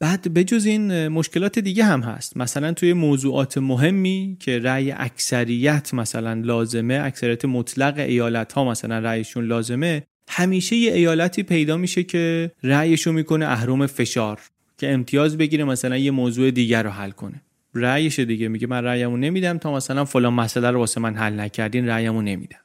بعد 0.00 0.34
بجز 0.34 0.66
این 0.66 1.08
مشکلات 1.08 1.58
دیگه 1.58 1.84
هم 1.84 2.00
هست. 2.00 2.36
مثلا 2.36 2.72
توی 2.72 2.92
موضوعات 2.92 3.58
مهمی 3.58 4.36
که 4.40 4.58
رأی 4.58 4.90
اکثریت 4.90 5.94
مثلا 5.94 6.34
لازمه 6.34 7.00
اکثریت 7.04 7.44
مطلق 7.44 7.98
ایالت 7.98 8.52
ها 8.52 8.64
مثلا 8.64 8.98
رأیشون 8.98 9.44
لازمه 9.44 10.02
همیشه 10.28 10.76
یه 10.76 10.92
ایالتی 10.92 11.42
پیدا 11.42 11.76
میشه 11.76 12.02
که 12.02 12.52
رأیشو 12.62 13.12
می‌کنه 13.12 13.46
اهرم 13.46 13.86
فشار. 13.86 14.40
که 14.82 14.92
امتیاز 14.92 15.38
بگیره 15.38 15.64
مثلا 15.64 15.96
یه 15.96 16.10
موضوع 16.10 16.50
دیگر 16.50 16.82
رو 16.82 16.90
حل 16.90 17.10
کنه. 17.10 17.42
رأیش 17.74 18.18
دیگه 18.18 18.48
میگه 18.48 18.66
من 18.66 18.84
رأیمو 18.84 19.16
نمیدم 19.16 19.58
تا 19.58 19.74
مثلا 19.74 20.04
فلان 20.04 20.34
مسئله 20.34 20.70
رو 20.70 20.78
واسه 20.78 21.00
من 21.00 21.14
حل 21.14 21.40
نکردین 21.40 21.88
رأیمو 21.88 22.22
نمیدم. 22.22 22.58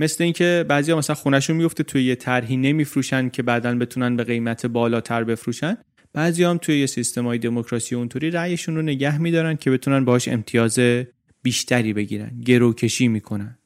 مثل 0.00 0.24
اینکه 0.24 0.64
بعضیا 0.68 0.98
مثلا 0.98 1.16
خونهشون 1.16 1.56
میفته 1.56 1.82
توی 1.82 2.04
یه 2.04 2.14
طرحی 2.14 2.56
نمیفروشن 2.56 3.28
که 3.28 3.42
بعدا 3.42 3.78
بتونن 3.78 4.16
به 4.16 4.24
قیمت 4.24 4.66
بالاتر 4.66 5.24
بفروشن. 5.24 5.76
بعضی 6.12 6.44
هم 6.44 6.58
توی 6.58 6.80
یه 6.80 6.86
سیستم 6.86 7.26
های 7.26 7.38
دموکراسی 7.38 7.94
اونطوری 7.94 8.30
رأیشون 8.30 8.76
رو 8.76 8.82
نگه 8.82 9.18
میدارن 9.18 9.56
که 9.56 9.70
بتونن 9.70 10.04
باش 10.04 10.28
امتیاز 10.28 10.78
بیشتری 11.42 11.92
بگیرن 11.92 12.40
گروکشی 12.44 13.08
می‌کنن. 13.08 13.58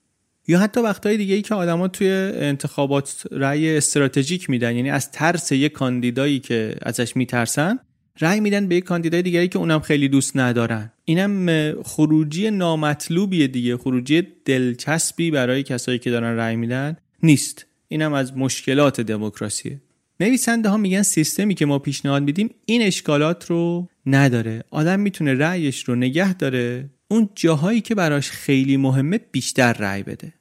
یا 0.49 0.59
حتی 0.59 0.81
وقتهای 0.81 1.17
دیگه 1.17 1.35
ای 1.35 1.43
که 1.43 1.55
آدما 1.55 1.89
توی 1.89 2.09
انتخابات 2.35 3.23
رأی 3.31 3.77
استراتژیک 3.77 4.51
میدن 4.51 4.77
یعنی 4.77 4.91
از 4.91 5.11
ترس 5.11 5.53
یه 5.53 5.69
کاندیدایی 5.69 6.39
که 6.39 6.75
ازش 6.83 7.17
میترسن 7.17 7.79
رأی 8.21 8.41
میدن 8.41 8.69
به 8.69 8.77
یک 8.77 8.85
کاندیدای 8.85 9.23
دیگری 9.23 9.49
که 9.49 9.59
اونم 9.59 9.81
خیلی 9.81 10.09
دوست 10.09 10.37
ندارن. 10.37 10.93
اینم 11.05 11.73
خروجی 11.83 12.51
نامطلوبیه 12.51 13.47
دیگه. 13.47 13.77
خروجی 13.77 14.23
دلچسبی 14.45 15.31
برای 15.31 15.63
کسایی 15.63 15.99
که 15.99 16.11
دارن 16.11 16.37
رأی 16.37 16.57
میدن 16.57 16.97
نیست. 17.23 17.67
اینم 17.89 18.13
از 18.13 18.37
مشکلات 18.37 19.01
دموکراسیه. 19.01 19.81
نویسنده 20.21 20.69
ها 20.69 20.77
میگن 20.77 21.03
سیستمی 21.03 21.55
که 21.55 21.67
ما 21.67 21.79
پیشنهاد 21.79 22.23
میدیم 22.23 22.51
این 22.67 22.83
اشکالات 22.83 23.51
رو 23.51 23.89
نداره. 24.07 24.65
آدم 24.71 25.01
می‌تونه 25.01 25.35
رأیش 25.35 25.85
رو 25.85 25.95
نگه 25.95 26.35
داره. 26.35 26.91
اون 27.09 27.29
جاهایی 27.35 27.81
که 27.81 27.95
براش 27.95 28.31
خیلی 28.31 28.77
مهمه 28.77 29.21
بیشتر 29.33 29.73
رأی 29.73 30.03
بده. 30.03 30.33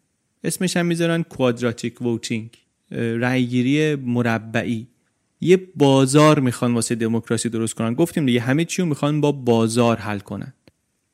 اسمش 0.44 0.78
هم 0.78 0.86
می‌ذارن 0.86 1.24
کوادراتیک 1.24 2.02
ووتینگ 2.02 2.50
رأیگیری 2.92 3.96
مربعی. 3.96 4.88
یه 5.42 5.60
بازار 5.76 6.40
می‌خوان 6.40 6.74
واسه 6.74 6.96
دموکراسی 6.96 7.50
درست 7.50 7.74
کنن. 7.74 7.94
گفتیم 7.94 8.26
دیگه 8.26 8.40
همه 8.40 8.66
چی 8.66 8.84
می‌خوان 8.84 9.22
با 9.22 9.32
بازار 9.32 9.98
حل 9.98 10.20
کنن. 10.20 10.54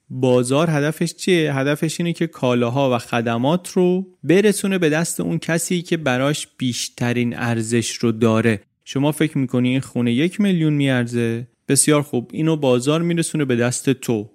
بازار 0.10 0.70
هدفش 0.70 1.14
چیه؟ 1.14 1.56
هدفش 1.56 2.00
اینه 2.00 2.14
که 2.14 2.28
کالاها 2.28 2.96
و 2.96 2.98
خدمات 2.98 3.70
رو 3.70 4.08
برسونه 4.24 4.78
به 4.78 4.90
دست 4.90 5.20
اون 5.20 5.40
کسی 5.40 5.82
که 5.82 5.98
براش 5.98 6.48
بیشترین 6.58 7.38
ارزش 7.38 7.92
رو 7.92 8.12
داره. 8.12 8.62
شما 8.86 9.12
فکر 9.12 9.38
می‌کنی 9.38 9.70
این 9.70 9.80
خونه 9.80 10.14
یک 10.14 10.42
میلیون 10.42 10.74
میارزه؟ 10.74 11.48
بسیار 11.68 12.02
خوب. 12.02 12.32
اینو 12.34 12.56
بازار 12.56 13.02
میرسونه 13.02 13.46
به 13.46 13.56
دست 13.56 13.90
تو. 13.90 14.30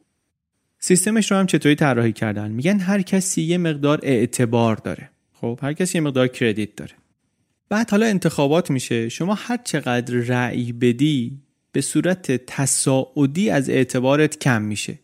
سیستمش 0.78 1.30
رو 1.30 1.36
هم 1.36 1.46
چطوری 1.46 1.74
طراحی 1.74 2.12
کردن؟ 2.12 2.50
میگن 2.50 2.80
هر 2.80 3.02
کسی 3.02 3.42
یه 3.42 3.58
مقدار 3.58 4.00
اعتبار 4.02 4.76
داره. 4.76 5.10
خب 5.32 5.58
هر 5.62 5.72
کسی 5.72 5.98
یه 5.98 6.02
مقدار 6.02 6.28
کردیت 6.28 6.76
داره. 6.76 6.92
بعد 7.68 7.90
حالا 7.90 8.06
انتخابات 8.06 8.70
میشه. 8.70 9.08
شما 9.08 9.34
هر 9.34 9.58
چقدر 9.64 10.14
رأی 10.14 10.72
بدی 10.72 11.38
به 11.72 11.80
صورت 11.80 12.32
تصاعدی 12.32 13.50
از 13.50 13.70
اعتبارت 13.70 14.38
کم 14.38 14.62
میشه. 14.62 14.98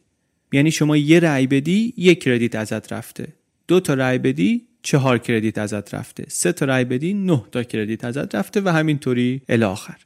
یعنی 0.53 0.71
شما 0.71 0.97
یه 0.97 1.21
رأی 1.21 1.47
بدی 1.47 1.95
یک 1.97 2.23
کردیت 2.23 2.55
ازت 2.55 2.93
رفته. 2.93 3.29
دو 3.69 3.81
تا 3.81 3.95
رأی 3.95 4.19
بدی 4.19 4.63
چهار 4.83 5.19
کردیت 5.19 5.59
ازت 5.59 5.95
رفته. 5.95 6.25
سه 6.29 6.53
تا 6.53 6.67
رأی 6.67 6.85
بدی 6.85 7.15
نه 7.15 7.45
تا 7.53 7.63
کردیت 7.63 8.05
ازت 8.05 8.35
رفته 8.35 8.61
و 8.61 8.69
همینطوری 8.69 9.43
الاخر 9.49 9.97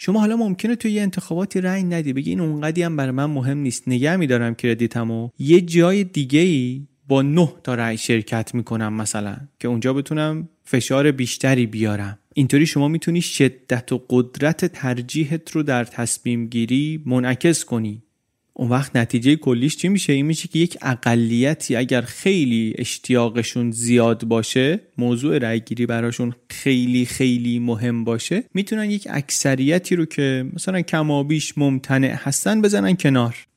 شما 0.00 0.20
حالا 0.20 0.36
ممکنه 0.36 0.76
توی 0.76 0.90
یه 0.92 1.02
انتخاباتی 1.02 1.60
رأی 1.60 1.82
ندی. 1.82 2.12
بگی 2.12 2.30
این 2.30 2.40
اونقدی 2.40 2.82
هم 2.82 2.96
برای 2.96 3.10
من 3.10 3.24
مهم 3.24 3.58
نیست. 3.58 3.88
نگه 3.88 4.16
میدارم 4.16 4.54
کردیتمو. 4.54 5.28
یه 5.38 5.60
جای 5.60 6.04
دیگه 6.04 6.40
ای 6.40 6.86
با 7.08 7.22
نه 7.22 7.52
تا 7.64 7.74
رأی 7.74 7.98
شرکت 7.98 8.54
می‌کنم 8.54 8.92
مثلا 8.92 9.36
که 9.60 9.68
اونجا 9.68 9.92
بتونم 9.92 10.48
فشار 10.64 11.10
بیشتری 11.10 11.66
بیارم. 11.66 12.18
اینطوری 12.34 12.66
شما 12.66 12.88
می‌تونی 12.88 13.20
شدت 13.20 13.92
و 13.92 14.04
قدرت 14.08 14.64
ترجیحت 14.64 15.50
رو 15.50 15.62
در 15.62 15.84
تصمیم 15.84 16.46
گیری 16.46 17.02
منعکس 17.06 17.64
کنی. 17.64 18.02
اون 18.52 18.68
وقت 18.70 18.96
نتیجه 18.96 19.36
کلیش 19.36 19.76
چی 19.76 19.88
میشه؟ 19.88 20.12
این 20.12 20.26
میشه 20.26 20.48
که 20.48 20.58
یک 20.58 20.78
اقلیتی 20.82 21.76
اگر 21.76 22.00
خیلی 22.00 22.74
اشتیاقشون 22.78 23.70
زیاد 23.70 24.24
باشه 24.24 24.80
موضوع 24.98 25.38
رأیگیری 25.38 25.86
براشون 25.86 26.34
خیلی 26.50 27.06
خیلی 27.06 27.58
مهم 27.58 28.04
باشه 28.04 28.44
می‌تونن 28.54 28.90
یک 28.90 29.06
اکثریتی 29.10 29.96
رو 29.96 30.04
که 30.04 30.46
مثلا 30.52 30.80
کمابیش 30.80 31.58
ممتنع 31.58 32.14
هستن 32.14 32.62
بزنن 32.62 32.96
کنار. 32.96 33.47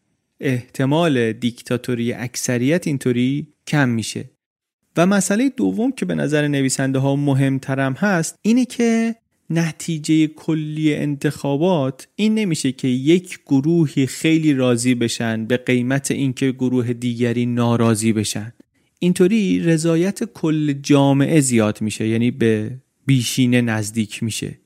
احتمال 0.41 1.33
دیکتاتوری 1.33 2.13
اکثریت 2.13 2.87
اینطوری 2.87 3.47
کم 3.67 3.89
میشه. 3.89 4.29
و 4.97 5.05
مسئله 5.05 5.49
دوم 5.49 5.91
که 5.91 6.05
به 6.05 6.15
نظر 6.15 6.47
نویسنده 6.47 6.99
ها 6.99 7.15
مهمترم 7.15 7.93
هست 7.93 8.35
اینه 8.41 8.65
که 8.65 9.15
نتیجه 9.49 10.27
کلی 10.27 10.95
انتخابات 10.95 12.07
این 12.15 12.35
نمیشه 12.35 12.71
که 12.71 12.87
یک 12.87 13.39
گروهی 13.45 14.05
خیلی 14.05 14.53
راضی 14.53 14.95
بشن 14.95 15.45
به 15.45 15.57
قیمت 15.57 16.11
اینکه 16.11 16.51
گروه 16.51 16.93
دیگری 16.93 17.45
ناراضی 17.45 18.13
بشن. 18.13 18.53
اینطوری 18.99 19.59
رضایت 19.59 20.23
کل 20.23 20.73
جامعه 20.73 21.39
زیاد 21.39 21.81
میشه 21.81 22.07
یعنی 22.07 22.31
به 22.31 22.77
بیشینه 23.05 23.61
نزدیک 23.61 24.23
میشه. 24.23 24.61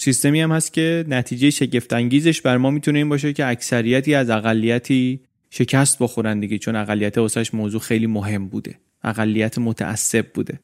سیستمی 0.00 0.40
هم 0.40 0.52
هست 0.52 0.72
که 0.72 1.04
نتیجه 1.08 1.50
شگفت 1.50 1.92
انگیزش 1.92 2.40
بر 2.40 2.56
ما 2.56 2.70
می‌تونه 2.70 2.98
این 2.98 3.08
باشه 3.08 3.32
که 3.32 3.46
اکثریتی 3.46 4.14
از 4.14 4.30
اقلیتی 4.30 5.20
شکست 5.50 5.98
بخورن 5.98 6.40
دیگه 6.40 6.58
چون 6.58 6.76
اقلیت 6.76 7.18
واسش 7.18 7.54
موضوع 7.54 7.80
خیلی 7.80 8.06
مهم 8.06 8.48
بوده. 8.48 8.74
اقلیت 9.04 9.58
متعصب 9.58 10.26
بوده. 10.34 10.60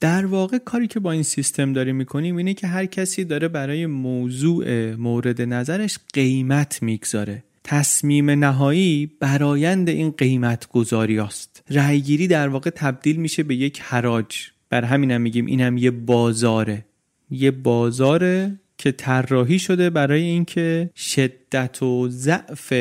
در 0.00 0.26
واقع 0.26 0.58
کاری 0.58 0.86
که 0.86 1.00
با 1.00 1.12
این 1.12 1.22
سیستم 1.22 1.72
داریم 1.72 1.96
می‌کنیم 1.96 2.36
اینه 2.36 2.54
که 2.54 2.66
هر 2.66 2.86
کسی 2.86 3.24
داره 3.24 3.48
برای 3.48 3.86
موضوع 3.86 4.94
مورد 4.94 5.42
نظرش 5.42 5.98
قیمت 6.14 6.82
می‌گذاره. 6.82 7.44
تصمیم 7.64 8.30
نهایی 8.30 9.10
برایند 9.20 9.88
این 9.88 10.10
قیمت 10.10 10.68
گذاری 10.68 11.18
است. 11.18 11.62
رأیگیری 11.70 12.26
در 12.26 12.48
واقع 12.48 12.70
تبدیل 12.70 13.16
میشه 13.16 13.42
به 13.42 13.54
یک 13.54 13.80
حراج. 13.82 14.36
بر 14.70 14.84
همینم 14.84 15.20
میگیم 15.20 15.46
اینم 15.46 15.76
یه 15.76 15.90
بازاره. 15.90 16.84
یه 17.30 17.50
بازاره 17.50 18.60
که 18.78 18.92
طراحی 18.92 19.58
شده 19.58 19.90
برای 19.90 20.22
اینکه 20.22 20.90
شدت 20.96 21.82
و 21.82 22.08
ضعف 22.08 22.72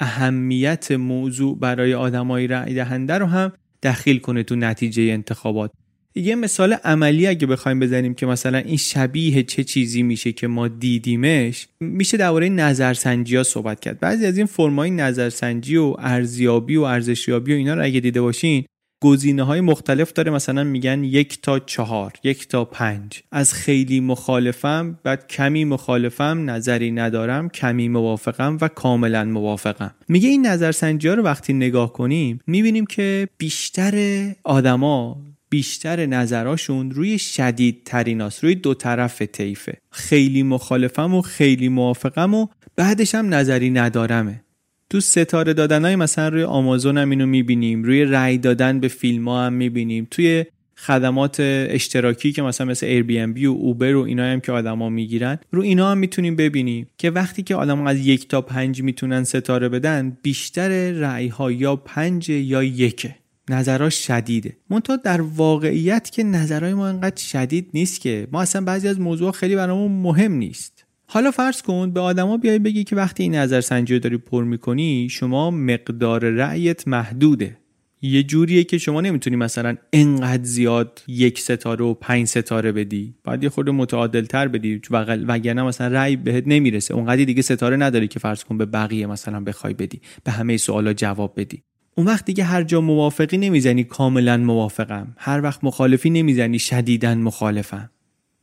اهمیت 0.00 0.92
موضوع 0.92 1.58
برای 1.58 1.94
آدمای 1.94 2.46
رأی 2.46 2.74
دهنده 2.74 3.14
رو 3.14 3.26
هم 3.26 3.52
دخیل 3.82 4.18
کنه 4.18 4.42
تو 4.42 4.56
نتیجه 4.56 5.02
انتخابات. 5.02 5.70
یه 6.14 6.34
مثال 6.34 6.72
عملی 6.72 7.26
اگه 7.26 7.46
بخوایم 7.46 7.80
بزنیم 7.80 8.14
که 8.14 8.26
مثلا 8.26 8.58
این 8.58 8.76
شبیه 8.76 9.42
چه 9.42 9.64
چیزی 9.64 10.02
میشه 10.02 10.32
که 10.32 10.46
ما 10.46 10.68
دیدیمش 10.68 11.68
میشه 11.80 12.16
درباره 12.16 12.48
نظرسنجی 12.48 13.36
ها 13.36 13.42
صحبت 13.42 13.80
کرد. 13.80 14.00
بعضی 14.00 14.26
از 14.26 14.36
این 14.36 14.46
فرمای 14.46 14.90
نظرسنجی 14.90 15.76
و 15.76 15.94
ارزیابی 15.98 16.76
و 16.76 16.82
ارزشیابی 16.82 17.52
و 17.52 17.56
اینا 17.56 17.74
رو 17.74 17.84
اگه 17.84 18.00
دیده 18.00 18.20
باشین 18.20 18.64
گزینه 19.00 19.42
های 19.42 19.60
مختلف 19.60 20.12
داره. 20.12 20.30
مثلا 20.30 20.64
میگن 20.64 21.04
یک 21.04 21.42
تا 21.42 21.58
چهار 21.58 22.12
یک 22.24 22.48
تا 22.48 22.64
پنج. 22.64 23.22
از 23.32 23.54
خیلی 23.54 24.00
مخالفم 24.00 24.98
بعد 25.02 25.26
کمی 25.26 25.64
مخالفم 25.64 26.50
نظری 26.50 26.90
ندارم. 26.90 27.48
کمی 27.48 27.88
موافقم 27.88 28.58
و 28.60 28.68
کاملا 28.68 29.24
موافقم. 29.24 29.94
میگه 30.08 30.28
این 30.28 30.46
نظرسنجی 30.46 31.08
ها 31.08 31.14
رو 31.14 31.22
وقتی 31.22 31.52
نگاه 31.52 31.92
کنیم 31.92 32.40
می‌بینیم 32.46 32.86
که 32.86 33.28
بیشتر 33.38 34.26
آدما 34.44 35.22
بیشتر 35.50 36.06
نظراشون 36.06 36.90
روی 36.90 37.18
شدید 37.18 37.82
تریناست 37.84 38.44
روی 38.44 38.54
دو 38.54 38.74
طرف 38.74 39.22
طیفه. 39.22 39.78
خیلی 39.90 40.42
مخالفم 40.42 41.14
و 41.14 41.22
خیلی 41.22 41.68
موافقم 41.68 42.34
و 42.34 42.46
بعدش 42.76 43.14
هم 43.14 43.34
نظری 43.34 43.70
ندارمه. 43.70 44.42
تو 44.90 45.00
ستاره 45.00 45.52
دادن 45.52 45.84
های 45.84 45.96
مثلا 45.96 46.28
روی 46.28 46.42
آمازون 46.42 46.98
هم 46.98 47.10
اینو 47.10 47.26
می‌بینیم 47.26 47.82
روی 47.82 48.04
رأی 48.04 48.38
دادن 48.38 48.80
به 48.80 48.88
فیلم 48.88 49.28
ها 49.28 49.46
هم 49.46 49.52
می‌بینیم. 49.52 50.08
توی 50.10 50.44
خدمات 50.76 51.36
اشتراکی 51.40 52.32
که 52.32 52.42
مثلا 52.42 52.66
مثل 52.66 52.86
ایر 52.86 53.02
بی 53.02 53.18
ام 53.18 53.32
بی 53.32 53.46
و 53.46 53.50
اوبر 53.50 53.94
و 53.94 54.02
اینا 54.02 54.24
هم 54.24 54.40
که 54.40 54.52
آدما 54.52 54.88
می‌گیرن 54.88 55.38
رو 55.50 55.62
اینا 55.62 55.90
هم 55.90 55.98
می‌تونیم 55.98 56.36
ببینیم 56.36 56.86
که 56.98 57.10
وقتی 57.10 57.42
که 57.42 57.54
آدما 57.54 57.88
از 57.90 58.06
یک 58.06 58.28
تا 58.28 58.40
پنج 58.40 58.82
می‌تونن 58.82 59.24
ستاره 59.24 59.68
بدن 59.68 60.16
بیشتر 60.22 60.90
رأی 60.90 61.28
ها 61.28 61.52
یا 61.52 61.76
پنج 61.76 62.28
یا 62.28 62.62
یکه. 62.62 63.14
نظراش 63.50 64.06
شدیده. 64.06 64.56
منتها 64.70 64.96
در 64.96 65.20
واقعیت 65.20 66.10
که 66.10 66.22
نظرهای 66.22 66.74
ما 66.74 66.86
انقدر 66.86 67.22
شدید 67.22 67.70
نیست 67.74 68.00
که. 68.00 68.28
ما 68.32 68.42
اصلا 68.42 68.64
بعضی 68.64 68.88
از 68.88 69.00
موضوع 69.00 69.32
خیلی 69.32 69.56
برامون 69.56 69.92
مهم 69.92 70.32
نیست. 70.32 70.75
حالا 71.06 71.30
فرض 71.30 71.62
کن 71.62 71.90
به 71.90 72.00
آدما 72.00 72.36
بیای 72.36 72.58
بگی 72.58 72.84
که 72.84 72.96
وقتی 72.96 73.22
این 73.22 73.34
نظرسنجی 73.34 73.94
رو 73.94 74.00
داری 74.00 74.16
پر 74.16 74.44
می‌کنی 74.44 75.08
شما 75.10 75.50
مقدار 75.50 76.30
رأیت 76.30 76.88
محدوده. 76.88 77.56
یه 78.02 78.22
جوریه 78.22 78.64
که 78.64 78.78
شما 78.78 79.00
نمی‌تونی 79.00 79.36
مثلا 79.36 79.76
انقدر 79.92 80.44
زیاد 80.44 81.02
یک 81.08 81.40
ستاره 81.40 81.84
و 81.84 81.94
پنج 81.94 82.26
ستاره 82.26 82.72
بدی. 82.72 83.14
باید 83.24 83.42
یه 83.42 83.48
خورده 83.48 83.70
متعادل 83.70 84.24
تر 84.24 84.48
بدی 84.48 84.80
وگرنه 85.28 85.62
مثلا 85.62 85.88
رأی 85.88 86.16
بهت 86.16 86.44
نمی‌رسه. 86.46 86.94
اونقدر 86.94 87.24
دیگه 87.24 87.42
ستاره 87.42 87.76
نداری 87.76 88.08
که 88.08 88.18
فرض 88.18 88.44
کن 88.44 88.58
به 88.58 88.66
بقیه 88.66 89.06
مثلا 89.06 89.40
بخوای 89.40 89.74
بدی. 89.74 90.00
به 90.24 90.32
همه 90.32 90.56
سوالا 90.56 90.92
جواب 90.92 91.32
بدی. 91.36 91.62
اون 91.94 92.06
وقت 92.06 92.24
دیگه 92.24 92.44
هر 92.44 92.62
جا 92.62 92.80
موافقی 92.80 93.38
نمی‌زنی. 93.38 93.84
کاملا 93.84 94.36
موافقم. 94.36 95.14
هر 95.16 95.42
وقت 95.42 95.64
مخالفی 95.64 96.10
نمی‌زنی. 96.10 96.58
شدیدا 96.58 97.14
مخالفم. 97.14 97.90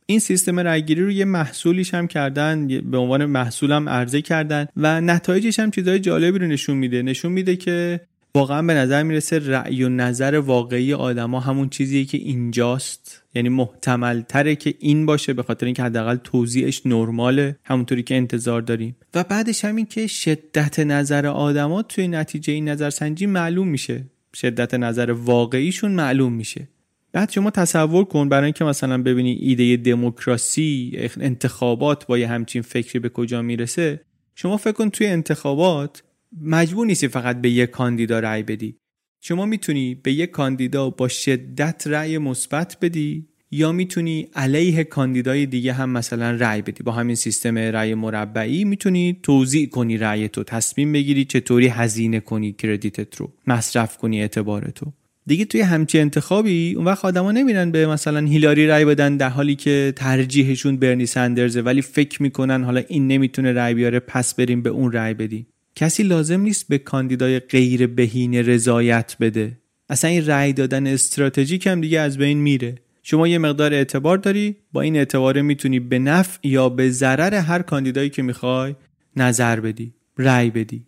این 0.06 0.18
سیستم 0.18 0.60
رأیگیری 0.60 1.02
رو 1.02 1.10
یه 1.10 1.24
محصولیش 1.24 1.94
هم 1.94 2.06
کردن 2.06 2.68
به 2.80 2.98
عنوان 2.98 3.24
محصولم 3.24 3.88
عرضه 3.88 4.22
کردن 4.22 4.66
و 4.76 5.00
نتایجش 5.00 5.58
هم 5.58 5.70
چیزای 5.70 5.98
جالبی 5.98 6.38
رو 6.38 6.46
نشون 6.46 6.76
میده. 6.76 7.02
نشون 7.02 7.32
میده 7.32 7.56
که 7.56 8.00
واقعا 8.34 8.62
به 8.62 8.74
نظر 8.74 9.02
می‌رسه 9.02 9.38
رأی 9.38 9.82
و 9.82 9.88
نظر 9.88 10.34
واقعی 10.34 10.94
آدما 10.94 11.40
همون 11.40 11.68
چیزیه 11.68 12.04
که 12.04 12.18
اینجاست. 12.18 13.22
یعنی 13.34 13.48
محتمل 13.48 14.20
تره 14.20 14.56
که 14.56 14.74
این 14.78 15.06
باشه 15.06 15.32
به 15.32 15.42
خاطر 15.42 15.66
اینکه 15.66 15.82
حداقل 15.82 16.16
توضیحش 16.16 16.82
نرماله 16.86 17.56
همونطوری 17.64 18.02
که 18.02 18.14
انتظار 18.14 18.62
داریم. 18.62 18.96
و 19.14 19.24
بعدش 19.24 19.64
همین 19.64 19.86
که 19.86 20.06
شدت 20.06 20.80
نظر 20.80 21.26
آدما 21.26 21.82
توی 21.82 22.08
نتیجه 22.08 22.52
این 22.52 22.68
نظرسنجی 22.68 23.26
معلوم 23.26 23.68
میشه. 23.68 24.04
شدت 24.34 24.74
نظر 24.74 25.10
واقعیشون 25.10 25.90
معلوم 25.90 26.32
میشه. 26.32 26.68
بعد 27.14 27.30
شما 27.30 27.50
تصور 27.50 28.04
کن 28.04 28.28
برای 28.28 28.44
اینکه 28.44 28.64
مثلا 28.64 29.02
ببینی 29.02 29.32
ایده 29.32 29.76
دموکراسی 29.76 30.98
انتخابات 31.20 32.06
با 32.06 32.18
یه 32.18 32.28
همچین 32.28 32.62
فکری 32.62 32.98
به 32.98 33.08
کجا 33.08 33.42
می‌رسه 33.42 34.00
شما 34.34 34.56
فکر 34.56 34.72
کن 34.72 34.90
توی 34.90 35.06
انتخابات 35.06 36.02
مجبور 36.40 36.86
نیستی 36.86 37.08
فقط 37.08 37.40
به 37.40 37.50
یک 37.50 37.70
کاندیدا 37.70 38.18
رأی 38.18 38.42
بدی. 38.42 38.76
شما 39.20 39.46
می‌تونی 39.46 39.94
به 39.94 40.12
یک 40.12 40.30
کاندیدا 40.30 40.90
با 40.90 41.08
شدت 41.08 41.86
رأی 41.86 42.18
مثبت 42.18 42.76
بدی 42.82 43.28
یا 43.50 43.72
می‌تونی 43.72 44.28
علیه 44.34 44.84
کاندیدای 44.84 45.46
دیگه 45.46 45.72
هم 45.72 45.90
مثلا 45.90 46.30
رأی 46.30 46.62
بدی. 46.62 46.82
با 46.82 46.92
همین 46.92 47.16
سیستم 47.16 47.58
رأی 47.58 47.94
مربعی 47.94 48.64
می‌تونی 48.64 49.20
توضیح 49.22 49.68
کنی 49.68 49.96
رأی 49.96 50.28
تو 50.28 50.44
تصمیم 50.44 50.92
بگیری 50.92 51.24
چطوری 51.24 51.66
هزینه 51.66 52.20
کنی 52.20 52.52
کردیتت 52.52 53.16
رو 53.16 53.32
مصرف 53.46 53.96
کنی 53.96 54.20
اعتبار 54.20 54.70
تو. 54.70 54.92
دیگه 55.26 55.44
توی 55.44 55.60
همچی 55.60 55.98
انتخابی 55.98 56.74
اون 56.74 56.84
وقت 56.84 57.04
آدما 57.04 57.32
نمیرن 57.32 57.70
به 57.70 57.86
مثلا 57.86 58.20
هیلاری 58.20 58.66
رای 58.66 58.84
بدن 58.84 59.16
در 59.16 59.28
حالی 59.28 59.54
که 59.54 59.92
ترجیحشون 59.96 60.76
برنی 60.76 61.06
سندرزه 61.06 61.60
ولی 61.60 61.82
فکر 61.82 62.22
می‌کنن 62.22 62.64
حالا 62.64 62.82
این 62.88 63.08
نمی‌تونه 63.08 63.52
رای 63.52 63.74
بیاره 63.74 64.00
پس 64.00 64.34
بریم 64.34 64.62
به 64.62 64.70
اون 64.70 64.92
رای 64.92 65.14
بدیم. 65.14 65.46
کسی 65.76 66.02
لازم 66.02 66.40
نیست 66.40 66.68
به 66.68 66.78
کاندیدای 66.78 67.40
غیر 67.40 67.86
بهینه 67.86 68.42
رضایت 68.42 69.16
بده. 69.20 69.58
اصلا 69.88 70.10
این 70.10 70.26
رأی 70.26 70.52
دادن 70.52 70.86
استراتژیک 70.86 71.66
هم 71.66 71.80
دیگه 71.80 72.00
از 72.00 72.18
بین 72.18 72.38
میره. 72.38 72.74
شما 73.02 73.28
یه 73.28 73.38
مقدار 73.38 73.74
اعتبار 73.74 74.18
داری 74.18 74.56
با 74.72 74.80
این 74.80 74.96
اعتبار 74.96 75.42
می‌تونی 75.42 75.80
به 75.80 75.98
نفع 75.98 76.48
یا 76.48 76.68
به 76.68 76.90
ضرر 76.90 77.34
هر 77.34 77.62
کاندیدایی 77.62 78.10
که 78.10 78.22
می‌خوای 78.22 78.74
نظر 79.16 79.60
بدی 79.60 79.94
رأی 80.18 80.50
بدی. 80.50 80.86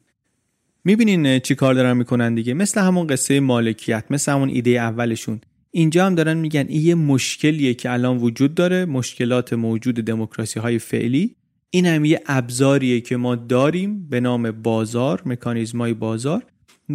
می‌بینین 0.86 1.38
چی 1.38 1.54
کار 1.54 1.74
دارن 1.74 1.96
می‌کنن 1.96 2.34
دیگه؟ 2.34 2.54
مثل 2.54 2.80
همون 2.80 3.06
قصه 3.06 3.40
مالکیت 3.40 4.04
مثل 4.10 4.32
همون 4.32 4.48
ایده 4.48 4.70
اولشون. 4.70 5.40
اینجا 5.70 6.06
هم 6.06 6.14
دارن 6.14 6.36
میگن 6.36 6.64
این 6.68 6.86
یه 6.86 6.94
مشکلیه 6.94 7.74
که 7.74 7.92
الان 7.92 8.16
وجود 8.16 8.54
داره 8.54 8.84
مشکلات 8.84 9.52
موجود 9.52 9.94
دموکراسی 9.94 10.60
های 10.60 10.78
فعلی. 10.78 11.34
این 11.70 11.86
هم 11.86 12.04
یه 12.04 12.20
ابزاریه 12.26 13.00
که 13.00 13.16
ما 13.16 13.34
داریم 13.34 14.08
به 14.08 14.20
نام 14.20 14.50
بازار 14.50 15.22
مکانیزمای 15.26 15.94
بازار. 15.94 16.42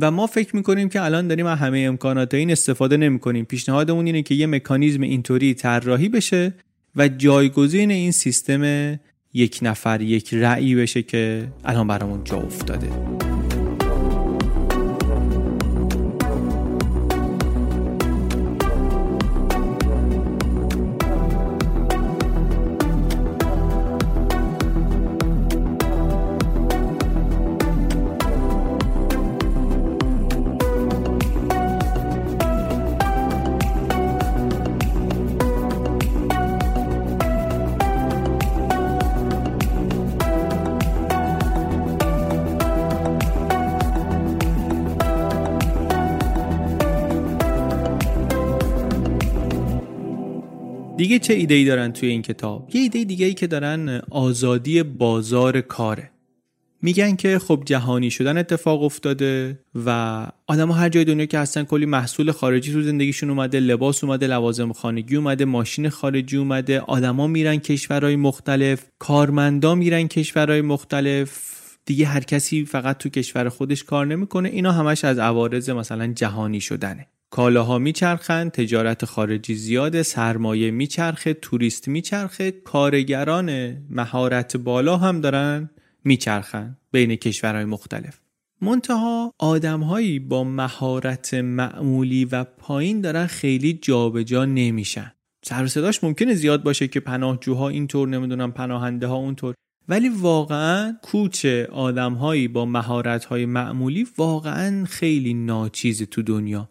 و 0.02 0.12
ما 0.12 0.28
فکر 0.28 0.56
می‌کنیم 0.56 0.90
که 0.90 1.02
الان 1.02 1.28
داریم 1.28 1.46
از 1.46 1.58
همه 1.58 1.80
امکانات 1.80 2.34
این 2.34 2.52
استفاده 2.52 2.98
نمی‌کنیم. 2.98 3.46
پیشنهادمون 3.46 4.06
اینه 4.06 4.22
که 4.22 4.36
یه 4.36 4.48
مکانیزم 4.48 5.02
اینطوری 5.02 5.54
طراحی 5.54 6.10
بشه 6.10 6.54
و 6.96 7.08
جایگزین 7.08 7.92
این 7.92 8.12
سیستم 8.12 8.94
یک 9.34 9.60
نفر 9.62 10.02
یک 10.02 10.34
رأی 10.34 10.76
بشه 10.76 11.04
که 11.04 11.48
الان 11.66 11.88
برامون 11.88 12.24
جا 12.24 12.38
افتاده. 12.38 13.31
چه 51.22 51.34
ایده 51.34 51.56
ای 51.56 51.66
دارن 51.66 51.92
توی 51.92 52.10
این 52.10 52.22
کتاب؟ 52.22 52.70
یه 52.74 52.82
ایده 52.82 53.04
دیگه 53.04 53.26
ای 53.26 53.34
که 53.34 53.48
دارن 53.48 54.02
آزادی 54.10 54.84
بازار 54.84 55.62
کاره. 55.62 56.12
میگن 56.82 57.16
که 57.16 57.40
خب 57.40 57.64
جهانی 57.66 58.12
شدن 58.12 58.38
اتفاق 58.38 58.84
افتاده 58.84 59.60
و 59.86 60.28
آدم 60.48 60.72
هر 60.72 60.90
جای 60.90 61.06
دنیا 61.06 61.26
که 61.26 61.40
هستن 61.40 61.64
کلی 61.64 61.86
محصول 61.86 62.32
خارجی 62.32 62.74
تو 62.74 62.82
زندگیشون 62.82 63.30
اومده 63.30 63.60
لباس 63.60 64.04
اومده 64.04 64.28
لوازم 64.28 64.74
خانگی 64.74 65.16
اومده 65.16 65.46
ماشین 65.46 65.90
خارجی 65.90 66.38
اومده 66.38 66.80
آدما 66.80 67.28
میرن 67.28 67.58
کشورهای 67.58 68.16
مختلف 68.16 68.86
کارمندا 69.00 69.76
میرن 69.76 70.08
کشورهای 70.08 70.62
مختلف. 70.62 71.52
دیگه 71.86 72.06
هر 72.06 72.22
کسی 72.22 72.66
فقط 72.66 72.98
تو 72.98 73.10
کشور 73.10 73.50
خودش 73.50 73.84
کار 73.84 74.06
نمی‌کنه. 74.06 74.50
اینا 74.50 74.72
همش 74.72 75.06
از 75.06 75.20
عوارض 75.20 75.70
مثلا 75.70 76.08
جهانی 76.08 76.62
شدنه. 76.62 77.08
کالاها 77.32 77.78
میچرخن 77.78 78.50
تجارت 78.50 79.06
خارجی 79.06 79.56
زیاده 79.56 80.04
سرمایه 80.04 80.72
میچرخه 80.72 81.34
توریست 81.34 81.88
میچرخه 81.88 82.52
کارگران 82.52 83.78
مهارت 83.90 84.58
بالا 84.58 84.98
هم 84.98 85.22
دارن 85.22 85.70
میچرخن 86.04 86.78
بین 86.92 87.16
کشورهای 87.16 87.66
مختلف. 87.66 88.20
منتها 88.62 89.34
آدمهایی 89.40 90.20
با 90.20 90.44
مهارت 90.44 91.34
معمولی 91.34 92.26
و 92.26 92.44
پایین 92.44 93.02
دارن 93.02 93.28
خیلی 93.28 93.74
جابجا 93.74 94.24
جا 94.24 94.46
نمیشن. 94.46 95.12
سر 95.46 95.68
صداش 95.68 96.04
ممکنه 96.04 96.34
زیاد 96.34 96.64
باشه 96.64 96.88
که 96.88 97.00
پناهجوها 97.00 97.70
اینطور 97.70 98.08
نمی‌دونم 98.08 98.52
پناهنده 98.52 99.08
ها 99.08 99.16
اونطور. 99.16 99.56
ولی 99.90 100.10
واقعا 100.10 100.98
کوچ 101.02 101.46
آدمهایی 101.72 102.48
با 102.48 102.66
مهارت 102.66 103.32
معمولی 103.32 104.08
واقعا 104.18 104.86
خیلی 104.86 105.34
ناچیزه 105.34 106.06
تو 106.06 106.22
دنیا. 106.22 106.70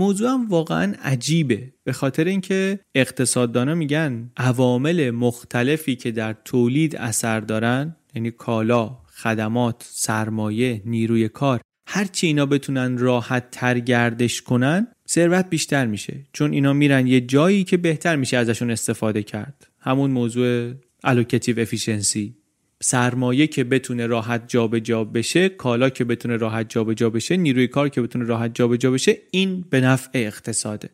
موضوع 0.00 0.30
هم 0.30 0.48
واقعا 0.48 0.94
عجیبه 1.02 1.72
به 1.84 1.92
خاطر 1.92 2.24
اینکه 2.24 2.80
اقتصاددانا 2.94 3.74
میگن 3.74 4.30
عوامل 4.36 5.10
مختلفی 5.10 5.96
که 5.96 6.10
در 6.10 6.36
تولید 6.44 6.96
اثر 6.96 7.40
دارن 7.40 7.96
یعنی 8.14 8.30
کالا، 8.30 8.98
خدمات، 9.06 9.86
سرمایه، 9.90 10.82
نیروی 10.84 11.28
کار 11.28 11.60
هرچی 11.86 12.26
اینا 12.26 12.46
بتونن 12.46 12.98
راحت 12.98 13.50
تر 13.50 13.78
گردش 13.78 14.42
کنن 14.42 14.86
ثروت 15.08 15.50
بیشتر 15.50 15.86
میشه 15.86 16.26
چون 16.32 16.52
اینا 16.52 16.72
میرن 16.72 17.06
یه 17.06 17.20
جایی 17.20 17.64
که 17.64 17.76
بهتر 17.76 18.16
میشه 18.16 18.36
ازشون 18.36 18.70
استفاده 18.70 19.22
کرد. 19.22 19.66
همون 19.80 20.10
موضوع 20.10 20.72
allocative 21.04 21.60
efficiency 21.60 22.39
سرمایه 22.82 23.46
که 23.46 23.64
بتونه 23.64 24.06
راحت 24.06 24.48
جابجا 24.48 24.80
جا 24.80 25.04
بشه 25.04 25.48
کالا 25.48 25.90
که 25.90 26.04
بتونه 26.04 26.36
راحت 26.36 26.70
جابجا 26.70 26.94
جا 26.94 27.10
بشه 27.10 27.36
نیروی 27.36 27.68
کار 27.68 27.88
که 27.88 28.02
بتونه 28.02 28.24
راحت 28.24 28.54
جابجا 28.54 28.76
جا 28.76 28.90
بشه 28.90 29.16
این 29.30 29.64
به 29.70 29.80
نفع 29.80 30.10
اقتصاده. 30.14 30.90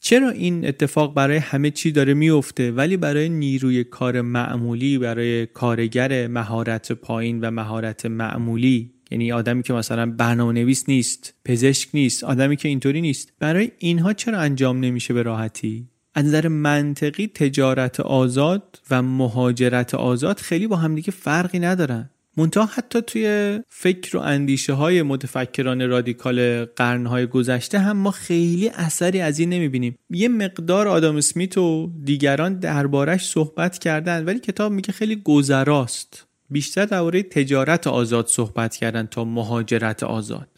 چرا 0.00 0.30
این 0.30 0.66
اتفاق 0.66 1.14
برای 1.14 1.36
همه 1.36 1.70
چی 1.70 1.92
داره 1.92 2.14
میفته 2.14 2.72
ولی 2.72 2.96
برای 2.96 3.28
نیروی 3.28 3.84
کار 3.84 4.20
معمولی 4.20 4.98
برای 4.98 5.46
کارگر 5.46 6.26
مهارت 6.26 6.92
پایین 6.92 7.40
و 7.40 7.50
مهارت 7.50 8.06
معمولی 8.06 8.90
یعنی 9.10 9.32
آدمی 9.32 9.62
که 9.62 9.72
مثلا 9.72 10.06
برنامه 10.06 10.52
نویس 10.52 10.88
نیست 10.88 11.34
پزشک 11.44 11.88
نیست 11.94 12.24
آدمی 12.24 12.56
که 12.56 12.68
اینطوری 12.68 13.00
نیست 13.00 13.32
برای 13.38 13.70
اینها 13.78 14.12
چرا 14.12 14.38
انجام 14.38 14.80
نمیشه 14.80 15.14
به 15.14 15.22
راحتی؟ 15.22 15.88
از 16.18 16.24
نظر 16.24 16.48
منطقی 16.48 17.26
تجارت 17.26 18.00
آزاد 18.00 18.80
و 18.90 19.02
مهاجرت 19.02 19.94
آزاد 19.94 20.38
خیلی 20.38 20.66
با 20.66 20.76
همدیگه 20.76 21.10
فرقی 21.10 21.58
ندارن. 21.58 22.10
منتها 22.36 22.64
حتی 22.66 23.02
توی 23.02 23.58
فکر 23.68 24.16
و 24.16 24.20
اندیشه 24.20 24.72
های 24.72 25.02
متفکران 25.02 25.88
رادیکال 25.88 26.64
قرنهای 26.64 27.26
گذشته 27.26 27.78
هم 27.78 27.96
ما 27.96 28.10
خیلی 28.10 28.68
اثری 28.68 29.20
از 29.20 29.38
این 29.38 29.50
نمی‌بینیم. 29.50 29.98
یه 30.10 30.28
مقدار 30.28 30.88
آدم 30.88 31.16
اسمیت 31.16 31.58
و 31.58 31.92
دیگران 32.04 32.58
دربارش 32.58 33.28
صحبت 33.28 33.78
کردن 33.78 34.24
ولی 34.24 34.38
کتاب 34.38 34.72
میگه 34.72 34.92
خیلی 34.92 35.16
گذراست. 35.16 36.26
بیشتر 36.50 36.84
درباره 36.84 37.22
تجارت 37.22 37.86
آزاد 37.86 38.26
صحبت 38.26 38.76
کردن 38.76 39.06
تا 39.06 39.24
مهاجرت 39.24 40.02
آزاد. 40.02 40.48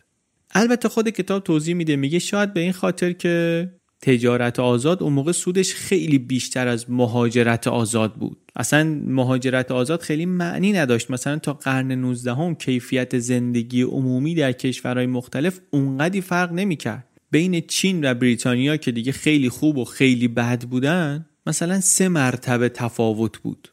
البته 0.54 0.88
خود 0.88 1.08
کتاب 1.08 1.42
توضیح 1.42 1.74
میده 1.74 1.96
میگه 1.96 2.18
شاید 2.18 2.54
به 2.54 2.60
این 2.60 2.72
خاطر 2.72 3.12
که 3.12 3.68
تجارت 4.02 4.60
آزاد 4.60 5.02
اون 5.02 5.12
موقع 5.12 5.32
سودش 5.32 5.74
خیلی 5.74 6.18
بیشتر 6.18 6.68
از 6.68 6.90
مهاجرت 6.90 7.68
آزاد 7.68 8.14
بود. 8.14 8.38
اصلا 8.56 9.00
مهاجرت 9.06 9.70
آزاد 9.70 10.00
خیلی 10.00 10.26
معنی 10.26 10.72
نداشت. 10.72 11.10
مثلا 11.10 11.38
تا 11.38 11.52
قرن 11.52 11.92
19 11.92 12.34
هم 12.34 12.54
کیفیت 12.54 13.18
زندگی 13.18 13.82
عمومی 13.82 14.34
در 14.34 14.52
کشورهای 14.52 15.06
مختلف 15.06 15.60
اونقدی 15.70 16.20
فرق 16.20 16.52
نمی‌کرد. 16.52 17.06
بین 17.30 17.60
چین 17.60 18.10
و 18.10 18.14
بریتانیا 18.14 18.76
که 18.76 18.92
دیگه 18.92 19.12
خیلی 19.12 19.48
خوب 19.48 19.78
و 19.78 19.84
خیلی 19.84 20.28
بد 20.28 20.64
بودن 20.64 21.26
مثلا 21.46 21.80
سه 21.80 22.08
مرتبه 22.08 22.68
تفاوت 22.68 23.38
بود. 23.38 23.68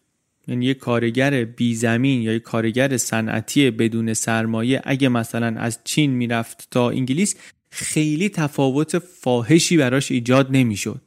یعنی 0.48 0.66
یه 0.66 0.74
کارگر 0.74 1.44
بی 1.44 1.76
زمین 1.76 2.22
یا 2.22 2.34
یه 2.34 2.40
کارگر 2.40 2.98
صنعتی 2.98 3.72
بدون 3.72 4.14
سرمایه 4.14 4.82
اگه 4.84 5.10
مثلا 5.10 5.60
از 5.60 5.80
چین 5.84 6.12
می‌رفت 6.12 6.68
تا 6.72 6.90
انگلیس 6.90 7.36
خیلی 7.78 8.30
تفاوت 8.30 9.00
فاحشی 9.00 9.78
براش 9.78 10.12
ایجاد 10.12 10.48
نمی‌شد. 10.52 11.02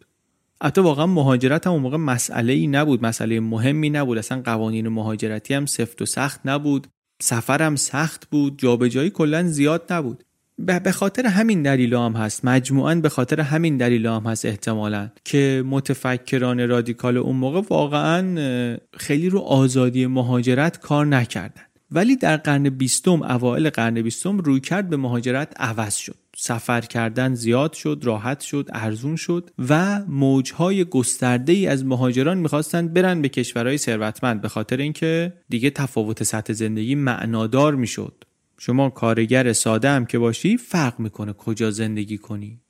حتی 0.62 0.80
واقعا 0.80 1.06
مهاجرت 1.06 1.66
هم 1.66 1.72
اون 1.72 1.82
موقع 1.82 1.96
مسئله 1.96 2.52
ای 2.52 2.66
نبود 2.66 3.02
مسئله 3.02 3.40
مهمی 3.40 3.90
نبود. 3.90 4.18
اصلا 4.18 4.42
قوانین 4.42 4.88
مهاجرتی 4.88 5.54
هم 5.54 5.66
سفت 5.66 6.02
و 6.02 6.06
سخت 6.06 6.40
نبود. 6.44 6.86
سفر 7.22 7.62
هم 7.62 7.76
سخت 7.76 8.30
بود 8.30 8.58
جابجایی 8.58 9.10
کلا 9.10 9.42
زیاد 9.42 9.92
نبود. 9.92 10.24
به 10.58 10.92
خاطر 10.92 11.26
همین 11.26 11.62
دلیل 11.62 11.94
هم 11.94 12.12
هست. 12.12 12.44
مجموعا 12.44 12.94
به 12.94 13.08
خاطر 13.08 13.40
همین 13.40 13.76
دلیل 13.76 14.06
هم 14.06 14.22
هست 14.26 14.44
احتمالا 14.44 15.10
که 15.24 15.64
متفکران 15.66 16.68
رادیکال 16.68 17.16
اون 17.16 17.36
موقع 17.36 17.62
واقعا 17.70 18.78
خیلی 18.96 19.28
رو 19.28 19.38
آزادی 19.38 20.06
مهاجرت 20.06 20.80
کار 20.80 21.06
نکردن. 21.06 21.62
ولی 21.90 22.16
در 22.16 22.36
قرن 22.36 22.68
بیستم 22.68 23.22
اوایل 23.22 23.70
قرن 23.70 24.02
بیستم 24.02 24.38
روی 24.38 24.60
کرد 24.60 24.90
به 24.90 24.96
مهاجرت 24.96 25.52
عوض 25.56 25.96
شد. 25.96 26.16
سفر 26.42 26.80
کردن 26.80 27.34
زیاد 27.34 27.72
شد 27.72 28.00
راحت 28.02 28.40
شد 28.40 28.68
ارزون 28.72 29.16
شد 29.16 29.50
و 29.68 30.00
موجهای 30.08 30.84
گسترده 30.84 31.52
ای 31.52 31.66
از 31.66 31.84
مهاجران 31.84 32.38
می‌خواستند 32.38 32.92
برن 32.92 33.22
به 33.22 33.28
کشورهای 33.28 33.78
ثروتمند 33.78 34.40
به 34.40 34.48
خاطر 34.48 34.76
اینکه 34.76 35.32
دیگه 35.48 35.70
تفاوت 35.70 36.22
سطح 36.22 36.52
زندگی 36.52 36.94
معنادار 36.94 37.74
می‌شد. 37.74 38.24
شما 38.58 38.90
کارگر 38.90 39.52
ساده 39.52 39.90
هم 39.90 40.06
که 40.06 40.18
باشی 40.18 40.56
فرق 40.56 41.00
می‌کنه 41.00 41.32
کجا 41.32 41.70
زندگی 41.70 42.18
کنی. 42.18 42.60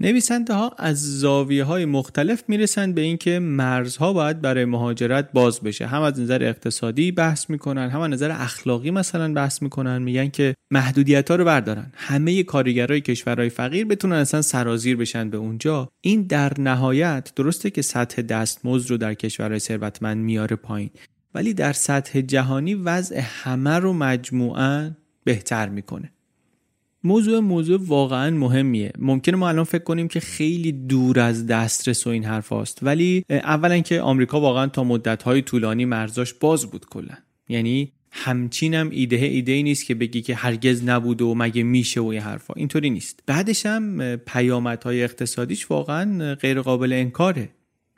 نویسنده 0.00 0.54
ها 0.54 0.74
از 0.78 1.20
زاویه 1.20 1.64
های 1.64 1.84
مختلف 1.84 2.44
می‌رسند 2.48 2.94
به 2.94 3.00
اینکه 3.00 3.38
مرزها 3.38 4.12
باید 4.12 4.40
برای 4.40 4.64
مهاجرت 4.64 5.32
باز 5.32 5.60
بشه. 5.60 5.86
هم 5.86 6.02
از 6.02 6.20
نظر 6.20 6.42
اقتصادی 6.42 7.12
بحث 7.12 7.50
می‌کنن 7.50 7.88
هم 7.88 8.00
از 8.00 8.10
نظر 8.10 8.30
اخلاقی 8.30 8.90
مثلا 8.90 9.32
بحث 9.32 9.62
می‌کنن 9.62 10.02
میگن 10.02 10.28
که 10.28 10.54
محدودیت 10.70 11.30
ها 11.30 11.36
رو 11.36 11.44
بردارن. 11.44 11.92
همه 11.94 12.42
کارگرای 12.42 13.00
کشورهای 13.00 13.48
فقیر 13.48 13.86
بتونن 13.86 14.16
اصلا 14.16 14.42
سرازیر 14.42 14.96
بشن 14.96 15.30
به 15.30 15.36
اونجا. 15.36 15.88
این 16.00 16.22
در 16.22 16.52
نهایت 16.60 17.32
درسته 17.36 17.70
که 17.70 17.82
سطح 17.82 18.22
دستمزد 18.22 18.90
رو 18.90 18.96
در 18.96 19.14
کشورهای 19.14 19.58
ثروتمند 19.58 20.24
میاره 20.24 20.56
پایین 20.56 20.90
ولی 21.34 21.54
در 21.54 21.72
سطح 21.72 22.20
جهانی 22.20 22.74
وضع 22.74 23.20
همه 23.22 23.78
رو 23.78 23.92
مجموعاً 23.92 24.90
بهتر 25.24 25.68
می‌کنه. 25.68 26.12
موضوع 27.04 27.40
موضوع 27.40 27.80
واقعا 27.82 28.30
مهمیه. 28.30 28.92
ممکنه 28.98 29.36
ما 29.36 29.48
الان 29.48 29.64
فکر 29.64 29.84
کنیم 29.84 30.08
که 30.08 30.20
خیلی 30.20 30.72
دور 30.72 31.20
از 31.20 31.46
دسترس 31.46 32.06
و 32.06 32.10
این 32.10 32.24
حرف 32.24 32.48
هاست 32.48 32.78
ولی 32.82 33.24
اولا 33.30 33.78
که 33.78 34.00
آمریکا 34.00 34.40
واقعا 34.40 34.66
تا 34.66 34.84
مدت 34.84 35.22
های 35.22 35.42
طولانی 35.42 35.84
مرزاش 35.84 36.34
باز 36.34 36.66
بود 36.66 36.86
کلا. 36.86 37.14
یعنی 37.48 37.92
همچین 38.10 38.74
هم 38.74 38.90
ایده 38.90 39.16
ایده 39.16 39.52
ای 39.52 39.62
نیست 39.62 39.86
که 39.86 39.94
بگی 39.94 40.22
که 40.22 40.34
هرگز 40.34 40.84
نبود 40.84 41.22
و 41.22 41.34
مگه 41.34 41.62
میشه 41.62 42.00
و 42.00 42.06
این 42.06 42.20
حرفا. 42.20 42.54
اینطوری 42.56 42.90
نیست. 42.90 43.20
بعدش 43.26 43.66
هم 43.66 44.16
پیامدهای 44.16 45.04
اقتصادیش 45.04 45.70
واقعا 45.70 46.34
غیر 46.34 46.60
قابل 46.60 46.92
انکاره. 46.92 47.48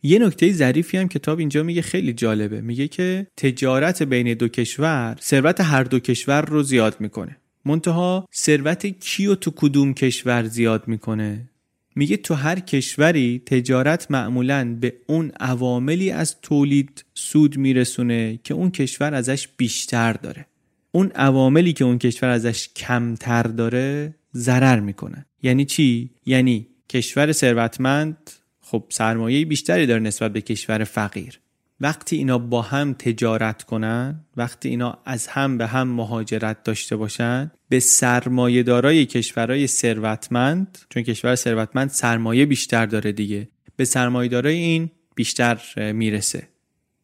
یه 0.02 0.18
نکته 0.18 0.52
ظریفی 0.52 0.96
هم 0.96 1.08
کتاب 1.08 1.38
اینجا 1.38 1.62
میگه 1.62 1.82
خیلی 1.82 2.12
جالبه. 2.12 2.60
میگه 2.60 2.88
که 2.88 3.26
تجارت 3.36 4.02
بین 4.02 4.34
دو 4.34 4.48
کشور 4.48 5.16
ثروت 5.20 5.60
هر 5.60 5.84
دو 5.84 5.98
کشور 5.98 6.40
رو 6.40 6.62
زیاد 6.62 6.96
می‌کنه. 7.00 7.36
منتها 7.68 8.28
ثروت 8.34 8.86
کیو 8.86 9.34
تو 9.34 9.50
کدوم 9.50 9.94
کشور 9.94 10.44
زیاد 10.44 10.88
می‌کنه؟ 10.88 11.48
میگه 11.96 12.16
تو 12.16 12.34
هر 12.34 12.60
کشوری 12.60 13.42
تجارت 13.46 14.10
معمولا 14.10 14.76
به 14.80 14.94
اون 15.06 15.32
عواملی 15.40 16.10
از 16.10 16.40
تولید 16.40 17.04
سود 17.14 17.56
میرسونه 17.56 18.40
که 18.44 18.54
اون 18.54 18.70
کشور 18.70 19.14
ازش 19.14 19.48
بیشتر 19.56 20.12
داره. 20.12 20.46
اون 20.92 21.10
عواملی 21.14 21.72
که 21.72 21.84
اون 21.84 21.98
کشور 21.98 22.28
ازش 22.28 22.68
کمتر 22.76 23.42
داره 23.42 24.14
ضرر 24.34 24.80
می‌کنه. 24.80 25.26
یعنی 25.42 25.64
چی؟ 25.64 26.10
یعنی 26.26 26.66
کشور 26.88 27.32
ثروتمند 27.32 28.30
خب 28.60 28.84
سرمایه 28.88 29.44
بیشتری 29.44 29.86
داره 29.86 30.00
نسبت 30.00 30.32
به 30.32 30.40
کشور 30.40 30.84
فقیر. 30.84 31.40
وقتی 31.80 32.16
اینا 32.16 32.38
با 32.38 32.62
هم 32.62 32.92
تجارت 32.92 33.62
کنن 33.62 34.24
وقتی 34.36 34.68
اینا 34.68 34.98
از 35.04 35.26
هم 35.26 35.58
به 35.58 35.66
هم 35.66 35.88
مهاجرت 35.88 36.62
داشته 36.62 36.96
باشن 36.96 37.50
به 37.68 37.80
سرمایه 37.80 38.62
دارای 38.62 39.06
کشورهای 39.06 39.66
ثروتمند 39.66 40.78
چون 40.90 41.02
کشور 41.02 41.34
ثروتمند 41.34 41.90
سرمایه 41.90 42.46
بیشتر 42.46 42.86
داره 42.86 43.12
دیگه 43.12 43.48
به 43.76 43.84
سرمایه 43.84 44.28
دارای 44.28 44.56
این 44.56 44.90
بیشتر 45.14 45.58
می‌رسه. 45.92 46.48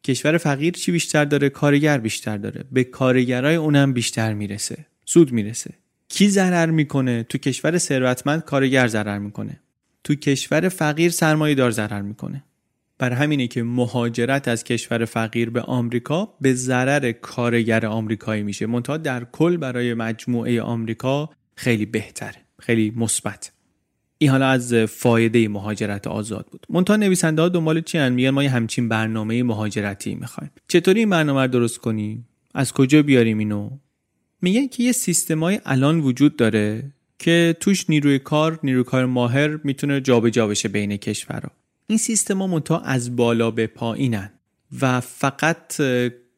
کشور 0.03 0.37
فقیر 0.37 0.73
چی 0.73 0.91
بیشتر 0.91 1.25
داره؟ 1.25 1.49
کارگر 1.49 1.97
بیشتر 1.97 2.37
داره. 2.37 2.63
به 2.71 2.83
کارگرای 2.83 3.55
اونم 3.55 3.93
بیشتر 3.93 4.33
می‌رسه. 4.33 4.85
سود 5.05 5.31
می‌رسه. 5.31 5.73
کی 6.09 6.29
ضرر 6.29 6.65
می‌کنه؟ 6.71 7.23
تو 7.23 7.37
کشور 7.37 7.77
ثروتمند 7.77 8.43
کارگر 8.43 8.87
ضرر 8.87 9.17
می‌کنه. 9.17 9.59
تو 10.03 10.15
کشور 10.15 10.69
فقیر 10.69 11.11
سرمایه 11.11 11.55
دار 11.55 11.71
ضرر 11.71 12.01
می‌کنه. 12.01 12.43
بر 12.99 13.13
همینه 13.13 13.47
که 13.47 13.63
مهاجرت 13.63 14.47
از 14.47 14.63
کشور 14.63 15.05
فقیر 15.05 15.49
به 15.49 15.61
آمریکا 15.61 16.33
به 16.41 16.53
ضرر 16.53 17.11
کارگر 17.11 17.85
آمریکایی 17.85 18.43
میشه. 18.43 18.65
منتها 18.65 18.97
در 18.97 19.23
کل 19.23 19.57
برای 19.57 19.93
مجموعه 19.93 20.61
آمریکا 20.61 21.29
خیلی 21.55 21.85
بهتره 21.85 22.35
خیلی 22.59 22.93
مثبت. 22.95 23.51
این 24.17 24.29
حالا 24.29 24.47
از 24.47 24.73
فایده 24.73 25.47
مهاجرت 25.47 26.07
آزاد 26.07 26.47
بود. 26.51 26.65
منتها 26.69 26.95
نویسنده 26.95 27.41
ها 27.41 27.49
دنبال 27.49 27.81
چی 27.81 27.97
هن؟ 27.97 28.13
میگن 28.13 28.29
ما 28.29 28.43
یه 28.43 28.49
همچین 28.49 28.89
برنامه 28.89 29.43
مهاجرتی 29.43 30.15
می‌خوایم. 30.15 30.51
چطوری 30.67 30.99
این 30.99 31.09
برنامه 31.09 31.41
رو 31.41 31.47
درست 31.47 31.77
کنیم؟ 31.77 32.27
از 32.53 32.73
کجا 32.73 33.01
بیاریم 33.03 33.37
اینو؟ 33.37 33.69
میگن 34.41 34.67
که 34.67 34.83
یه 34.83 34.91
سیستمای 34.91 35.59
الان 35.65 35.99
وجود 35.99 36.35
داره 36.35 36.91
که 37.19 37.55
توش 37.59 37.89
نیروی 37.89 38.19
کار 38.19 38.59
نیروی 38.63 38.83
کار 38.83 39.05
ماهر 39.05 39.59
می‌تونه 39.63 40.01
جابجا 40.01 40.47
بشه 40.47 40.69
بین 40.69 40.97
کشورها. 40.97 41.51
این 41.87 41.97
سیستم 41.97 42.37
ها 42.37 42.47
منتها 42.47 42.79
از 42.79 43.15
بالا 43.15 43.51
به 43.51 43.67
پایینن 43.67 44.31
و 44.81 45.01
فقط 45.01 45.81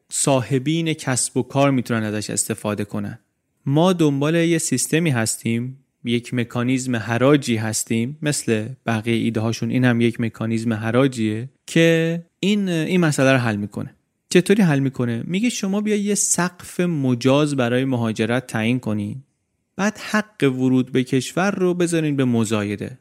صاحبین 0.08 0.92
کسب 0.92 1.36
و 1.36 1.42
کار 1.42 1.70
می‌تونن 1.70 2.02
ازش 2.02 2.30
استفاده 2.30 2.84
کنن. 2.84 3.18
ما 3.66 3.92
دنبال 3.92 4.34
یه 4.34 4.58
سیستمی 4.58 5.10
هستیم 5.10 5.84
یک 6.04 6.34
مکانیزم 6.34 6.96
حراجی 6.96 7.56
هستیم 7.56 8.18
مثل 8.22 8.68
بقیه 8.86 9.14
ایده 9.14 9.40
هاشون 9.40 9.70
این 9.70 9.84
هم 9.84 10.00
یک 10.00 10.20
مکانیزم 10.20 10.72
حراجیه 10.72 11.48
که 11.66 12.22
این 12.40 12.68
این 12.68 13.00
مسئله 13.00 13.32
رو 13.32 13.38
حل 13.38 13.56
می‌کنه. 13.56 13.94
چطوری 14.30 14.62
حل 14.62 14.78
می‌کنه؟ 14.78 15.22
میگه 15.26 15.48
شما 15.48 15.80
بیا 15.80 15.96
یه 15.96 16.14
سقف 16.14 16.80
مجاز 16.80 17.56
برای 17.56 17.84
مهاجرت 17.84 18.46
تعیین 18.46 18.80
کنین 18.80 19.22
بعد 19.76 19.98
حق 19.98 20.42
ورود 20.42 20.92
به 20.92 21.04
کشور 21.04 21.50
رو 21.50 21.74
بذارین 21.74 22.16
به 22.16 22.24
مزایده. 22.24 22.98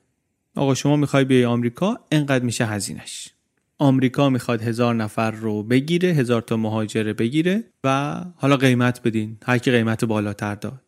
آقا 0.57 0.73
شما 0.73 0.95
می‌خوای 0.95 1.25
بیای 1.25 1.45
آمریکا؟ 1.45 1.99
انقدر 2.11 2.45
میشه 2.45 2.65
هزینش 2.65 3.29
آمریکا 3.77 4.29
می‌خواد 4.29 4.61
هزار 4.61 4.95
نفر 4.95 5.31
رو 5.31 5.63
بگیره 5.63 6.09
هزار 6.09 6.41
تا 6.41 6.57
مهاجره 6.57 7.13
بگیره 7.13 7.63
و 7.83 8.15
حالا 8.35 8.57
قیمت 8.57 9.01
بدین. 9.03 9.37
هر 9.45 9.57
کی 9.57 9.71
قیمت 9.71 10.05
بالاتر 10.05 10.55
داد. 10.55 10.81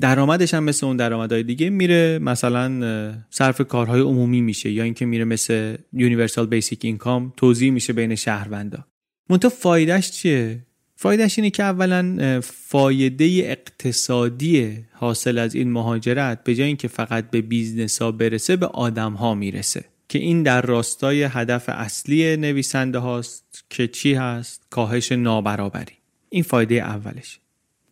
درآمدش 0.00 0.54
هم 0.54 0.64
مثل 0.64 0.86
اون 0.86 0.96
درآمدهای 0.96 1.42
دیگه 1.42 1.70
میره 1.70 2.18
مثلا 2.18 3.14
صرف 3.30 3.60
کارهای 3.60 4.00
عمومی 4.00 4.40
میشه 4.40 4.70
یا 4.70 4.84
اینکه 4.84 5.06
میره 5.06 5.24
مثل 5.24 5.76
universal 5.92 6.46
basic 6.46 6.84
income 6.84 7.32
توزیع 7.36 7.70
میشه 7.70 7.92
بین 7.92 8.14
شهروندا. 8.14 8.84
منتها 9.30 9.48
فایدهش 9.48 10.10
چیه؟ 10.10 10.66
فایدهش 11.00 11.38
اینه 11.38 11.50
که 11.50 11.62
اولا 11.62 12.40
فایده 12.44 13.24
اقتصادی 13.24 14.78
حاصل 14.92 15.38
از 15.38 15.54
این 15.54 15.72
مهاجرت 15.72 16.44
به 16.44 16.54
جای 16.54 16.66
اینکه 16.66 16.88
فقط 16.88 17.30
به 17.30 17.40
business 17.40 18.02
ها 18.02 18.12
برسه 18.12 18.56
به 18.56 18.66
آدم 18.66 19.12
ها 19.12 19.34
می‌رسه. 19.34 19.84
که 20.08 20.18
این 20.18 20.42
در 20.42 20.62
راستای 20.62 21.22
هدف 21.22 21.64
اصلی 21.68 22.36
نویسنده 22.36 22.98
هاست 22.98 23.64
که 23.70 23.88
چی 23.88 24.14
هست؟ 24.14 24.62
کاهش 24.70 25.12
نابرابری. 25.12 25.92
این 26.28 26.42
فایده 26.42 26.74
اولش 26.74 27.38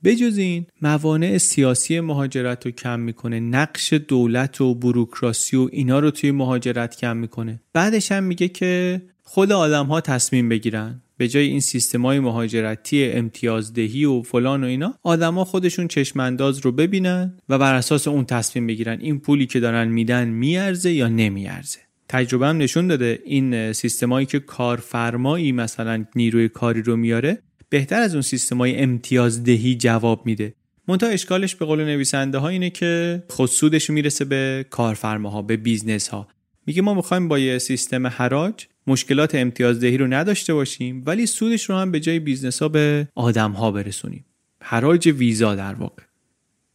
بجز 0.05 0.39
این 0.39 0.67
موانع 0.83 1.39
سیاسی 1.39 2.01
مهاجرت 2.01 2.67
رو 2.67 2.73
کم 2.73 3.01
می‌کنه 3.01 3.41
نقش 3.41 3.93
دولت 3.93 4.61
و 4.61 4.75
بروکراسی 4.75 5.57
و 5.57 5.69
اینا 5.73 5.99
رو 5.99 6.11
توی 6.11 6.31
مهاجرت 6.31 6.97
کم 6.97 7.17
می‌کنه. 7.17 7.61
بعدش 7.73 8.13
هم 8.13 8.25
میگه 8.25 8.49
که 8.49 9.03
خود 9.23 9.53
آدم 9.53 9.87
ها 9.87 10.01
تصمیم 10.01 10.49
بگیرن. 10.49 11.03
به 11.19 11.29
جای 11.29 11.47
این 11.47 11.61
سیستمای 11.61 12.21
مهاجرتی 12.21 13.05
امتیازدهی 13.05 14.05
و 14.05 14.23
فلان 14.23 14.65
و 14.65 14.67
اینا 14.67 14.95
آدما 15.03 15.45
خودشون 15.45 15.89
چشمانداز 15.89 16.59
رو 16.59 16.73
ببینن 16.73 17.39
و 17.49 17.59
بر 17.59 17.75
اساس 17.75 18.09
اون 18.09 18.25
تصمیم 18.25 18.67
بگیرن 18.67 19.01
این 19.01 19.21
پولی 19.21 19.47
که 19.47 19.61
دارن 19.61 19.89
میدن 19.89 20.29
میارزه 20.29 20.93
یا 20.93 21.09
نمیارزه. 21.09 21.79
تجربه 22.09 22.47
هم 22.47 22.57
نشون 22.57 22.87
داده 22.87 23.23
این 23.25 23.73
سیستمایی 23.73 24.27
که 24.27 24.41
کارفرمایی 24.41 25.53
مثلا 25.53 26.05
نیروی 26.15 26.49
کاری 26.49 26.83
رو 26.83 26.97
میاره 26.97 27.39
بهتر 27.69 28.01
از 28.01 28.15
اون 28.15 28.23
سیستمای 28.23 28.77
امتیازدهی 28.77 29.75
جواب 29.75 30.27
میده. 30.27 30.55
منتها 30.89 31.09
اشکالش 31.09 31.55
به 31.55 31.65
قول 31.65 31.85
نویسنده 31.85 32.39
ها 32.39 32.49
اینه 32.49 32.71
که 32.71 33.23
خود 33.29 33.49
سودش 33.49 33.91
می‌رسه 33.91 34.25
به 34.25 34.67
کارفرماها 34.71 35.43
به 35.43 35.57
business 35.57 36.09
ها 36.09 36.29
میگه 36.67 36.83
ما 36.83 36.95
می‌خوایم 36.95 37.29
با 37.29 37.39
یه 37.39 37.59
سیستم 37.59 38.07
حراج 38.07 38.67
مشکلات 38.87 39.35
امتیازدهی 39.35 39.97
رو 39.97 40.07
نداشته 40.07 40.55
باشیم 40.55 41.03
ولی 41.07 41.27
سودش 41.27 41.71
رو 41.71 41.77
هم 41.77 41.91
به 41.91 42.01
جای 42.01 42.19
business 42.19 42.63
ها 42.63 42.69
به 42.69 43.09
آدم 43.15 43.53
ها 43.53 43.71
برسونیم 43.71 44.25
حراج 44.61 45.07
ویزا 45.07 45.55
در 45.55 45.75
واقع. 45.75 46.03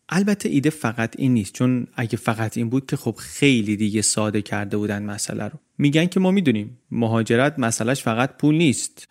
البته 0.10 0.50
ایده 0.50 0.70
فقط 0.70 1.16
این 1.18 1.34
نیست 1.34 1.54
چون 1.54 1.88
اگه 1.96 2.18
فقط 2.18 2.58
این 2.58 2.70
بود 2.70 2.86
که 2.86 2.98
خب 2.98 3.16
خیلی 3.18 3.76
دیگه 3.76 4.02
ساده 4.02 4.42
کرده 4.42 4.78
بودن 4.78 5.04
مسئله 5.04 5.44
رو. 5.44 5.60
میگن 5.78 6.06
که 6.06 6.20
ما 6.20 6.32
می‌دونیم 6.32 6.78
مهاجرت 6.92 7.60
مسئلهش 7.60 8.04
فقط 8.04 8.38
پول 8.38 8.56
نیست. 8.56 9.08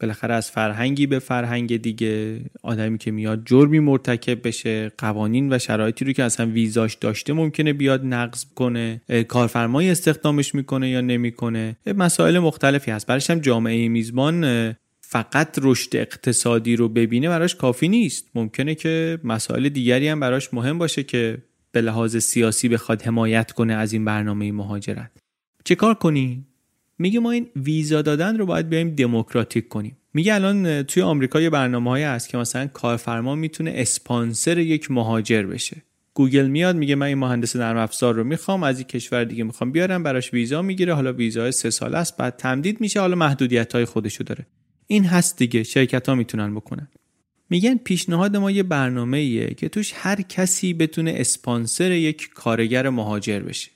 بالاخره 0.00 0.34
از 0.34 0.50
فرهنگی 0.50 1.06
به 1.06 1.18
فرهنگ 1.18 1.76
دیگه 1.76 2.40
آدمی 2.62 2.98
که 2.98 3.10
میاد 3.10 3.42
جرمی 3.44 3.80
مرتکب 3.80 4.46
بشه 4.48 4.92
قوانین 4.98 5.52
و 5.52 5.58
شرایطی 5.58 6.04
رو 6.04 6.12
که 6.12 6.24
اصلا 6.24 6.46
ویزاش 6.46 6.94
داشته 6.94 7.32
ممکنه 7.32 7.72
بیاد 7.72 8.04
نقض 8.04 8.44
کنه 8.54 9.00
کارفرمای 9.28 9.90
استخدامش 9.90 10.54
می‌کنه 10.54 10.90
یا 10.90 11.00
نمی‌کنه. 11.00 11.76
مسائل 11.86 12.38
مختلفی 12.38 12.90
هست. 12.90 13.06
برش 13.06 13.30
هم 13.30 13.38
جامعه 13.38 13.88
میزبان 13.88 14.74
فقط 15.00 15.58
رشد 15.62 15.96
اقتصادی 15.96 16.76
رو 16.76 16.88
ببینه 16.88 17.28
براش 17.28 17.54
کافی 17.54 17.88
نیست. 17.88 18.30
ممکنه 18.34 18.74
که 18.74 19.18
مسائل 19.24 19.68
دیگری 19.68 20.08
هم 20.08 20.20
براش 20.20 20.54
مهم 20.54 20.78
باشه 20.78 21.02
که 21.02 21.38
به 21.72 21.80
لحاظ 21.80 22.16
سیاسی 22.16 22.68
بخواد 22.68 23.02
حمایت 23.02 23.52
کنه 23.52 23.74
از 23.74 23.92
این 23.92 24.04
برنامه 24.04 24.52
مهاجرت. 24.52 25.10
چه 25.64 25.74
کار 25.74 25.94
کنی؟ 25.94 26.44
میگه 26.98 27.20
ما 27.20 27.30
این 27.30 27.46
ویزا 27.56 28.02
دادن 28.02 28.38
رو 28.38 28.46
باید 28.46 28.68
بیایم 28.68 28.90
دموکراتیک 28.90 29.68
کنیم. 29.68 29.96
میگه 30.14 30.34
الان 30.34 30.82
توی 30.82 31.02
آمریکا 31.02 31.40
یه 31.40 31.50
برنامه 31.50 32.06
هست 32.06 32.28
که 32.28 32.38
مثلا 32.38 32.66
کارفرما 32.66 33.34
می‌تونه 33.34 33.72
اسپانسر 33.74 34.58
یک 34.58 34.90
مهاجر 34.90 35.42
بشه. 35.42 35.82
گوگل 36.14 36.46
میاد 36.46 36.76
میگه 36.76 36.94
من 36.94 37.06
این 37.06 37.18
مهندس 37.18 37.56
نرم 37.56 37.76
افزار 37.76 38.14
رو 38.14 38.24
می‌خوام 38.24 38.62
از 38.62 38.78
این 38.78 38.86
کشور 38.86 39.24
دیگه 39.24 39.44
می‌خوام 39.44 39.72
بیارم 39.72 40.02
براش 40.02 40.32
ویزا 40.32 40.62
می‌گیره. 40.62 40.94
حالا 40.94 41.12
ویزای 41.12 41.52
سه 41.52 41.70
سال 41.70 41.94
است 41.94 42.16
بعد 42.16 42.36
تمدید 42.36 42.80
میشه 42.80 43.00
حالا 43.00 43.16
محدودیت 43.16 43.72
های 43.72 43.84
خودشو 43.84 44.24
داره. 44.24 44.46
این 44.86 45.04
هست 45.04 45.38
دیگه 45.38 45.62
شرکت 45.62 46.08
ها 46.08 46.14
می‌تونن 46.14 46.54
بکنن. 46.54 46.88
میگن 47.50 47.76
پیشنهاد 47.76 48.36
ما 48.36 48.50
یه 48.50 48.62
برنامه 48.62 49.18
ایه 49.18 49.48
که 49.48 49.68
توش 49.68 49.92
هر 49.94 50.20
کسی 50.20 50.74
بتونه 50.74 51.14
اسپانسر 51.16 51.92
یک 51.92 52.28
کارگر 52.34 52.88
مهاجر 52.88 53.40
بشه. 53.40 53.70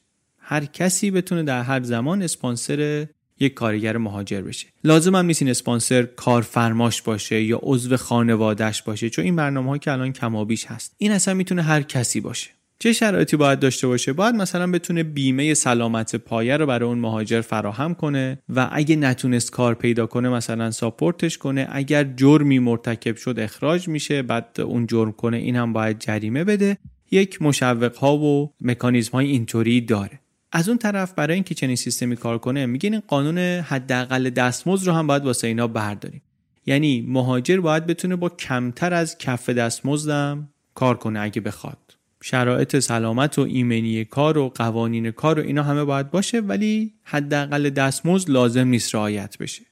هر 0.51 0.65
کسی 0.65 1.11
بتونه 1.11 1.43
در 1.43 1.63
هر 1.63 1.83
زمان 1.83 2.23
اسپانسر 2.23 3.07
یک 3.41 3.55
کارگر 3.55 3.97
مهاجر 3.97 4.41
بشه. 4.41 4.67
لازم 4.85 5.15
هم 5.15 5.27
نیست 5.27 5.43
این 5.43 5.51
اسپانسر 5.51 6.03
کارفرماش 6.03 7.03
باشه 7.03 7.43
یا 7.43 7.61
عضو 7.63 7.97
خانوادهش 7.97 8.83
باشه 8.83 9.11
چون 9.11 9.25
این 9.25 9.37
برنامه 9.37 9.71
ها 9.71 9.79
که 9.79 9.93
الان 9.93 10.13
کمابیش 10.13 10.67
هست. 10.67 10.95
این 10.99 11.13
اصلا 11.13 11.35
می‌تونه 11.35 11.63
هر 11.63 11.83
کسی 11.83 12.21
باشه. 12.21 12.51
چه 12.79 12.93
شرایطی 12.93 13.37
باید 13.37 13.59
داشته 13.59 13.87
باشه؟ 13.87 14.13
باید 14.13 14.35
مثلا 14.35 14.71
بتونه 14.71 15.03
بیمه 15.03 15.55
سلامت 15.55 16.17
پایه 16.17 16.57
رو 16.57 16.67
برای 16.67 16.89
اون 16.89 16.99
مهاجر 16.99 17.41
فراهم 17.41 17.95
کنه 17.95 18.39
و 18.49 18.69
اگه 18.73 18.97
نتونست 18.97 19.51
کار 19.51 19.75
پیدا 19.75 20.07
کنه 20.07 20.29
مثلا 20.29 20.71
ساپورتش 20.71 21.39
کنه. 21.39 21.69
اگر 21.71 22.05
جرمی 22.05 22.59
مرتکب 22.59 23.17
شد 23.17 23.39
اخراج 23.39 23.89
میشه 23.89 24.23
بعد 24.23 24.61
اون 24.61 24.87
جرم 24.87 25.13
کنه. 25.13 25.37
این 25.37 25.57
هم 25.57 25.73
باید 25.73 25.99
جریمه 25.99 26.45
بده. 26.45 26.79
یک 27.11 27.43
مشوق 27.43 27.97
ها 27.97 28.17
و 28.17 28.53
مکانیزم 28.61 29.13
های 29.13 29.27
اینطوری 29.27 29.81
داره. 29.81 30.21
از 30.53 30.69
اون 30.69 30.79
طرف 30.79 31.13
برای 31.13 31.35
اینکه 31.35 31.55
چنین 31.55 31.77
سیستمی 31.77 32.17
کار 32.17 32.39
کنه 32.39 32.67
میگین 32.67 32.93
این 32.93 33.03
قانون 33.09 33.39
حداقل 33.39 34.31
دستمزد 34.31 34.87
رو 34.87 34.93
هم 34.93 35.07
باید 35.07 35.25
واسه 35.25 35.47
اینا 35.47 35.67
برداریم. 35.67 36.23
یعنی 36.67 37.05
مهاجر 37.09 37.61
باید 37.61 37.87
بتونه 37.87 38.17
با 38.17 38.29
کمتر 38.29 38.95
از 38.95 39.19
کف 39.19 39.51
دستمزدم 39.51 40.49
کار 40.75 40.97
کنه 40.97 41.21
اگه 41.21 41.41
بخواد. 41.41 41.79
شرایط 42.23 42.79
سلامت 42.79 43.39
و 43.39 43.43
ایمنی 43.43 44.05
کار 44.05 44.39
و 44.39 44.49
قوانین 44.49 45.11
کار 45.11 45.41
و 45.41 45.43
اینا 45.43 45.63
همه 45.63 45.85
باید 45.85 46.11
باشه 46.11 46.41
ولی 46.41 46.95
حداقل 47.03 47.71
دستمزد 47.71 48.31
لازم 48.31 48.69
نیست 48.69 48.95
رعایت 48.95 49.39
بشه. 49.39 49.63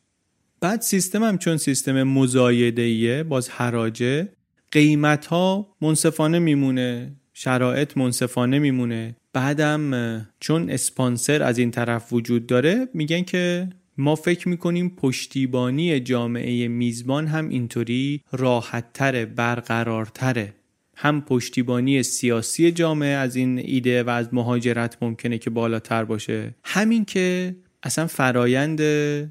بعد 0.61 0.81
سیستم 0.81 1.25
هم 1.25 1.39
چون 1.39 1.57
سیستم 1.57 2.03
مزایده 2.03 3.23
باز 3.23 3.49
حراجه 3.49 4.29
قیمت 4.73 5.27
ها 5.27 5.77
منصفانه 5.81 6.39
میمونه 6.39 7.13
شرایط 7.33 7.97
منصفانه 7.97 8.59
میمونه. 8.59 9.17
بعدم 9.33 10.29
چون 10.41 10.71
اسپانسر 10.71 11.43
از 11.43 11.59
این 11.59 11.71
طرف 11.71 12.13
وجود 12.13 12.47
داره 12.47 12.89
میگن 12.95 13.23
که 13.23 13.69
ما 13.99 14.15
فکر 14.15 14.49
می‌کنیم 14.49 14.89
پشتیبانی 14.89 16.01
جامعه 16.01 16.69
میزبان 16.69 17.27
هم 17.27 17.49
اینطوری 17.49 18.23
راحتتره 18.33 19.27
برقرارتره. 19.27 20.55
هم 20.97 21.21
پشتیبانی 21.21 22.03
سیاسی 22.03 22.73
جامعه 22.73 23.09
از 23.09 23.37
این 23.37 23.59
ایده 23.59 24.03
و 24.03 24.11
از 24.11 24.29
مهاجرت 24.35 24.97
ممکنه 25.03 25.39
که 25.39 25.51
بالاتر 25.51 26.05
باشه. 26.05 26.55
همین 26.65 27.05
که 27.05 27.57
اصلا 27.83 28.07
فرایند 28.07 28.81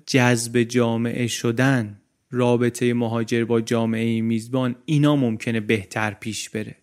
جذب 0.05 0.63
جامعه 0.63 1.27
شدن 1.27 2.01
رابطه 2.31 2.93
مهاجر 2.93 3.45
با 3.45 3.61
جامعه 3.61 4.21
میزبان 4.21 4.75
اینا 4.85 5.15
ممکنه 5.15 5.59
بهتر 5.59 6.11
پیش 6.11 6.49
بره. 6.49 6.75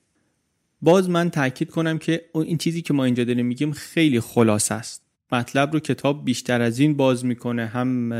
باز 0.85 1.11
من 1.11 1.31
تاکید 1.31 1.71
کنم 1.71 1.99
که 1.99 2.25
این 2.35 2.59
چیزی 2.59 2.83
که 2.83 2.95
ما 2.95 3.05
اینجا 3.05 3.25
داریم 3.25 3.47
میگیم 3.47 3.73
خیلی 3.73 4.21
خلاص 4.21 4.73
است. 4.73 5.03
مطلب 5.33 5.73
رو 5.73 5.81
کتاب 5.81 6.25
بیشتر 6.25 6.63
از 6.63 6.79
این 6.79 6.97
باز 6.97 7.25
می‌کنه. 7.25 7.67
هم 7.67 8.13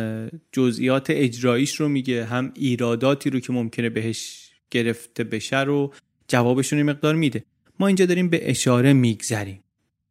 جزئیات 0.53 1.07
اجراییش 1.11 1.75
رو 1.75 1.89
میگه 1.89 2.25
هم 2.25 2.53
ایراداتی 2.55 3.31
رو 3.31 3.41
که 3.41 3.53
ممکنه 3.53 3.89
بهش 3.89 4.51
گرفته 4.71 5.25
بشه 5.25 5.61
رو 5.61 5.93
جوابشون 6.29 6.83
مقدار 6.83 7.15
میده. 7.15 7.45
ما 7.81 7.87
اینجا 7.87 8.07
داریم 8.07 8.29
به 8.29 8.51
اشاره 8.51 8.93
میگذریم. 8.93 9.61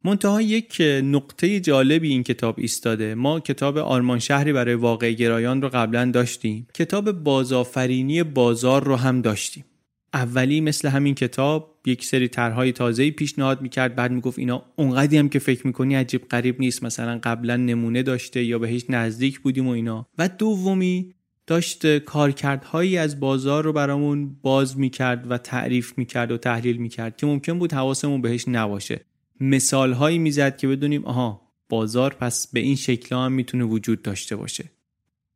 منتها 0.03 0.41
یک 0.41 0.81
نقطه 1.03 1.59
جالبی 1.59 2.09
این 2.09 2.23
کتاب 2.23 2.55
ایستاده. 2.57 3.15
ما 3.15 3.39
کتاب 3.39 3.77
آرمان 3.77 4.19
شهری 4.19 4.53
برای 4.53 4.75
واقع 4.75 5.11
گرایان 5.11 5.61
رو 5.61 5.69
قبلا 5.69 6.11
داشتیم. 6.13 6.67
کتاب 6.73 7.11
بازآفرینی 7.11 8.23
بازار 8.23 8.83
رو 8.83 8.95
هم 8.95 9.21
داشتیم. 9.21 9.65
اولی 10.13 10.61
مثل 10.61 10.87
همین 10.87 11.15
کتاب 11.15 11.79
یک 11.85 12.05
سری 12.05 12.27
طرحهای 12.27 12.71
تازه‌ای 12.71 13.11
پیشنهاد 13.11 13.61
می‌کرد. 13.61 13.95
بعد 13.95 14.11
می‌گفت 14.11 14.39
اینا 14.39 14.65
اونقدی 14.75 15.17
هم 15.17 15.29
که 15.29 15.39
فکر 15.39 15.67
می‌کنی 15.67 15.95
عجیب 15.95 16.27
غریب 16.27 16.59
نیست. 16.59 16.83
مثلا 16.83 17.19
قبلا 17.23 17.57
نمونه 17.57 18.03
داشته 18.03 18.43
یا 18.43 18.59
بهش 18.59 18.85
نزدیک 18.89 19.39
بودیم 19.39 19.67
و 19.67 19.71
اینا. 19.71 20.07
و 20.17 20.29
دومی 20.29 21.13
داشت 21.47 21.97
کارکردهایی 21.97 22.97
از 22.97 23.19
بازار 23.19 23.63
رو 23.63 23.73
برامون 23.73 24.35
باز 24.41 24.77
می‌کرد 24.79 25.31
و 25.31 25.37
تعریف 25.37 25.97
می‌کرد 25.97 26.31
و 26.31 26.37
تحلیل 26.37 26.77
می‌کرد 26.77 27.17
که 27.17 27.25
ممکن 27.25 27.59
بود 27.59 27.73
حواسمون 27.73 28.21
بهش 28.21 28.47
نباشه. 28.47 29.05
مثالهایی 29.39 30.17
می‌زد 30.17 30.57
که 30.57 30.67
بدونیم 30.67 31.05
آها 31.05 31.41
بازار 31.69 32.13
پس 32.13 32.47
به 32.47 32.59
این 32.59 32.75
شکل 32.75 33.15
هم 33.15 33.31
می‌تونه 33.31 33.63
وجود 33.63 34.01
داشته 34.01 34.35
باشه. 34.35 34.63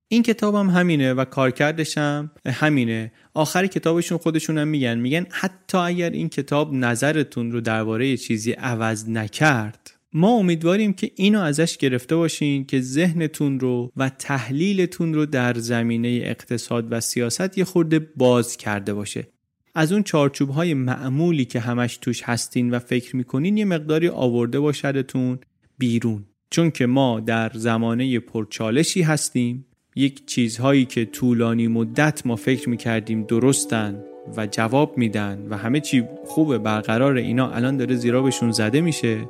این 0.09 0.23
کتاب 0.23 0.55
هم 0.55 0.69
همینه 0.69 1.13
و 1.13 1.25
کارکردش 1.25 1.97
هم 1.97 2.31
همینه. 2.45 3.11
آخر 3.33 3.67
کتابشون 3.67 4.17
خودشون 4.17 4.57
هم 4.57 4.67
میگن. 4.67 4.97
میگن 4.97 5.25
حتی 5.31 5.77
اگر 5.77 6.09
این 6.09 6.29
کتاب 6.29 6.73
نظرتون 6.73 7.51
رو 7.51 7.61
درباره 7.61 8.17
چیزی 8.17 8.51
عوض 8.51 9.09
نکرد 9.09 9.91
ما 10.13 10.29
امیدواریم 10.29 10.93
که 10.93 11.11
اینو 11.15 11.39
ازش 11.39 11.77
گرفته 11.77 12.15
باشین 12.15 12.65
که 12.65 12.81
ذهنتون 12.81 13.59
رو 13.59 13.91
و 13.97 14.09
تحلیلتون 14.09 15.13
رو 15.13 15.25
در 15.25 15.53
زمینه 15.53 16.21
اقتصاد 16.23 16.87
و 16.91 16.99
سیاست 16.99 17.57
یه 17.57 17.63
خورده 17.63 17.99
باز 17.99 18.57
کرده 18.57 18.93
باشه. 18.93 19.27
از 19.75 19.91
اون 19.91 20.03
چارچوب 20.03 20.49
های 20.49 20.73
معمولی 20.73 21.45
که 21.45 21.59
همش 21.59 21.97
توش 21.97 22.23
هستین 22.23 22.69
و 22.69 22.79
فکر 22.79 23.15
می‌کنین 23.15 23.57
یه 23.57 23.65
مقداری 23.65 24.07
آورده 24.07 24.59
باشدتون 24.59 25.39
بیرون. 25.77 26.25
چون 26.49 26.71
که 26.71 26.85
ما 26.85 27.19
در 27.19 27.51
زمانه 27.53 28.19
پرچالشی 28.19 29.01
هستیم 29.01 29.66
یک 29.97 30.25
چیزهایی 30.25 30.85
که 30.85 31.05
طولانی 31.05 31.67
مدت 31.67 32.25
ما 32.25 32.35
فکر 32.35 32.69
می‌کردیم 32.69 33.23
درستن 33.23 34.03
و 34.37 34.47
جواب 34.47 34.97
میدن 34.97 35.47
و 35.49 35.57
همه 35.57 35.79
چی 35.79 36.03
خوبه 36.25 36.57
برقرار 36.57 37.15
اینا 37.15 37.51
الان 37.51 37.77
داره 37.77 37.95
زیرا 37.95 38.21
بهشون 38.21 38.51
زده 38.51 38.81
میشه 38.81 39.29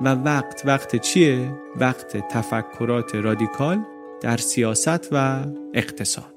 و 0.00 0.14
وقت 0.14 0.62
وقت 0.64 0.96
چیه؟ 0.96 1.52
وقت 1.76 2.28
تفکرات 2.28 3.14
رادیکال 3.14 3.84
در 4.20 4.36
سیاست 4.36 5.08
و 5.12 5.44
اقتصاد 5.74 6.34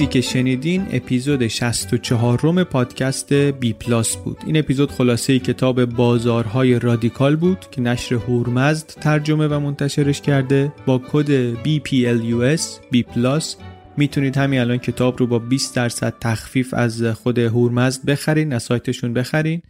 چیزی 0.00 0.12
که 0.12 0.20
شنیدین 0.20 0.86
اپیزود 0.92 1.46
64 1.46 2.40
روم 2.40 2.64
پادکست 2.64 3.32
بی 3.32 3.72
پلاس 3.72 4.16
بود. 4.16 4.38
این 4.46 4.56
اپیزود 4.56 4.90
خلاصه 4.90 5.38
کتاب 5.38 5.84
بازارهای 5.84 6.78
رادیکال 6.78 7.36
بود 7.36 7.58
که 7.70 7.80
نشر 7.80 8.14
هورمزد 8.14 8.86
ترجمه 8.86 9.46
و 9.46 9.60
منتشرش 9.60 10.20
کرده 10.20 10.72
با 10.86 11.02
کد 11.12 11.54
BPLUS 11.54 12.62
B 12.94 13.02
پلاس 13.02 13.56
می‌تونید 13.96 14.36
همین 14.36 14.60
الان 14.60 14.78
کتاب 14.78 15.18
رو 15.18 15.26
با 15.26 15.38
20 15.38 15.76
درصد 15.76 16.14
تخفیف 16.20 16.74
از 16.74 17.02
خود 17.02 17.38
هورمزد 17.38 18.04
بخرین 18.04 18.52
از 18.52 18.62
سایتشون 18.62 19.12
بخرین. 19.12 19.62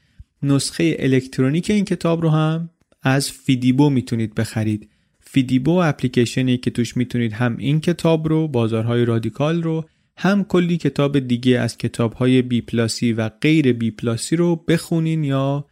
نسخه 0.43 0.97
الکترونیک 0.99 1.71
این 1.71 1.85
کتاب 1.85 2.23
رو 2.23 2.31
هم 2.31 2.71
از 3.03 3.31
فیدیبو 3.31 3.91
می‌تونید 3.91 4.35
بخرید. 4.35 4.89
فیدیبو 5.21 5.71
اپلیکیشنی 5.71 6.57
که 6.57 6.71
توش 6.71 6.97
می‌تونید 6.97 7.33
هم 7.33 7.57
این 7.57 7.81
کتاب 7.81 8.29
رو 8.29 8.49
بازارهای 8.49 9.05
رادیکال 9.05 9.63
رو 9.63 9.85
هم 10.23 10.45
کلی 10.45 10.77
کتاب 10.77 11.19
دیگه 11.19 11.59
از 11.59 11.79
کتابهای 11.79 12.43
بی 12.43 12.61
پلاسی 12.61 13.13
و 13.13 13.29
غیر 13.29 13.73
بی 13.73 13.91
پلاسی 13.91 14.37
رو 14.37 14.57
بخونین 14.57 15.25
یا 15.25 15.67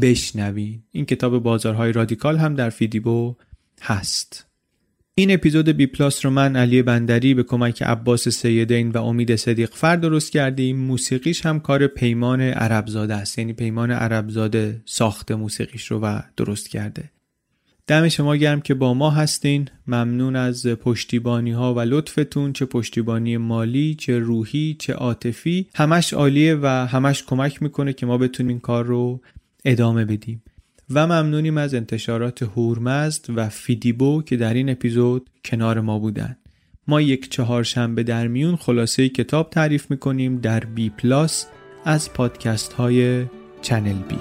بشنوین. 0.00 0.82
این 0.90 1.04
کتاب 1.04 1.38
بازارهای 1.38 1.92
رادیکال 1.92 2.36
هم 2.36 2.54
در 2.54 2.70
فیدیبو 2.70 3.36
هست. 3.82 4.46
این 5.14 5.30
اپیزود 5.30 5.68
بی 5.68 5.86
پلاس 5.86 6.24
رو 6.24 6.30
من 6.30 6.56
علی 6.56 6.82
بندری 6.82 7.34
به 7.34 7.42
کمک 7.42 7.82
عباس 7.82 8.28
سیدین 8.28 8.90
و 8.90 8.98
امید 8.98 9.36
صدیق 9.36 9.70
فر 9.74 9.96
درست 9.96 10.32
کردیم. 10.32 10.76
موسیقیش 10.76 11.46
هم 11.46 11.60
کار 11.60 11.86
پیمان 11.86 12.40
عربزاده 12.40 13.14
است. 13.14 13.38
یعنی 13.38 13.52
پیمان 13.52 13.90
عربزاده 13.90 14.82
ساخت 14.84 15.32
موسیقیش 15.32 15.86
رو 15.86 15.98
و 15.98 16.20
درست 16.36 16.68
کرده. 16.68 17.13
دم 17.86 18.08
شما 18.08 18.36
گرم 18.36 18.60
که 18.60 18.74
با 18.74 18.94
ما 18.94 19.10
هستین. 19.10 19.68
ممنون 19.86 20.36
از 20.36 20.66
پشتیبانی 20.66 21.50
ها 21.50 21.74
و 21.74 21.80
لطفتون 21.80 22.52
چه 22.52 22.64
پشتیبانی 22.64 23.36
مالی 23.36 23.94
چه 23.94 24.18
روحی 24.18 24.76
چه 24.78 24.92
عاطفی. 24.92 25.66
همش 25.74 26.12
عالیه 26.12 26.58
و 26.62 26.66
همش 26.66 27.22
کمک 27.22 27.62
می‌کنه 27.62 27.92
که 27.92 28.06
ما 28.06 28.18
بتونیم 28.18 28.48
این 28.48 28.60
کار 28.60 28.84
رو 28.84 29.20
ادامه 29.64 30.04
بدیم. 30.04 30.42
و 30.90 31.06
ممنونیم 31.06 31.58
از 31.58 31.74
انتشارات 31.74 32.42
هورمزد 32.42 33.24
و 33.36 33.48
فیدیبو 33.48 34.22
که 34.22 34.36
در 34.36 34.54
این 34.54 34.68
اپیزود 34.68 35.30
کنار 35.44 35.80
ما 35.80 35.98
بودن. 35.98 36.36
ما 36.88 37.00
یک 37.00 37.30
چهارشنبه 37.30 38.02
در 38.02 38.26
میون 38.26 38.56
خلاصه 38.56 39.08
کتاب 39.08 39.50
تعریف 39.50 39.90
می‌کنیم 39.90 40.38
در 40.38 40.60
بی 40.60 40.90
پلاس 40.90 41.46
از 41.84 42.12
پادکست 42.12 42.72
های 42.72 43.24
چنل 43.62 43.98
بی 44.08 44.18